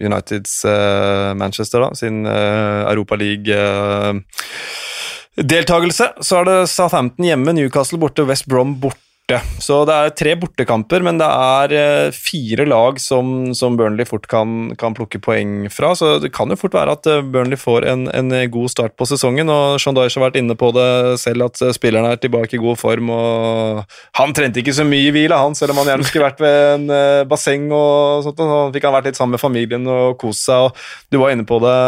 Uniteds 0.00 0.64
uh, 0.66 1.30
Manchester, 1.38 1.78
da, 1.84 1.88
sin 1.98 2.16
Europa 2.26 3.14
League-deltakelse. 3.20 6.06
Så 6.26 6.32
er 6.40 6.44
det 6.48 6.70
Southampton 6.72 7.24
hjemme, 7.28 7.50
Newcastle 7.58 8.00
borte, 8.02 8.22
West 8.26 8.46
Brom 8.50 8.70
borte 8.82 9.09
borte. 9.30 9.62
Så 9.62 9.84
det 9.86 9.94
er 9.94 10.14
tre 10.16 10.34
bortekamper, 10.40 11.02
men 11.04 11.18
det 11.20 11.28
er 11.28 11.74
eh, 11.76 12.14
fire 12.14 12.66
lag 12.68 13.00
som, 13.00 13.52
som 13.54 13.76
Burnley 13.78 14.06
fort 14.08 14.26
kan, 14.30 14.74
kan, 14.78 14.94
plukke 14.96 15.20
poeng 15.22 15.68
fra. 15.70 15.94
Så 15.94 16.18
det 16.22 16.32
kan 16.34 16.50
jo 16.50 16.58
fort 16.58 16.74
være 16.74 16.96
at 16.96 17.06
eh, 17.06 17.22
Burnley 17.22 17.58
får 17.60 17.86
en, 17.90 18.08
en 18.08 18.32
god 18.50 18.70
start 18.72 18.96
på 18.98 19.06
sesongen. 19.08 19.50
og 19.50 19.80
Sean 19.80 19.96
har 19.96 20.10
vært 20.10 20.40
inne 20.40 20.56
på 20.58 20.72
det 20.76 21.18
selv, 21.22 21.48
at 21.50 21.60
eh, 21.62 21.74
spillerne 21.76 22.14
er 22.14 22.22
tilbake 22.22 22.56
i 22.56 22.62
god 22.62 22.80
form. 22.80 23.12
og 23.14 23.84
Han 24.18 24.34
trente 24.36 24.62
ikke 24.62 24.76
så 24.76 24.86
mye 24.88 25.12
hvile, 25.14 25.38
han, 25.38 25.56
selv 25.58 25.74
om 25.74 25.82
han 25.82 25.94
gjerne 25.94 26.08
skulle 26.08 26.26
vært 26.28 26.42
ved 26.44 26.60
en 26.78 27.28
basseng. 27.30 27.70
og 27.70 28.26
sånt, 28.26 28.40
Og 28.40 28.50
Så 28.50 28.64
fikk 28.74 28.88
han 28.88 28.98
vært 28.98 29.10
litt 29.10 29.20
sammen 29.20 29.38
med 29.38 29.44
familien 29.44 29.86
og 29.90 30.18
kost 30.20 30.48
seg. 30.48 30.70
og 30.70 31.10
Du 31.10 31.20
var 31.22 31.34
inne 31.34 31.46
på 31.46 31.60
det 31.62 31.78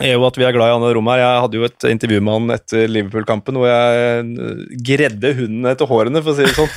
er 0.00 0.14
jo 0.14 0.26
at 0.28 0.38
vi 0.38 0.46
er 0.46 0.54
glad 0.54 0.70
i 0.70 0.74
Anne 0.76 0.90
rommet 0.94 1.16
her. 1.16 1.22
Jeg 1.24 1.42
hadde 1.44 1.58
jo 1.58 1.66
et 1.66 1.86
intervju 1.90 2.20
med 2.22 2.36
han 2.36 2.54
etter 2.56 2.90
Liverpool-kampen 2.90 3.58
hvor 3.58 3.68
jeg 3.70 4.28
eh, 4.28 4.62
gredde 4.88 5.32
hunden 5.38 5.68
etter 5.70 5.90
hårene, 5.90 6.22
for 6.24 6.32
å 6.32 6.38
si 6.38 6.46
det 6.46 6.54
sånn. 6.56 6.70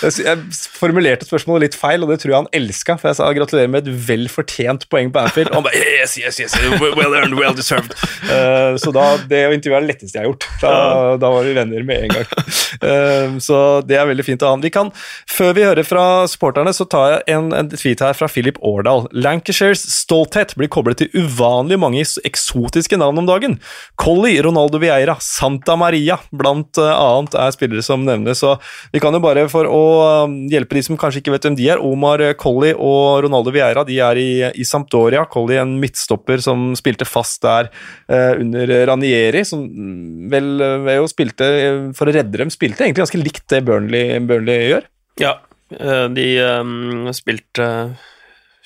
Jeg, 0.00 0.14
jeg, 0.24 0.44
formulerte 0.80 1.26
spørsmålet 1.28 1.66
litt 1.66 1.76
feil, 1.76 2.04
og 2.04 2.08
det 2.12 2.22
tror 2.22 2.32
jeg 2.32 2.38
han 2.38 2.50
elska. 2.56 2.96
For 3.00 3.10
jeg 3.10 3.18
sa 3.18 3.28
gratulerer 3.36 3.68
med 3.68 3.84
et 3.84 4.04
vel 4.08 4.28
fortjent 4.32 4.86
poeng 4.92 5.10
på 5.12 5.20
Anfield. 5.20 5.50
Og 5.52 5.58
han 5.58 5.66
bare 5.66 5.82
yes, 6.00 6.16
yes, 6.20 6.40
yes, 6.40 6.56
well 6.80 7.12
earned, 7.12 7.36
well 7.36 7.56
deserved. 7.56 7.92
Uh, 8.24 8.78
så 8.80 8.92
da, 8.96 9.04
det 9.28 9.42
intervjuet 9.58 9.76
er 9.76 9.84
det 9.84 9.90
letteste 9.92 10.16
jeg 10.16 10.24
har 10.24 10.30
gjort. 10.30 10.48
Da, 10.62 10.72
da 11.20 11.32
var 11.34 11.44
vi 11.44 11.52
venner 11.58 11.84
med 11.84 12.06
en 12.06 12.14
gang. 12.14 12.32
Uh, 12.80 13.36
så 13.44 13.58
det 13.84 13.98
er 14.00 14.08
veldig 14.08 14.24
fint 14.24 14.46
av 14.46 14.56
han. 14.56 14.64
Vi 14.64 14.72
kan, 14.72 14.92
Før 15.28 15.52
vi 15.56 15.66
hører 15.66 15.86
fra 15.86 16.06
supporterne, 16.30 16.72
så 16.76 16.88
tar 16.88 17.16
jeg 17.16 17.36
en, 17.36 17.52
en 17.56 17.70
tweet 17.74 18.00
her 18.04 18.16
fra 18.16 18.30
Philip 18.30 18.56
Årdal. 18.64 19.04
Lancashires 19.12 19.84
stolthet 19.92 20.56
blir 20.56 20.72
koblet 20.72 21.02
til 21.02 21.12
uvanlig 21.12 21.76
mange 21.80 22.06
eksotiske 22.30 22.98
navn 23.00 23.20
om 23.22 23.28
dagen. 23.28 23.56
Colly, 24.00 24.36
Ronaldo 24.44 24.80
Vieira, 24.82 25.16
Santa 25.20 25.76
Maria 25.78 26.16
blant 26.30 26.78
eh, 26.80 26.90
annet 26.90 27.36
er 27.38 27.54
spillere 27.54 27.84
som 27.84 28.04
nevnes. 28.06 28.40
Så 28.40 28.54
vi 28.94 29.02
kan 29.02 29.14
jo 29.16 29.22
bare, 29.22 29.46
for 29.52 29.68
å 29.68 29.82
um, 30.26 30.36
hjelpe 30.50 30.78
de 30.78 30.84
som 30.86 30.98
kanskje 31.00 31.22
ikke 31.22 31.34
vet 31.34 31.48
hvem 31.48 31.58
de 31.58 31.68
er, 31.72 31.82
Omar 31.84 32.22
Colly 32.40 32.72
og 32.76 33.26
Ronaldo 33.26 33.54
Vieira 33.54 33.84
de 33.88 33.98
er 34.04 34.20
i, 34.20 34.30
i 34.54 34.66
Sampdoria. 34.66 35.26
Colly 35.30 35.58
en 35.60 35.76
midtstopper 35.82 36.42
som 36.44 36.70
spilte 36.78 37.08
fast 37.08 37.42
der 37.44 37.70
eh, 38.10 38.40
under 38.40 38.74
Ranieri, 38.90 39.44
som 39.48 39.66
vel 40.30 40.56
ved 40.86 41.00
jo 41.00 41.10
spilte 41.10 41.50
for 41.96 42.08
å 42.08 42.14
redde 42.14 42.42
dem, 42.42 42.50
spilte 42.52 42.84
egentlig 42.84 43.04
ganske 43.04 43.20
likt 43.20 43.46
det 43.52 43.64
Burnley, 43.66 44.18
Burnley 44.24 44.70
gjør. 44.70 44.88
Ja, 45.20 45.34
de 45.70 46.26
um, 46.60 47.10
spilte 47.14 47.66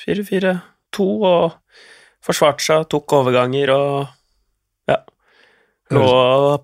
4-4-2 0.04 1.06
og 1.24 1.58
forsvarte 2.24 2.64
seg, 2.64 2.86
tok 2.90 3.16
overganger 3.20 3.72
og 3.74 3.90
ja. 4.90 5.00
Lå 5.94 6.08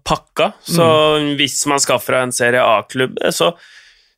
pakka. 0.07 0.53
Så 0.65 0.87
mm. 1.21 1.35
hvis 1.41 1.61
man 1.71 1.83
skal 1.83 2.01
fra 2.03 2.25
en 2.25 2.35
Serie 2.35 2.63
A-klubb, 2.65 3.21
så, 3.37 3.53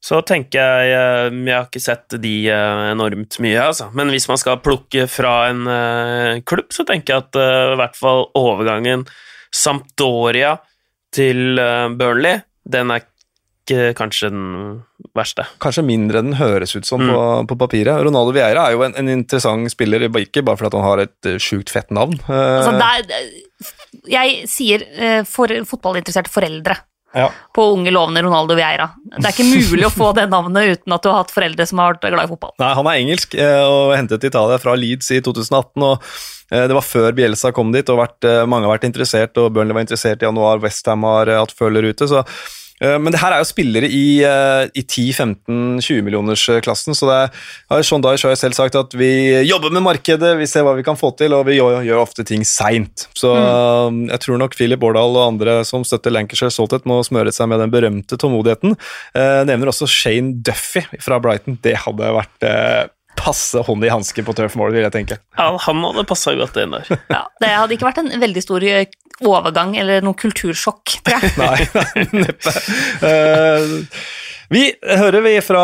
så, 0.02 0.22
tenker 0.26 0.62
jeg 0.62 0.94
eh, 0.94 1.40
Jeg 1.42 1.56
har 1.56 1.68
ikke 1.68 1.82
sett 1.82 2.18
de 2.22 2.34
eh, 2.52 2.84
enormt 2.92 3.38
mye, 3.42 3.58
altså. 3.72 3.90
Men 3.98 4.12
hvis 4.14 4.28
man 4.30 4.40
skal 4.40 4.62
plukke 4.62 5.08
fra 5.10 5.36
en 5.50 5.66
uh, 5.66 6.40
klubb, 6.46 6.70
så 6.74 6.86
tenker 6.88 7.14
jeg 7.16 7.26
at 7.26 7.40
uh, 7.40 7.74
i 7.74 7.80
hvert 7.82 7.98
fall 7.98 8.28
overgangen 8.38 9.06
Sampdoria 9.52 10.56
til 11.12 11.58
uh, 11.60 11.90
Burnley, 11.92 12.40
den 12.72 12.94
er 12.94 13.02
ikke 13.72 13.96
kanskje 13.98 14.30
den 14.32 14.44
verste. 15.16 15.46
Kanskje 15.62 15.84
mindre 15.86 16.20
enn 16.20 16.32
den 16.32 16.38
høres 16.40 16.76
ut 16.76 16.88
som 16.88 17.02
mm. 17.02 17.10
på, 17.12 17.24
på, 17.52 17.58
papiret. 17.64 18.04
Ronaldo 18.06 18.34
Vieira 18.36 18.68
er 18.68 18.76
jo 18.76 18.84
en, 18.86 18.94
en, 18.98 19.10
interessant 19.12 19.72
spiller, 19.72 20.06
ikke 20.08 20.44
bare 20.46 20.60
fordi 20.60 20.78
han 20.78 20.88
har 20.88 21.04
et 21.06 21.32
uh, 21.32 21.40
sjukt 21.42 21.72
fett 21.72 21.92
navn. 21.94 22.16
Altså, 22.28 22.76
er, 22.78 23.28
jeg 24.12 24.48
sier 24.50 24.86
for 25.28 25.52
fotballinteresserte 25.68 26.32
foreldre. 26.32 26.78
Ja. 27.12 27.26
på 27.52 27.66
unge, 27.74 27.90
lovende 27.92 28.22
Ronaldo 28.24 28.54
Vieira. 28.56 28.86
Det 29.04 29.20
er 29.20 29.34
ikke 29.34 29.44
mulig 29.44 29.84
å 29.84 29.90
få 29.92 30.06
det 30.16 30.22
navnet 30.32 30.78
uten 30.78 30.94
at 30.96 31.04
du 31.04 31.10
har 31.10 31.18
hatt 31.18 31.34
foreldre 31.34 31.66
som 31.68 31.82
har 31.82 31.90
vært 31.92 32.06
glad 32.06 32.24
i 32.24 32.30
fotball. 32.30 32.54
Nei, 32.62 32.70
Han 32.78 32.88
er 32.88 33.00
engelsk 33.02 33.36
og 33.36 33.92
hentet 33.92 34.22
til 34.22 34.32
Italia 34.32 34.56
fra 34.62 34.72
Leeds 34.80 35.12
i 35.12 35.20
2018. 35.20 35.84
og 35.84 36.08
Det 36.48 36.78
var 36.78 36.86
før 36.86 37.12
Bielsa 37.18 37.52
kom 37.52 37.68
dit, 37.76 37.92
og 37.92 38.00
vært, 38.00 38.30
mange 38.48 38.64
har 38.64 38.78
vært 38.78 38.88
interessert, 38.88 39.36
og 39.36 39.52
Burnley 39.52 39.76
var 39.76 39.84
interessert 39.84 40.24
i 40.24 40.28
januar. 40.30 40.64
Westham 40.64 41.04
har 41.04 41.34
hatt 41.36 41.52
følger 41.52 41.92
ute. 41.92 42.08
så 42.08 42.24
Eh, 42.24 42.61
men 42.98 43.14
det 43.14 43.20
her 43.22 43.34
er 43.34 43.42
jo 43.42 43.48
spillere 43.48 43.86
i, 43.86 44.22
eh, 44.26 44.64
i 44.74 44.82
10-15-20 44.82 46.02
millionersklassen, 46.06 46.96
så 46.98 47.08
det 47.08 47.18
har 47.70 47.84
Sean 47.86 48.02
Dyesh 48.04 48.26
har 48.26 48.38
selv 48.38 48.56
sagt 48.58 48.78
at 48.78 48.96
vi 48.98 49.12
jobber 49.46 49.74
med 49.74 49.84
markedet, 49.86 50.34
vi 50.40 50.48
ser 50.50 50.66
hva 50.66 50.74
vi 50.78 50.86
kan 50.86 50.98
få 50.98 51.12
til, 51.18 51.36
og 51.36 51.46
vi 51.48 51.58
gjør, 51.58 51.80
gjør 51.86 52.02
ofte 52.02 52.26
ting 52.26 52.46
seint. 52.48 53.06
Så 53.18 53.32
mm. 53.32 54.02
jeg 54.10 54.24
tror 54.24 54.42
nok 54.42 54.56
Philip 54.58 54.82
Bårdal 54.82 55.18
og 55.18 55.28
andre 55.34 55.60
som 55.68 55.86
støtter 55.86 56.14
Lancashire 56.14 56.52
Saltet, 56.54 56.88
må 56.88 56.98
smøre 57.06 57.34
seg 57.34 57.50
med 57.52 57.62
den 57.62 57.72
berømte 57.72 58.18
tålmodigheten. 58.18 58.74
Jeg 59.14 59.46
nevner 59.48 59.70
også 59.70 59.88
Shane 59.90 60.40
Duffy 60.44 60.82
fra 61.02 61.20
Brighton. 61.22 61.60
Det 61.62 61.76
hadde 61.84 62.10
vært 62.18 62.48
eh, 62.48 62.82
passe 63.22 63.62
hånd 63.66 63.86
i 63.86 63.92
hanske 63.92 64.24
på 64.26 64.34
Turf 64.36 64.56
Moor, 64.58 64.72
vil 64.74 64.84
jeg 64.84 64.94
tenke. 64.94 65.18
Ja, 65.38 65.52
han 65.66 65.84
hadde 65.86 66.04
passa 66.08 66.34
godt 66.38 66.58
inn 66.60 66.74
der. 66.74 66.90
ja, 67.12 67.22
det 67.42 67.52
hadde 67.54 67.76
ikke 67.76 67.88
vært 67.88 68.02
en 68.02 68.12
veldig 68.22 68.42
stor 68.44 68.66
eh, 68.66 68.90
overgang 69.22 69.76
eller 69.78 70.02
noe 70.04 70.18
kultursjokk, 70.18 70.98
tror 71.06 71.22
jeg. 71.22 71.32
nei, 71.38 71.60
neppe. 72.24 72.56
Uh, 73.02 73.78
vi 74.52 74.62
hører 74.84 75.24
vi 75.24 75.32
fra 75.44 75.62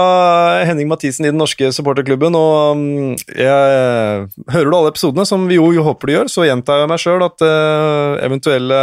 Henning 0.64 0.88
Mathisen 0.88 1.26
i 1.26 1.32
den 1.32 1.40
norske 1.40 1.68
supporterklubben, 1.74 2.36
og 2.38 2.78
mm, 2.78 3.16
jeg, 3.36 4.28
hører 4.54 4.70
du 4.70 4.76
alle 4.78 4.92
episodene, 4.94 5.26
som 5.28 5.44
vi 5.50 5.58
jo, 5.58 5.66
jo 5.76 5.84
håper 5.84 6.08
du 6.08 6.14
gjør, 6.14 6.30
så 6.32 6.46
gjentar 6.48 6.82
jeg 6.82 6.90
meg 6.92 7.02
sjøl 7.02 7.24
at 7.26 7.44
uh, 7.44 8.16
eventuelle 8.24 8.80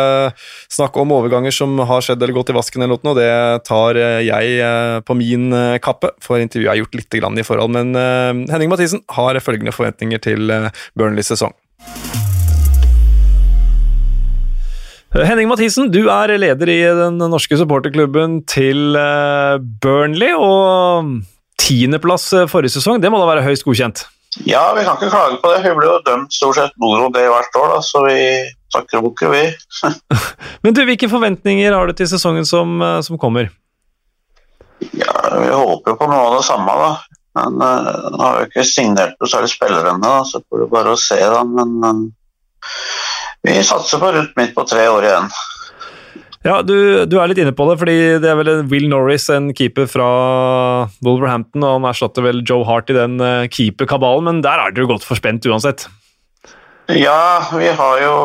snakk 0.71 0.99
om 1.01 1.15
overganger 1.15 1.55
som 1.55 1.73
har 1.89 2.05
skjedd 2.05 2.21
eller 2.21 2.37
gått 2.37 2.53
i 2.53 2.57
vasken, 2.57 2.85
eller 2.85 3.01
noe, 3.01 3.17
det 3.17 3.31
tar 3.65 3.97
jeg 4.25 4.59
uh, 4.61 4.99
på 5.05 5.17
min 5.17 5.49
uh, 5.55 5.79
kappe, 5.81 6.13
for 6.21 6.43
intervjuet 6.43 6.75
er 6.75 6.83
gjort 6.83 6.99
litt 7.01 7.19
i 7.25 7.47
forhold. 7.47 7.71
Men 7.73 7.95
Henning 8.51 8.69
Mathisen 8.69 9.01
har 9.15 9.39
følgende 9.41 9.73
forventninger 9.73 10.21
til 10.21 10.51
Burnleys 10.97 11.31
sesong. 11.33 11.55
Henning 15.15 15.47
Mathisen, 15.47 15.87
du 15.93 16.09
er 16.11 16.33
leder 16.35 16.69
i 16.71 16.81
den 16.91 17.21
norske 17.31 17.55
supporterklubben 17.55 18.41
til 18.51 18.97
eh, 18.99 19.55
Burnley. 19.83 20.33
Og 20.35 21.21
tiendeplass 21.61 22.27
eh, 22.35 22.49
forrige 22.51 22.75
sesong, 22.75 22.99
det 22.99 23.11
må 23.13 23.21
da 23.21 23.29
være 23.29 23.45
høyst 23.45 23.63
godkjent? 23.63 24.03
Ja, 24.43 24.73
vi 24.75 24.83
kan 24.83 24.97
ikke 24.99 25.13
klage 25.13 25.39
på 25.39 25.53
det. 25.53 25.61
Vi 25.63 25.71
blir 25.77 25.87
jo 25.87 26.01
dømt 26.03 26.35
stort 26.35 26.59
sett 26.59 26.75
moro 26.83 27.07
det 27.15 27.23
hvert 27.31 27.59
år, 27.61 27.77
da, 27.77 27.79
så 27.85 28.03
vi 28.03 28.17
takker 28.75 29.05
bukke, 29.05 29.31
vi. 29.31 29.45
Men 30.67 30.75
du, 30.75 30.83
hvilke 30.83 31.07
forventninger 31.07 31.71
har 31.71 31.87
du 31.87 31.95
til 31.95 32.11
sesongen 32.11 32.43
som, 32.47 32.75
eh, 32.83 32.99
som 33.07 33.15
kommer? 33.21 33.53
Ja, 34.91 35.15
Vi 35.39 35.47
håper 35.47 35.93
jo 35.93 35.99
på 36.01 36.09
noe 36.11 36.27
av 36.27 36.41
det 36.41 36.45
samme, 36.49 36.75
da. 36.81 37.21
Men 37.35 37.55
uh, 37.59 38.11
nå 38.11 38.19
har 38.19 38.37
vi 38.37 38.45
ikke 38.47 38.63
signert 38.67 39.15
noe 39.19 39.27
særlig 39.27 39.49
spillere 39.51 39.95
ennå, 39.95 40.11
så 40.27 40.39
får 40.43 40.61
du 40.61 40.69
bare 40.71 40.91
å 40.91 40.99
se, 40.99 41.17
da. 41.19 41.41
Men 41.47 41.73
uh, 41.83 42.03
vi 43.45 43.59
satser 43.63 44.01
på 44.01 44.13
rundt 44.15 44.33
midt 44.39 44.55
på 44.55 44.65
tre 44.67 44.87
år 44.91 45.09
igjen. 45.09 45.29
Ja, 46.45 46.59
du, 46.61 46.75
du, 47.09 47.15
er 47.17 47.31
litt 47.31 47.39
inne 47.41 47.55
på 47.57 47.65
det, 47.71 47.79
fordi 47.81 47.97
det 48.21 48.29
er 48.29 48.37
vel 48.37 48.49
Will 48.69 48.85
Norris, 48.91 49.25
en 49.33 49.49
keeper 49.57 49.87
fra 49.89 50.09
Wolverhampton, 51.05 51.65
og 51.65 51.79
han 51.79 51.87
erstatter 51.89 52.25
vel 52.27 52.43
Joe 52.45 52.67
Hart 52.69 52.91
i 52.93 52.97
den 52.97 53.17
uh, 53.17 53.47
keeperkabalen, 53.49 54.27
men 54.29 54.43
der 54.45 54.61
er 54.61 54.75
dere 54.75 54.91
godt 54.91 55.07
forspent 55.07 55.47
uansett? 55.49 55.87
Ja, 56.93 57.41
vi 57.57 57.71
har 57.73 58.01
jo 58.03 58.17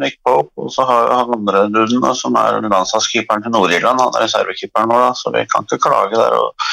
Nick 0.00 0.16
Pope, 0.24 0.48
og 0.56 0.72
så 0.72 0.86
har 0.88 1.04
vi 1.04 1.18
han 1.18 1.34
andre 1.36 1.66
duden, 1.68 2.06
som 2.16 2.38
er 2.40 2.62
landslagskeeperen 2.64 3.44
til 3.44 3.52
Nord-Irland. 3.52 4.00
Han 4.00 4.16
er 4.16 4.24
reservekeeperen 4.24 4.88
vår, 4.88 5.02
da, 5.04 5.10
så 5.20 5.32
vi 5.34 5.42
kan 5.52 5.68
ikke 5.68 5.82
klage 5.84 6.16
der. 6.16 6.38
Og 6.40 6.70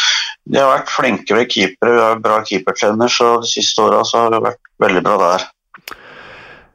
de 0.48 0.62
har 0.62 0.72
vært 0.72 0.94
flinke 0.94 1.36
ved 1.36 1.52
keepere, 1.52 1.98
vi 1.98 2.06
har 2.06 2.24
bra 2.24 2.40
keepertrener, 2.48 3.12
så 3.12 3.34
de 3.44 3.52
siste 3.52 3.84
åra 3.84 4.06
har 4.08 4.32
vi 4.32 4.40
vært 4.48 4.72
veldig 4.88 5.04
bra 5.04 5.20
der. 5.26 5.46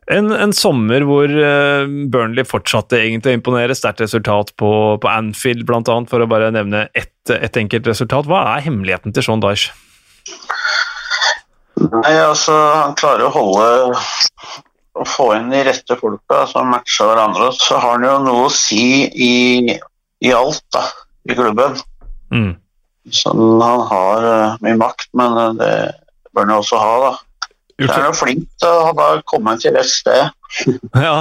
En, 0.09 0.33
en, 0.33 0.53
sommer 0.57 1.05
hvor 1.05 1.29
uh, 1.29 1.85
Burnley 2.09 2.47
fortsatte 2.49 2.97
egentlig 2.97 3.35
å 3.35 3.39
imponere. 3.39 3.77
Sterkt 3.77 4.01
resultat 4.01 4.55
på, 4.57 4.71
på 5.03 5.11
Anfield, 5.11 5.67
bl.a., 5.69 5.83
for 6.09 6.25
å 6.25 6.31
bare 6.31 6.49
nevne 6.55 6.87
ett 6.97 7.13
et 7.29 7.57
enkelt 7.61 7.87
resultat. 7.91 8.25
Hva 8.29 8.41
er 8.55 8.65
hemmeligheten 8.65 9.13
til 9.13 9.27
Sean 9.27 9.43
Dyche? 9.45 9.75
Nei, 11.79 12.15
altså, 12.17 12.55
Han 12.55 12.97
klarer 12.99 13.29
å 13.29 13.35
holde 13.35 13.69
å 14.99 15.05
få 15.07 15.29
inn 15.37 15.53
de 15.53 15.61
rette 15.69 15.99
folka 16.01 16.43
som 16.51 16.73
matcher 16.73 17.11
hverandre. 17.11 17.53
Så 17.55 17.79
har 17.79 17.99
han 17.99 18.07
jo 18.09 18.17
noe 18.25 18.49
å 18.49 18.55
si 18.55 19.05
i, 19.13 19.77
i 20.25 20.33
alt 20.35 20.65
da, 20.75 20.89
i 21.29 21.37
klubben. 21.39 21.79
Mm. 22.35 22.57
Så 23.15 23.33
han 23.33 23.85
har 23.93 24.27
uh, 24.27 24.59
mye 24.65 24.77
makt, 24.81 25.09
men 25.17 25.39
uh, 25.39 25.53
det 25.57 25.73
bør 26.33 26.49
han 26.49 26.59
også 26.59 26.83
ha. 26.83 26.93
da. 27.05 27.15
Så 27.79 27.95
er 27.95 28.09
han 28.09 28.17
flink 28.17 28.47
til 28.59 28.69
å 28.69 28.89
ha 28.91 29.09
kommet 29.29 29.63
til 29.63 29.77
rett 29.77 29.87
sted. 29.87 30.33
ja. 31.07 31.15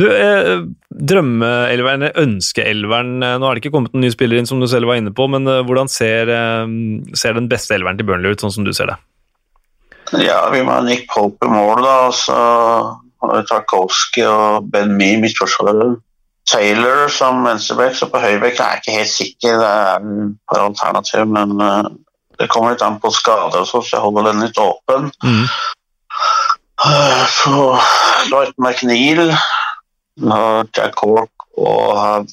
Du, 0.00 0.08
eh, 0.10 0.64
Drømmeelveren, 0.94 2.08
ønskeelveren 2.18 3.18
eh, 3.22 3.34
Nå 3.38 3.46
er 3.46 3.54
det 3.54 3.62
ikke 3.62 3.74
kommet 3.76 3.94
noen 3.94 4.06
ny 4.06 4.10
spiller 4.14 4.40
inn, 4.40 4.48
som 4.48 4.62
du 4.62 4.66
selv 4.70 4.90
var 4.90 4.98
inne 4.98 5.12
på, 5.14 5.28
men 5.30 5.46
eh, 5.50 5.62
hvordan 5.66 5.90
ser, 5.92 6.32
eh, 6.32 6.64
ser, 7.14 7.36
den 7.38 7.50
beste 7.50 7.76
elveren 7.76 8.00
til 8.00 8.08
Burnley 8.08 8.34
ut, 8.34 8.42
sånn 8.42 8.54
som 8.56 8.66
du 8.66 8.72
ser 8.74 8.90
det? 8.90 8.98
Ja, 10.24 10.40
vi 10.50 10.64
må 10.66 10.74
ha 10.74 10.82
Nick 10.84 11.06
Pope 11.12 11.46
i 11.46 11.52
mål, 11.52 11.84
da. 11.84 11.94
Og 12.08 12.16
så 12.18 13.44
Tarkovskij 13.48 14.26
og 14.28 14.66
Ben 14.72 14.96
Mee 14.98 15.20
midtforsvarer. 15.22 15.94
Taylor 16.50 17.08
som 17.08 17.44
venstreback, 17.46 17.94
så 17.96 18.10
på 18.12 18.20
høyrebekk 18.20 18.58
er 18.60 18.74
jeg 18.74 18.82
ikke 18.82 18.96
helt 18.98 19.12
sikker. 19.12 19.62
Det 19.62 19.70
er 19.70 19.94
et 20.02 20.34
par 20.50 20.66
alternativ, 20.66 21.24
men 21.32 21.54
uh, 21.56 21.88
det 22.38 22.50
kommer 22.52 22.74
litt 22.74 22.84
an 22.84 22.98
på 23.00 23.12
skade 23.14 23.62
og 23.62 23.68
så, 23.68 23.80
så 23.80 23.96
jeg 23.96 24.04
holder 24.04 24.28
den 24.28 24.44
litt 24.44 24.60
åpen. 24.60 25.08
Mm. 25.24 25.46
Så 26.84 27.58
Lloyd 28.30 28.52
McNeil, 28.60 29.32
Jack 30.76 30.94
Cork 31.00 31.48
og 31.56 31.96
han 31.98 32.28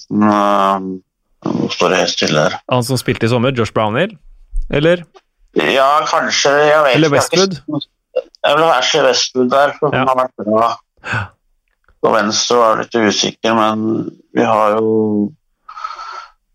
Nå 1.42 1.68
står 1.74 1.90
det 1.90 2.00
helt 2.04 2.14
stille 2.14 2.42
her. 2.46 2.56
Han 2.70 2.84
som 2.86 3.00
spilte 3.02 3.26
i 3.26 3.32
sommer? 3.32 3.54
Josh 3.58 3.74
Brownhill? 3.74 4.12
Eller? 4.70 5.02
Ja, 5.58 6.04
kanskje. 6.06 6.52
Jeg 6.52 6.84
vet 6.86 6.96
Eller 6.96 7.10
Westwood? 7.16 7.56
Jeg 8.46 8.58
vil 8.58 8.66
være 8.68 9.06
Westwood 9.08 9.50
der, 9.50 9.74
for 9.80 9.90
ja. 9.90 10.04
han 10.04 10.12
har 10.12 10.20
vært 10.20 10.46
bra. 10.46 10.68
På 12.02 12.12
venstre 12.14 12.60
var 12.60 12.78
jeg 12.78 12.86
litt 12.86 13.10
usikker, 13.10 13.58
men 13.58 14.12
vi 14.38 14.46
har 14.46 14.78
jo 14.78 14.94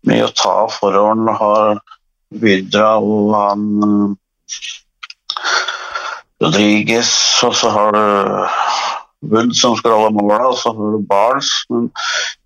mye 0.07 0.23
å 0.23 0.33
ta 0.35 0.55
forhånd. 0.71 1.29
Har 1.41 1.83
Vidra 2.43 2.97
og 2.99 3.35
han 3.35 4.17
Rodriguez, 6.43 7.09
og 7.45 7.55
så 7.57 7.71
har 7.73 7.95
du 7.95 8.03
Wood 9.27 9.55
som 9.57 9.73
skal 9.77 9.95
holde 9.97 10.13
mål, 10.13 10.43
og 10.51 10.57
så 10.59 10.71
har 10.75 10.91
du 10.93 10.99
Barnes. 11.09 11.49
Men 11.73 11.87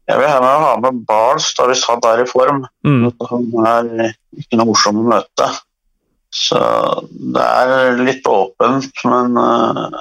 jeg 0.08 0.20
vil 0.20 0.28
gjerne 0.28 0.54
ha 0.64 0.72
med 0.80 1.02
Barnes 1.08 1.50
da 1.58 1.68
hvis 1.68 1.84
han 1.90 2.06
er 2.08 2.24
i 2.24 2.30
form. 2.30 2.64
Mm. 2.88 3.10
Han 3.32 3.50
er 3.68 4.14
ikke 4.40 4.60
noe 4.60 4.70
morsom 4.72 5.02
å 5.02 5.10
møte. 5.12 5.50
Så 6.32 6.62
det 7.36 7.44
er 7.44 8.00
litt 8.00 8.28
åpent, 8.32 9.04
men 9.04 9.36
uh, 9.36 10.00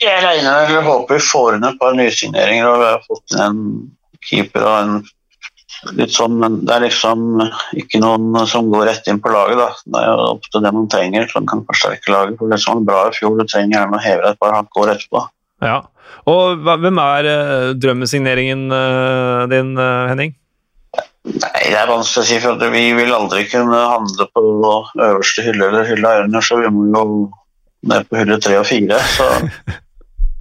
jeg 0.00 0.22
regner 0.24 0.64
eller 0.64 0.86
håper 0.86 1.18
vi 1.18 1.26
får 1.26 1.58
inn 1.58 1.66
et 1.68 1.76
par 1.80 1.92
nysigneringer, 1.98 2.68
og 2.70 2.80
vi 2.80 2.88
har 2.88 3.04
fått 3.04 3.34
inn 3.36 3.44
en 3.44 3.60
keeper 4.24 4.64
og 4.64 4.78
en 4.78 4.94
litt 5.92 6.12
sånn, 6.14 6.36
men 6.40 6.60
det 6.66 6.74
er 6.74 6.84
liksom 6.86 7.42
ikke 7.80 8.00
noen 8.02 8.46
som 8.50 8.70
går 8.72 8.86
rett 8.88 9.08
inn 9.10 9.20
på 9.22 9.32
laget. 9.32 9.58
da. 9.60 9.68
Det 9.84 10.00
er 10.02 10.06
jo 10.10 10.28
ofte 10.34 10.62
det 10.64 10.72
man 10.76 10.88
trenger 10.92 11.28
som 11.30 11.48
kan 11.50 11.64
forsterke 11.68 12.12
laget. 12.12 12.38
for 12.38 12.52
Det 12.52 12.60
som 12.62 12.80
var 12.80 12.86
bra 12.90 13.02
i 13.08 13.16
fjor, 13.18 13.36
du 13.38 13.44
trenger 13.44 13.78
gjerne 13.78 13.98
å 13.98 14.04
heve 14.04 14.30
et 14.30 14.40
par 14.40 14.56
hakk 14.56 14.80
år 14.80 14.94
etterpå. 14.94 15.26
Ja, 15.64 15.82
og 16.30 16.64
Hvem 16.64 16.98
er 17.02 17.28
uh, 17.28 17.74
drømmesigneringen 17.76 18.66
uh, 18.72 19.44
din, 19.50 19.76
uh, 19.78 20.08
Henning? 20.10 20.34
Nei, 21.24 21.62
Det 21.70 21.78
er 21.78 21.88
vanskelig 21.88 22.24
å 22.24 22.28
si, 22.28 22.40
for 22.42 22.74
vi 22.74 22.84
vil 22.96 23.14
aldri 23.16 23.46
kunne 23.48 23.78
handle 23.92 24.28
på 24.32 24.42
øverste 24.98 25.46
hylle 25.46 25.70
eller 25.70 25.88
hylla 25.88 26.18
under, 26.24 26.44
så 26.44 26.60
vi 26.60 26.72
må 26.72 26.88
jo 26.92 27.06
ned 27.88 28.06
på 28.08 28.20
hylle 28.20 28.40
tre 28.40 28.58
og 28.60 28.68
fire. 28.68 29.00
så 29.16 29.30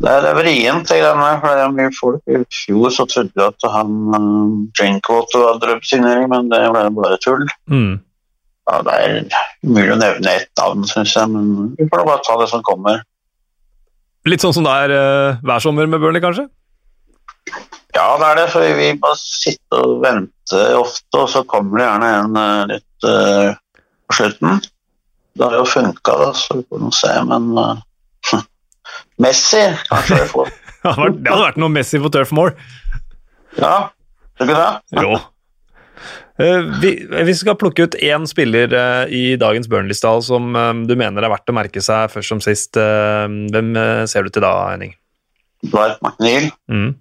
Det 0.04 0.12
er, 0.12 0.20
det 0.20 0.32
er 0.34 0.36
vrient, 0.36 0.90
det 0.90 0.98
greiene 1.00 1.28
der. 1.28 1.38
For 1.40 1.56
det 1.56 1.64
er 1.64 1.76
mye 1.78 1.92
folk. 1.96 2.24
I 2.28 2.42
fjor 2.52 2.92
så 2.92 3.06
trodde 3.08 3.32
vi 3.40 3.46
at 3.46 3.68
han 3.72 3.94
uh, 4.12 4.58
Drinkwater 4.76 5.46
var 5.46 5.62
drømmesignering, 5.64 6.28
men 6.34 6.50
det 6.52 6.60
ble 6.74 6.90
bare 6.98 7.20
tull. 7.24 7.46
Mm. 7.72 7.94
Ja, 8.68 8.82
det 8.84 8.98
er 9.00 9.16
umulig 9.64 9.94
å 9.96 10.00
nevne 10.00 10.34
ett 10.40 10.52
navn, 10.60 10.84
syns 10.88 11.16
jeg, 11.16 11.32
men 11.32 11.72
vi 11.78 11.88
får 11.92 12.04
bare 12.08 12.24
ta 12.28 12.36
det 12.42 12.50
som 12.52 12.64
kommer. 12.68 13.00
Litt 14.28 14.44
sånn 14.44 14.56
som 14.56 14.68
det 14.68 14.76
er 14.86 14.96
uh, 14.96 15.40
hver 15.44 15.64
sommer 15.64 15.88
med 15.88 16.04
Burnley, 16.04 16.24
kanskje? 16.24 16.50
Ja, 17.96 18.06
det 18.20 18.28
er 18.28 18.40
det. 18.42 18.46
For 18.52 18.76
vi 18.80 18.92
bare 19.00 19.20
sitter 19.20 19.88
og 19.88 20.04
venter 20.04 20.78
ofte, 20.80 21.24
og 21.24 21.32
så 21.32 21.46
kommer 21.48 21.80
det 21.80 21.88
gjerne 21.88 22.12
en 22.20 22.38
uh, 22.40 22.68
litt 22.72 23.08
uh, 23.08 23.56
på 24.08 24.20
slutten. 24.20 24.64
Det 25.34 25.48
har 25.48 25.58
jo 25.62 25.66
funka, 25.68 26.20
så 26.36 26.60
vi 26.60 26.68
får 26.68 26.84
nå 26.84 26.92
se, 26.96 27.16
men 27.32 27.52
uh, 27.56 27.84
Messi, 29.22 29.62
kanskje 29.90 30.22
vi 30.22 30.32
får. 30.32 30.50
det 30.84 30.96
hadde 30.96 31.44
vært 31.46 31.62
noe 31.62 31.72
Messi 31.74 32.02
på 32.02 32.12
Turf 32.14 32.34
Moor. 32.36 32.56
Ja, 33.60 33.94
tror 34.38 34.50
ikke 34.50 34.58
det? 34.58 35.04
jo. 35.04 35.20
Uh, 36.42 36.66
vi, 36.82 36.96
vi, 37.06 37.36
skal 37.38 37.56
plukke 37.62 37.86
ut 37.86 37.96
én 38.02 38.26
spiller 38.26 38.74
uh, 38.74 39.06
i 39.06 39.36
dagens 39.38 39.70
Burnley-stall 39.70 40.24
som 40.26 40.50
um, 40.58 40.82
du 40.90 40.96
mener 40.98 41.22
er 41.22 41.30
verdt 41.30 41.54
å 41.54 41.56
merke 41.56 41.84
seg 41.86 42.10
først 42.12 42.34
som 42.34 42.42
sist. 42.42 42.80
Hvem 42.80 43.78
ser 44.10 44.26
du 44.26 44.34
til 44.34 44.46
da, 44.46 44.56
Henning? 44.74 44.96
Dwight 45.64 46.02
McNeil. 46.02 46.50
Mm. 46.68 46.96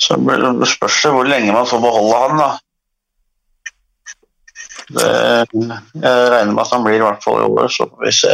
Så 0.00 0.16
det 0.16 0.68
spørs 0.68 0.98
det 1.04 1.12
hvor 1.14 1.28
lenge 1.28 1.54
man 1.54 1.68
får 1.68 1.80
beholde 1.82 2.20
han, 2.24 2.40
da. 2.40 2.50
Det, 4.90 5.10
jeg 6.02 6.30
regner 6.32 6.54
med 6.54 6.62
at 6.64 6.72
han 6.74 6.82
blir 6.82 6.98
i 6.98 7.04
hvert 7.04 7.22
fall 7.22 7.38
i 7.38 7.46
år, 7.46 7.68
så 7.70 7.86
får 7.86 8.08
vi 8.08 8.14
se 8.16 8.32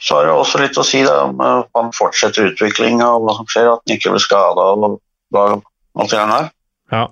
så 0.00 0.18
har 0.18 0.26
det 0.26 0.34
også 0.36 0.60
litt 0.62 0.78
å 0.78 0.84
si 0.86 1.02
da, 1.06 1.22
om 1.26 1.36
man 1.38 1.92
fortsetter 1.96 2.52
utviklinga 2.52 3.08
og 3.16 3.26
hva 3.26 3.36
som 3.38 3.48
skjer, 3.50 3.70
at 3.72 3.84
man 3.84 3.96
ikke 3.96 4.12
blir 4.14 4.24
skada 4.24 4.66
og 4.74 4.98
hva 5.34 5.46
alt 5.96 6.12
det. 6.12 6.42
Ja. 6.92 7.06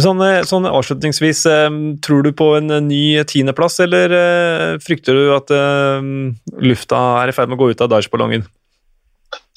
Sånn, 0.00 0.22
eh, 0.24 0.40
sånn, 0.48 0.64
avslutningsvis, 0.64 1.44
eh, 1.50 1.68
tror 2.00 2.22
du 2.24 2.32
på 2.32 2.54
en 2.56 2.72
ny 2.88 3.20
tiendeplass, 3.28 3.80
eller 3.84 4.14
eh, 4.16 4.78
frykter 4.80 5.18
du 5.18 5.34
at 5.36 5.52
lufta 6.62 7.02
er 7.22 7.28
i 7.28 7.36
ferd 7.36 7.50
med 7.50 7.58
å 7.58 7.64
gå 7.64 7.72
ut 7.72 7.84
av 7.84 7.90
Dajs-ballongen? 7.92 8.46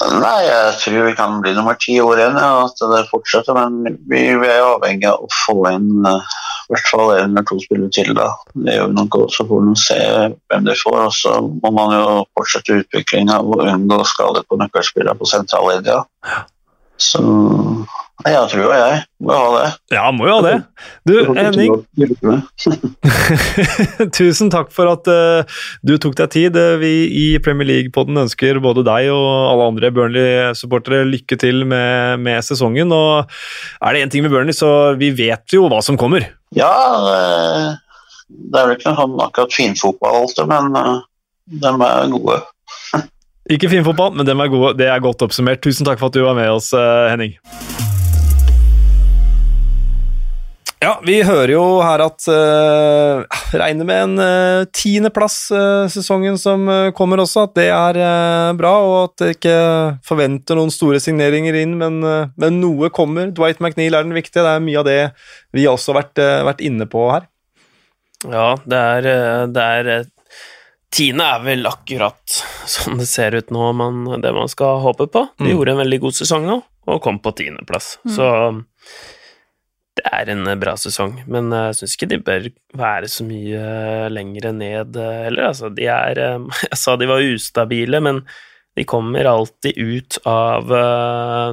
Nei, 0.03 0.41
jeg 0.43 0.71
tror 0.81 1.05
vi 1.05 1.13
kan 1.15 1.37
bli 1.39 1.53
nummer 1.55 1.77
ti 1.79 1.93
år 2.03 2.19
igjen, 2.19 2.35
ja, 2.35 2.65
at 2.65 2.81
det 2.91 3.05
fortsetter. 3.07 3.55
Men 3.55 3.95
vi, 4.11 4.25
vi 4.41 4.49
er 4.51 4.65
avhengig 4.65 5.07
av 5.07 5.23
å 5.23 5.29
få 5.45 5.55
inn 5.71 6.03
uh, 6.03 6.19
i 6.65 6.73
hvert 6.73 6.89
fall 6.91 7.13
en 7.13 7.29
eller 7.29 7.45
to 7.47 7.59
spillere 7.63 7.93
til. 7.95 8.11
da. 8.17 8.27
Det 8.65 8.75
gjør 8.75 8.91
nok 8.91 9.19
også, 9.21 9.45
får 9.47 9.63
man 9.69 9.79
se 9.79 9.99
hvem 10.51 10.67
de 10.67 10.75
får. 10.81 10.99
Og 10.99 11.15
så 11.15 11.37
må 11.47 11.71
man 11.77 11.95
jo 11.95 12.09
fortsette 12.35 12.81
utviklinga 12.81 13.39
og 13.39 13.63
unngå 13.63 14.01
skader 14.11 14.43
på 14.49 14.59
nøkkelspillere 14.59 15.15
på 15.19 15.29
sentrallinja. 15.31 16.01
Så 16.99 17.23
jeg 18.23 18.47
tror 18.47 18.61
jo 18.63 18.69
jeg 18.71 18.99
må 19.27 19.35
ha 19.35 19.47
det. 19.51 19.65
Ja, 19.91 20.05
må 20.15 20.27
jo 20.29 20.37
ha 20.37 20.43
det. 20.45 20.53
Du, 21.05 21.13
Henning 21.35 21.73
Tusen 24.17 24.51
takk 24.53 24.71
for 24.73 24.87
at 24.87 25.09
uh, 25.11 25.57
du 25.83 25.97
tok 25.99 26.15
deg 26.21 26.31
tid. 26.31 26.55
Eh, 26.55 26.77
vi 26.79 26.91
i 27.11 27.25
Premier 27.43 27.67
League-podden 27.67 28.17
ønsker 28.23 28.61
både 28.63 28.85
deg 28.87 29.09
og 29.11 29.27
alle 29.51 29.67
andre 29.67 29.91
Burnley-supportere 29.93 31.03
lykke 31.09 31.37
til 31.41 31.65
med, 31.67 32.23
med, 32.23 32.39
sesongen. 32.47 32.93
Og 32.95 33.27
er 33.83 33.97
det 33.97 34.05
én 34.05 34.13
ting 34.13 34.23
med 34.23 34.31
Burnley, 34.31 34.55
så 34.55 34.95
vi 34.99 35.11
vet 35.15 35.57
jo 35.57 35.67
hva 35.67 35.81
som 35.83 35.99
kommer. 35.99 36.29
Ja, 36.55 36.71
uh, 36.71 38.05
det 38.31 38.61
er 38.61 38.69
vel 38.69 38.77
ikke 38.77 38.95
sånn 38.95 39.17
akkurat 39.25 39.53
finfotball 39.53 40.21
alltid, 40.21 40.53
men 40.53 40.71
de 41.51 41.73
er 41.89 42.15
gode. 42.15 42.39
ikke 43.57 43.73
finfotball, 43.75 44.15
men 44.15 44.25
de 44.25 44.37
er 44.39 44.55
gode. 44.55 44.77
Det 44.79 44.87
er 44.87 45.03
godt 45.03 45.27
oppsummert. 45.27 45.61
Tusen 45.67 45.85
takk 45.85 45.99
for 45.99 46.07
at 46.09 46.15
du 46.15 46.23
var 46.23 46.39
med 46.39 46.55
oss, 46.55 46.71
Henning. 47.11 47.35
Ja. 50.85 50.99
Vi 51.01 51.15
hører 51.25 51.49
jo 51.49 51.63
her 51.81 52.01
at 52.03 52.27
uh, 52.29 53.23
Regner 53.57 53.87
med 53.87 54.01
en 54.03 54.19
uh, 54.21 54.67
tiendeplass 54.75 55.37
uh, 55.49 55.87
sesongen 55.89 56.37
som 56.37 56.67
uh, 56.69 56.91
kommer 56.93 57.23
også, 57.23 57.47
at 57.47 57.55
det 57.57 57.65
er 57.73 57.97
bra, 58.59 58.73
og 58.85 58.97
at 58.99 59.23
det 59.23 59.29
ikke 59.39 59.55
forventer 60.05 60.59
noen 60.59 60.73
store 60.73 60.99
signeringer 61.01 61.57
inn, 61.57 61.73
men, 61.79 61.97
men, 62.37 62.59
noe 62.61 62.91
kommer. 62.93 63.31
Dwight 63.33 63.63
McNeil 63.63 63.97
er 63.97 64.05
den 64.05 64.13
viktige, 64.13 64.43
det 64.45 64.51
er 64.51 64.65
mye 64.67 64.83
av 64.83 64.85
det 64.85 64.99
vi 65.55 65.65
har 65.65 65.73
også 65.73 65.95
vært, 65.97 66.21
vært 66.51 66.61
inne 66.65 66.85
på 66.91 67.07
her. 67.09 67.25
Ja, 68.29 68.51
det 68.65 68.83
er, 68.99 69.09
det 69.53 69.65
er 69.79 69.91
Tiende 70.95 71.25
er 71.27 71.41
vel 71.43 71.65
akkurat 71.67 72.37
sånn 72.69 73.01
det 73.01 73.09
ser 73.09 73.35
ut 73.35 73.49
nå, 73.51 73.71
man, 73.75 74.05
det 74.23 74.31
man 74.37 74.47
skal 74.51 74.79
håpe 74.85 75.09
på. 75.11 75.25
De 75.41 75.49
mm. 75.49 75.51
gjorde 75.55 75.73
en 75.73 75.81
veldig 75.81 76.01
god 76.05 76.21
sesong 76.21 76.45
nå, 76.47 76.61
og 76.93 77.03
kom 77.03 77.17
på 77.25 77.33
tiendeplass. 77.41 77.95
Mm. 78.05 78.13
Så 78.15 78.29
er 80.11 80.31
en 80.33 80.47
bra 80.61 80.75
sesong, 80.79 81.17
men 81.31 81.53
jeg 81.53 81.77
syns 81.79 81.95
ikke 81.97 82.09
de 82.11 82.19
bør 82.25 82.49
være 82.77 83.09
så 83.11 83.25
mye 83.27 84.09
lenger 84.13 84.51
ned 84.55 84.99
heller. 84.99 85.49
Altså, 85.51 85.71
de 85.73 85.87
er 85.91 86.21
Jeg 86.71 86.79
sa 86.79 86.95
de 86.99 87.09
var 87.09 87.25
ustabile, 87.25 88.01
men 88.03 88.21
de 88.75 88.83
kommer 88.83 89.25
alltid 89.25 89.77
ut 89.77 90.17
av 90.27 90.71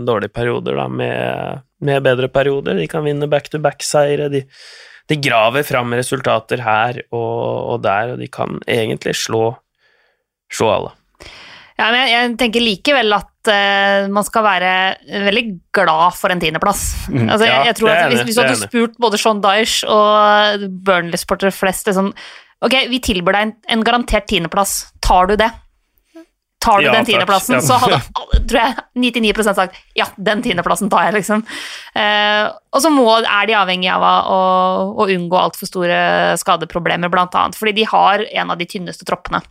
dårlige 0.03 0.35
perioder 0.35 0.75
da, 0.75 0.89
med, 0.91 1.61
med, 1.87 2.03
bedre 2.03 2.27
perioder. 2.29 2.81
De 2.81 2.89
kan 2.91 3.05
vinne 3.07 3.29
back-to-back-seire. 3.31 4.27
De, 4.33 4.43
de, 5.07 5.19
graver 5.23 5.63
fram 5.63 5.95
resultater 5.95 6.65
her 6.67 6.99
og, 7.15 7.45
og, 7.47 7.77
der, 7.85 8.15
og 8.15 8.23
de 8.23 8.27
kan 8.27 8.59
egentlig 8.67 9.15
slå, 9.21 9.53
slå 10.51 10.73
alle. 10.75 10.97
Ja, 11.79 11.93
men 11.93 12.01
jeg, 12.03 12.11
jeg 12.17 12.35
tenker 12.43 12.67
likevel 12.67 13.17
at 13.21 13.32
uh, 13.51 14.11
man 14.13 14.27
skal 14.27 14.45
være 14.47 14.73
veldig 15.29 15.45
glad 15.75 16.19
for 16.19 16.35
en 16.35 16.43
tiendeplass. 16.43 16.85
Mm, 17.09 17.27
altså, 17.27 17.49
ja, 17.49 17.57
jeg, 17.57 17.71
jeg, 17.71 17.79
tror 17.81 17.93
at 17.95 18.13
Hvis, 18.13 18.23
hvis 18.29 18.39
du 18.39 18.43
hadde 18.45 18.61
spurt 18.61 18.97
både 19.03 19.21
Sean 19.21 19.43
Dyche 19.45 19.89
og 19.91 20.69
Burnley-sportere 20.87 21.55
flest 21.55 21.91
liksom, 21.91 22.13
Ok, 22.63 22.77
vi 22.93 23.01
tilbyr 23.03 23.35
deg 23.35 23.49
en, 23.49 23.53
en 23.75 23.81
garantert 23.83 24.29
tiendeplass. 24.31 24.93
Tar 25.03 25.33
du 25.33 25.35
det? 25.41 25.51
Tar 26.63 26.79
du 26.79 26.87
ja, 26.87 26.93
den 26.95 27.09
tiendeplassen, 27.09 27.57
ja. 27.59 27.63
så 27.67 27.79
hadde 27.83 27.99
tror 28.51 28.61
jeg 28.61 28.75
99% 29.03 29.57
sagt 29.59 29.81
ja, 29.99 30.07
den 30.15 30.45
tiendeplassen 30.45 30.91
tar 30.93 31.09
jeg, 31.09 31.17
liksom. 31.17 31.43
Eh, 31.99 32.45
og 32.47 32.85
så 32.85 32.93
må, 32.95 33.09
er 33.19 33.49
de 33.51 33.57
avhengig 33.59 33.91
av 33.91 34.05
å, 34.07 34.39
å 34.95 35.09
unngå 35.11 35.41
altfor 35.41 35.71
store 35.71 35.99
skadeproblemer, 36.39 37.11
blant 37.11 37.35
annet 37.39 37.59
fordi 37.59 37.75
de 37.81 37.89
har 37.91 38.23
en 38.31 38.55
av 38.55 38.63
de 38.63 38.69
tynneste 38.71 39.09
troppene 39.09 39.43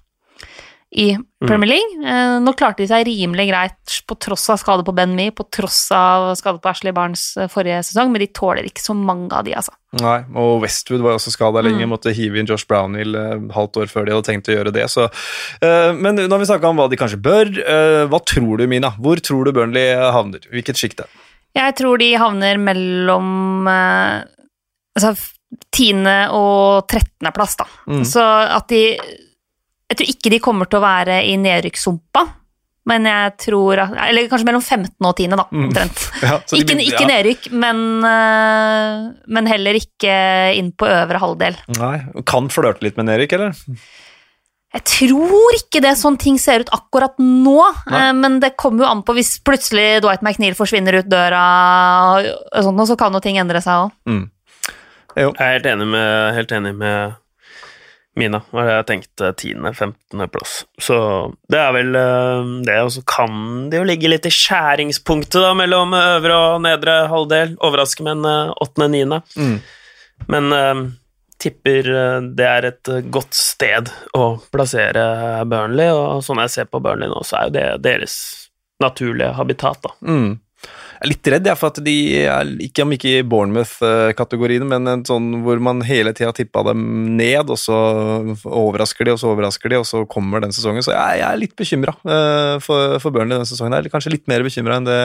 i 0.92 1.18
Premier 1.48 1.70
League. 1.70 2.00
Mm. 2.04 2.44
Nå 2.44 2.52
klarte 2.60 2.84
de 2.84 2.88
seg 2.90 3.06
rimelig 3.08 3.46
greit 3.48 3.94
på 4.08 4.18
tross 4.20 4.50
av 4.52 4.60
skade 4.60 4.84
på 4.84 4.94
Ben 4.96 5.14
Mee, 5.16 5.32
på 5.32 5.46
tross 5.48 5.86
av 5.96 6.34
skade 6.36 6.60
på 6.60 6.70
Ashley 6.70 6.92
Barnes 6.96 7.24
eh, 7.40 7.48
forrige 7.52 7.80
sesong, 7.88 8.12
men 8.12 8.24
de 8.24 8.28
tåler 8.36 8.68
ikke 8.68 8.84
så 8.84 8.96
mange 8.98 9.32
av 9.32 9.48
de, 9.48 9.56
altså. 9.56 9.74
Nei, 10.02 10.18
og 10.36 10.62
Westwood 10.66 11.04
var 11.04 11.16
også 11.16 11.32
skada 11.34 11.64
lenge, 11.64 11.86
mm. 11.88 11.92
måtte 11.94 12.14
hive 12.16 12.40
inn 12.40 12.48
Josh 12.48 12.68
Brownhill 12.68 13.16
uh, 13.16 13.40
halvt 13.56 13.82
år 13.82 13.92
før 13.92 14.08
de 14.08 14.16
hadde 14.16 14.28
tenkt 14.28 14.52
å 14.52 14.56
gjøre 14.56 14.76
det, 14.76 14.86
så 14.92 15.08
Men 15.62 16.16
nå 16.20 16.30
har 16.30 16.40
vi 16.42 16.48
snakka 16.48 16.70
om 16.70 16.80
hva 16.80 16.88
de 16.92 16.98
kanskje 17.00 17.20
bør. 17.24 17.50
Hva 18.12 18.20
tror 18.28 18.60
du, 18.60 18.64
Mina? 18.70 18.94
Hvor 19.02 19.20
tror 19.24 19.48
du 19.48 19.52
Burnley 19.56 19.92
havner? 19.96 20.44
Hvilket 20.52 20.80
sjikte? 20.80 21.08
Jeg 21.56 21.76
tror 21.80 22.00
de 22.00 22.10
havner 22.20 22.60
mellom 22.62 23.68
altså 23.72 25.14
tiende- 25.74 26.30
og 26.36 26.88
trettendeplass, 26.92 27.58
da. 27.60 27.68
Mm. 27.92 28.06
Så 28.08 28.24
at 28.24 28.68
de 28.72 28.84
jeg 29.92 30.00
tror 30.00 30.14
ikke 30.14 30.32
de 30.32 30.40
kommer 30.44 30.70
til 30.72 30.80
å 30.80 30.86
være 30.86 31.18
i 31.28 31.34
nedrykkssumpa, 31.40 32.24
men 32.90 33.06
jeg 33.06 33.34
tror 33.44 33.84
Eller 33.84 34.30
kanskje 34.30 34.48
mellom 34.48 34.64
15 34.64 35.06
og 35.06 35.12
10, 35.14 35.34
da, 35.38 35.44
mm. 35.52 35.66
omtrent. 35.68 36.06
Mm. 36.08 36.22
Ja, 36.32 36.38
ikke, 36.58 36.78
de, 36.78 36.86
ja. 36.88 37.02
nedrykk, 37.10 37.50
men, 37.54 37.82
eh, 38.08 39.02
men, 39.36 39.50
heller 39.50 39.78
ikke 39.78 40.16
inn 40.58 40.72
på 40.74 40.88
øvre 40.90 41.22
halvdel. 41.22 41.60
Nei, 41.78 41.98
Kan 42.30 42.50
flørte 42.54 42.86
litt 42.86 42.98
med 42.98 43.10
nedrykk, 43.10 43.38
eller? 43.38 43.60
Jeg 44.72 44.86
tror 44.88 45.58
ikke 45.58 45.82
det 45.84 45.98
sånn 46.00 46.16
ting 46.22 46.38
ser 46.40 46.64
ut 46.64 46.72
akkurat 46.72 47.18
nå, 47.20 47.58
Nei. 47.92 48.04
Eh, 48.08 48.12
men 48.18 48.40
det 48.44 48.54
kommer 48.62 48.86
jo 48.86 48.92
an 48.94 49.06
på 49.06 49.18
hvis 49.18 49.36
plutselig 49.44 50.04
Dwight 50.06 50.24
McNeil 50.24 50.56
forsvinner 50.58 51.02
ut 51.02 51.10
døra, 51.12 51.42
og 52.22 52.64
sånt, 52.64 52.86
så 52.88 52.98
kan 53.00 53.18
jo 53.18 53.24
ting 53.24 53.42
endre 53.42 53.62
seg 53.64 53.90
òg. 53.90 53.98
Mm. 54.08 54.30
Jeg 55.12 55.34
er 55.36 55.58
helt 55.58 55.68
enig 55.68 55.90
med, 55.92 56.12
helt 56.38 56.54
enig 56.56 56.72
med 56.80 57.21
Mina 58.20 58.42
var 58.52 58.68
det 58.68 58.74
jeg 58.74 58.88
tenkte. 58.90 59.32
Tiende, 59.40 59.74
femtendeplass. 59.74 60.62
Så 60.84 60.96
det 61.52 61.60
er 61.62 61.76
vel 61.76 61.96
eh, 61.96 62.50
det. 62.68 62.80
Og 62.84 62.92
så 62.98 63.04
kan 63.08 63.70
det 63.72 63.80
jo 63.80 63.88
ligge 63.88 64.12
litt 64.12 64.28
i 64.28 64.34
skjæringspunktet 64.36 65.40
da, 65.40 65.54
mellom 65.58 65.96
øvre 65.98 66.40
og 66.50 66.66
nedre 66.66 66.98
halvdel. 67.12 67.56
Overrasker 67.64 68.08
med 68.08 68.20
en 68.20 68.32
eh, 68.32 68.56
åttende-niende. 68.66 69.22
Mm. 69.40 69.56
Men 70.32 70.54
uh, 70.54 70.82
tipper 71.42 71.88
det 72.38 72.46
er 72.46 72.68
et 72.68 72.90
godt 73.10 73.34
sted 73.34 73.88
å 74.14 74.36
plassere 74.54 75.02
Burnley, 75.50 75.90
og 75.90 76.22
sånn 76.22 76.44
jeg 76.44 76.54
ser 76.54 76.68
på 76.70 76.78
Burnley 76.84 77.10
nå, 77.10 77.24
så 77.26 77.40
er 77.40 77.48
jo 77.48 77.56
det 77.56 77.64
deres 77.88 78.18
naturlige 78.84 79.32
habitat, 79.40 79.82
da. 79.82 79.96
Mm 80.06 80.36
er 81.02 81.10
litt 81.10 81.30
redd 81.34 81.48
jeg, 81.50 81.58
for 81.58 81.74
at 81.74 81.80
de 81.82 81.96
er 82.30 82.50
ikke 82.62 82.84
om 82.86 82.92
ikke 82.94 83.12
i 83.18 83.24
Bournemouth-kategorien, 83.26 84.66
men 84.70 84.90
en 84.90 85.04
sånn 85.08 85.32
hvor 85.46 85.62
man 85.64 85.82
hele 85.86 86.14
tida 86.18 86.30
tippa 86.36 86.62
dem 86.68 86.84
ned, 87.18 87.50
og 87.50 87.58
så 87.58 87.78
overrasker 88.46 89.08
de, 89.08 89.16
og 89.16 89.22
så 89.22 89.32
overrasker 89.32 89.74
de, 89.74 89.80
og 89.82 89.88
så 89.90 90.04
kommer 90.10 90.44
den 90.44 90.54
sesongen. 90.54 90.86
Så 90.86 90.94
jeg, 90.94 91.22
jeg 91.22 91.28
er 91.28 91.40
litt 91.42 91.56
bekymra 91.58 91.96
eh, 92.06 92.56
for, 92.64 93.00
for 93.02 93.16
Burnley 93.16 93.34
denne 93.34 93.50
sesongen. 93.50 93.74
Jeg 93.78 93.90
er 93.90 93.94
kanskje 93.96 94.14
litt 94.14 94.30
mer 94.30 94.46
bekymra 94.46 94.78
enn 94.78 94.90
det 94.90 95.00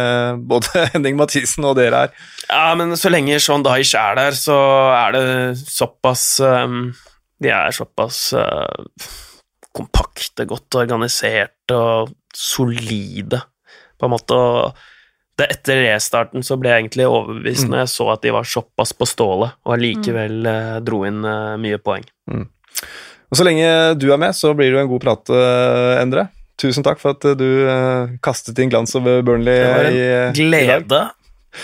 både 0.50 0.84
Henning 0.94 1.16
Mathisen 1.20 1.68
og 1.68 1.78
dere 1.80 2.06
er. 2.06 2.26
Ja, 2.50 2.66
men 2.78 2.92
så 3.00 3.12
lenge 3.12 3.38
Sean 3.42 3.64
Dyche 3.64 4.02
er 4.02 4.18
der, 4.20 4.36
så 4.36 4.58
er 4.96 5.16
det 5.16 5.24
såpass 5.64 6.26
um, 6.44 6.90
De 7.42 7.52
er 7.52 7.72
såpass 7.74 8.20
uh, 8.36 9.08
kompakte, 9.76 10.44
godt 10.48 10.76
organiserte 10.82 11.76
og 11.76 12.12
solide, 12.36 13.40
på 13.96 14.08
en 14.08 14.12
måte. 14.12 14.36
og 14.36 14.92
det 15.36 15.46
etter 15.52 15.82
restarten 15.84 16.44
så 16.44 16.56
ble 16.60 16.72
jeg 16.72 16.84
egentlig 16.84 17.08
overbevist 17.08 17.66
mm. 17.66 17.72
når 17.72 17.82
jeg 17.82 17.92
så 17.92 18.06
at 18.14 18.22
de 18.24 18.32
var 18.32 18.48
såpass 18.48 18.94
på 18.96 19.08
stålet 19.08 19.58
og 19.66 19.74
allikevel 19.74 20.38
mm. 20.40 20.52
eh, 20.52 20.78
dro 20.86 21.02
inn 21.08 21.20
eh, 21.28 21.58
mye 21.60 21.80
poeng. 21.82 22.06
Mm. 22.32 22.46
Og 23.26 23.40
Så 23.40 23.44
lenge 23.44 23.68
du 24.00 24.08
er 24.14 24.22
med, 24.22 24.36
så 24.38 24.54
blir 24.56 24.70
det 24.70 24.78
jo 24.78 24.84
en 24.84 24.90
god 24.94 25.04
prat, 25.04 25.34
eh, 25.34 25.92
Endre. 26.00 26.28
Tusen 26.56 26.86
takk 26.86 27.02
for 27.02 27.18
at 27.18 27.36
du 27.36 27.48
eh, 27.68 28.16
kastet 28.24 28.56
din 28.56 28.72
glans 28.72 28.96
over 28.96 29.20
Burnley 29.26 29.58
i, 29.58 29.60
dag. 29.60 29.90
Det 29.92 30.08
var 30.08 30.26
en 30.30 30.38
glede 30.40 31.02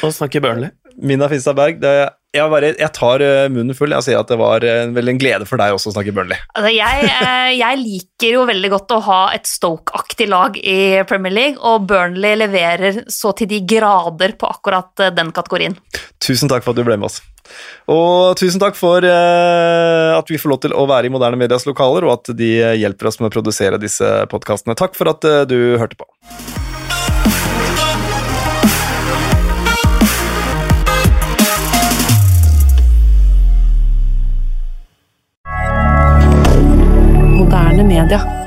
å 0.02 0.12
snakke 0.12 0.42
Burnley. 0.44 0.72
Mina 0.96 1.28
Finstad 1.30 1.56
Berg, 1.58 1.80
det 1.82 1.92
er 2.02 2.10
jeg, 2.32 2.48
bare, 2.48 2.70
jeg, 2.80 2.88
tar 2.96 3.20
eh, 3.20 3.46
munnen 3.52 3.76
full. 3.76 3.92
Jeg 3.92 4.06
sier 4.06 4.20
at 4.22 4.30
det 4.32 4.38
var 4.40 4.64
uh, 4.64 4.92
vel 4.96 5.12
en 5.12 5.18
glede 5.20 5.44
for 5.48 5.60
deg 5.60 5.74
også 5.74 5.90
å 5.90 5.94
snakke 5.98 6.14
Burnley. 6.16 6.40
Altså, 6.56 6.70
jeg, 6.72 7.10
uh, 7.12 7.50
jeg, 7.52 7.80
liker 7.82 8.38
jo 8.38 8.46
veldig 8.48 8.70
godt 8.72 8.94
å 8.96 9.00
ha 9.04 9.18
et 9.36 9.50
Stoke-aktig 9.50 10.30
lag 10.32 10.56
i 10.56 11.02
Premier 11.08 11.34
League, 11.34 11.60
og 11.60 11.84
Burnley 11.90 12.38
leverer 12.40 13.02
så 13.12 13.34
til 13.36 13.50
de 13.52 13.60
grader 13.68 14.32
på 14.40 14.48
akkurat 14.48 15.04
den 15.12 15.34
kategorien. 15.36 15.76
Tusen 16.24 16.48
takk 16.48 16.64
for 16.64 16.72
at 16.72 16.80
du 16.80 16.88
ble 16.88 16.96
med 16.96 17.10
oss. 17.10 17.20
Og 17.92 18.32
tusen 18.40 18.62
takk 18.62 18.78
for 18.78 19.04
at 19.04 20.30
vi 20.30 20.38
får 20.40 20.52
lov 20.54 20.62
til 20.62 20.72
å 20.78 20.86
være 20.88 21.10
i 21.10 21.12
Moderne 21.12 21.36
Medias 21.36 21.66
lokaler, 21.68 22.06
og 22.06 22.14
at 22.14 22.32
de 22.38 22.54
hjelper 22.80 23.10
oss 23.10 23.20
med 23.20 23.28
å 23.28 23.34
produsere 23.34 23.82
disse 23.82 24.08
podkastene. 24.32 24.78
Takk 24.78 24.96
for 24.96 25.12
at 25.12 25.26
du 25.50 25.74
hørte 25.82 26.00
på. 26.00 26.08
moderne 37.72 37.84
media. 37.84 38.41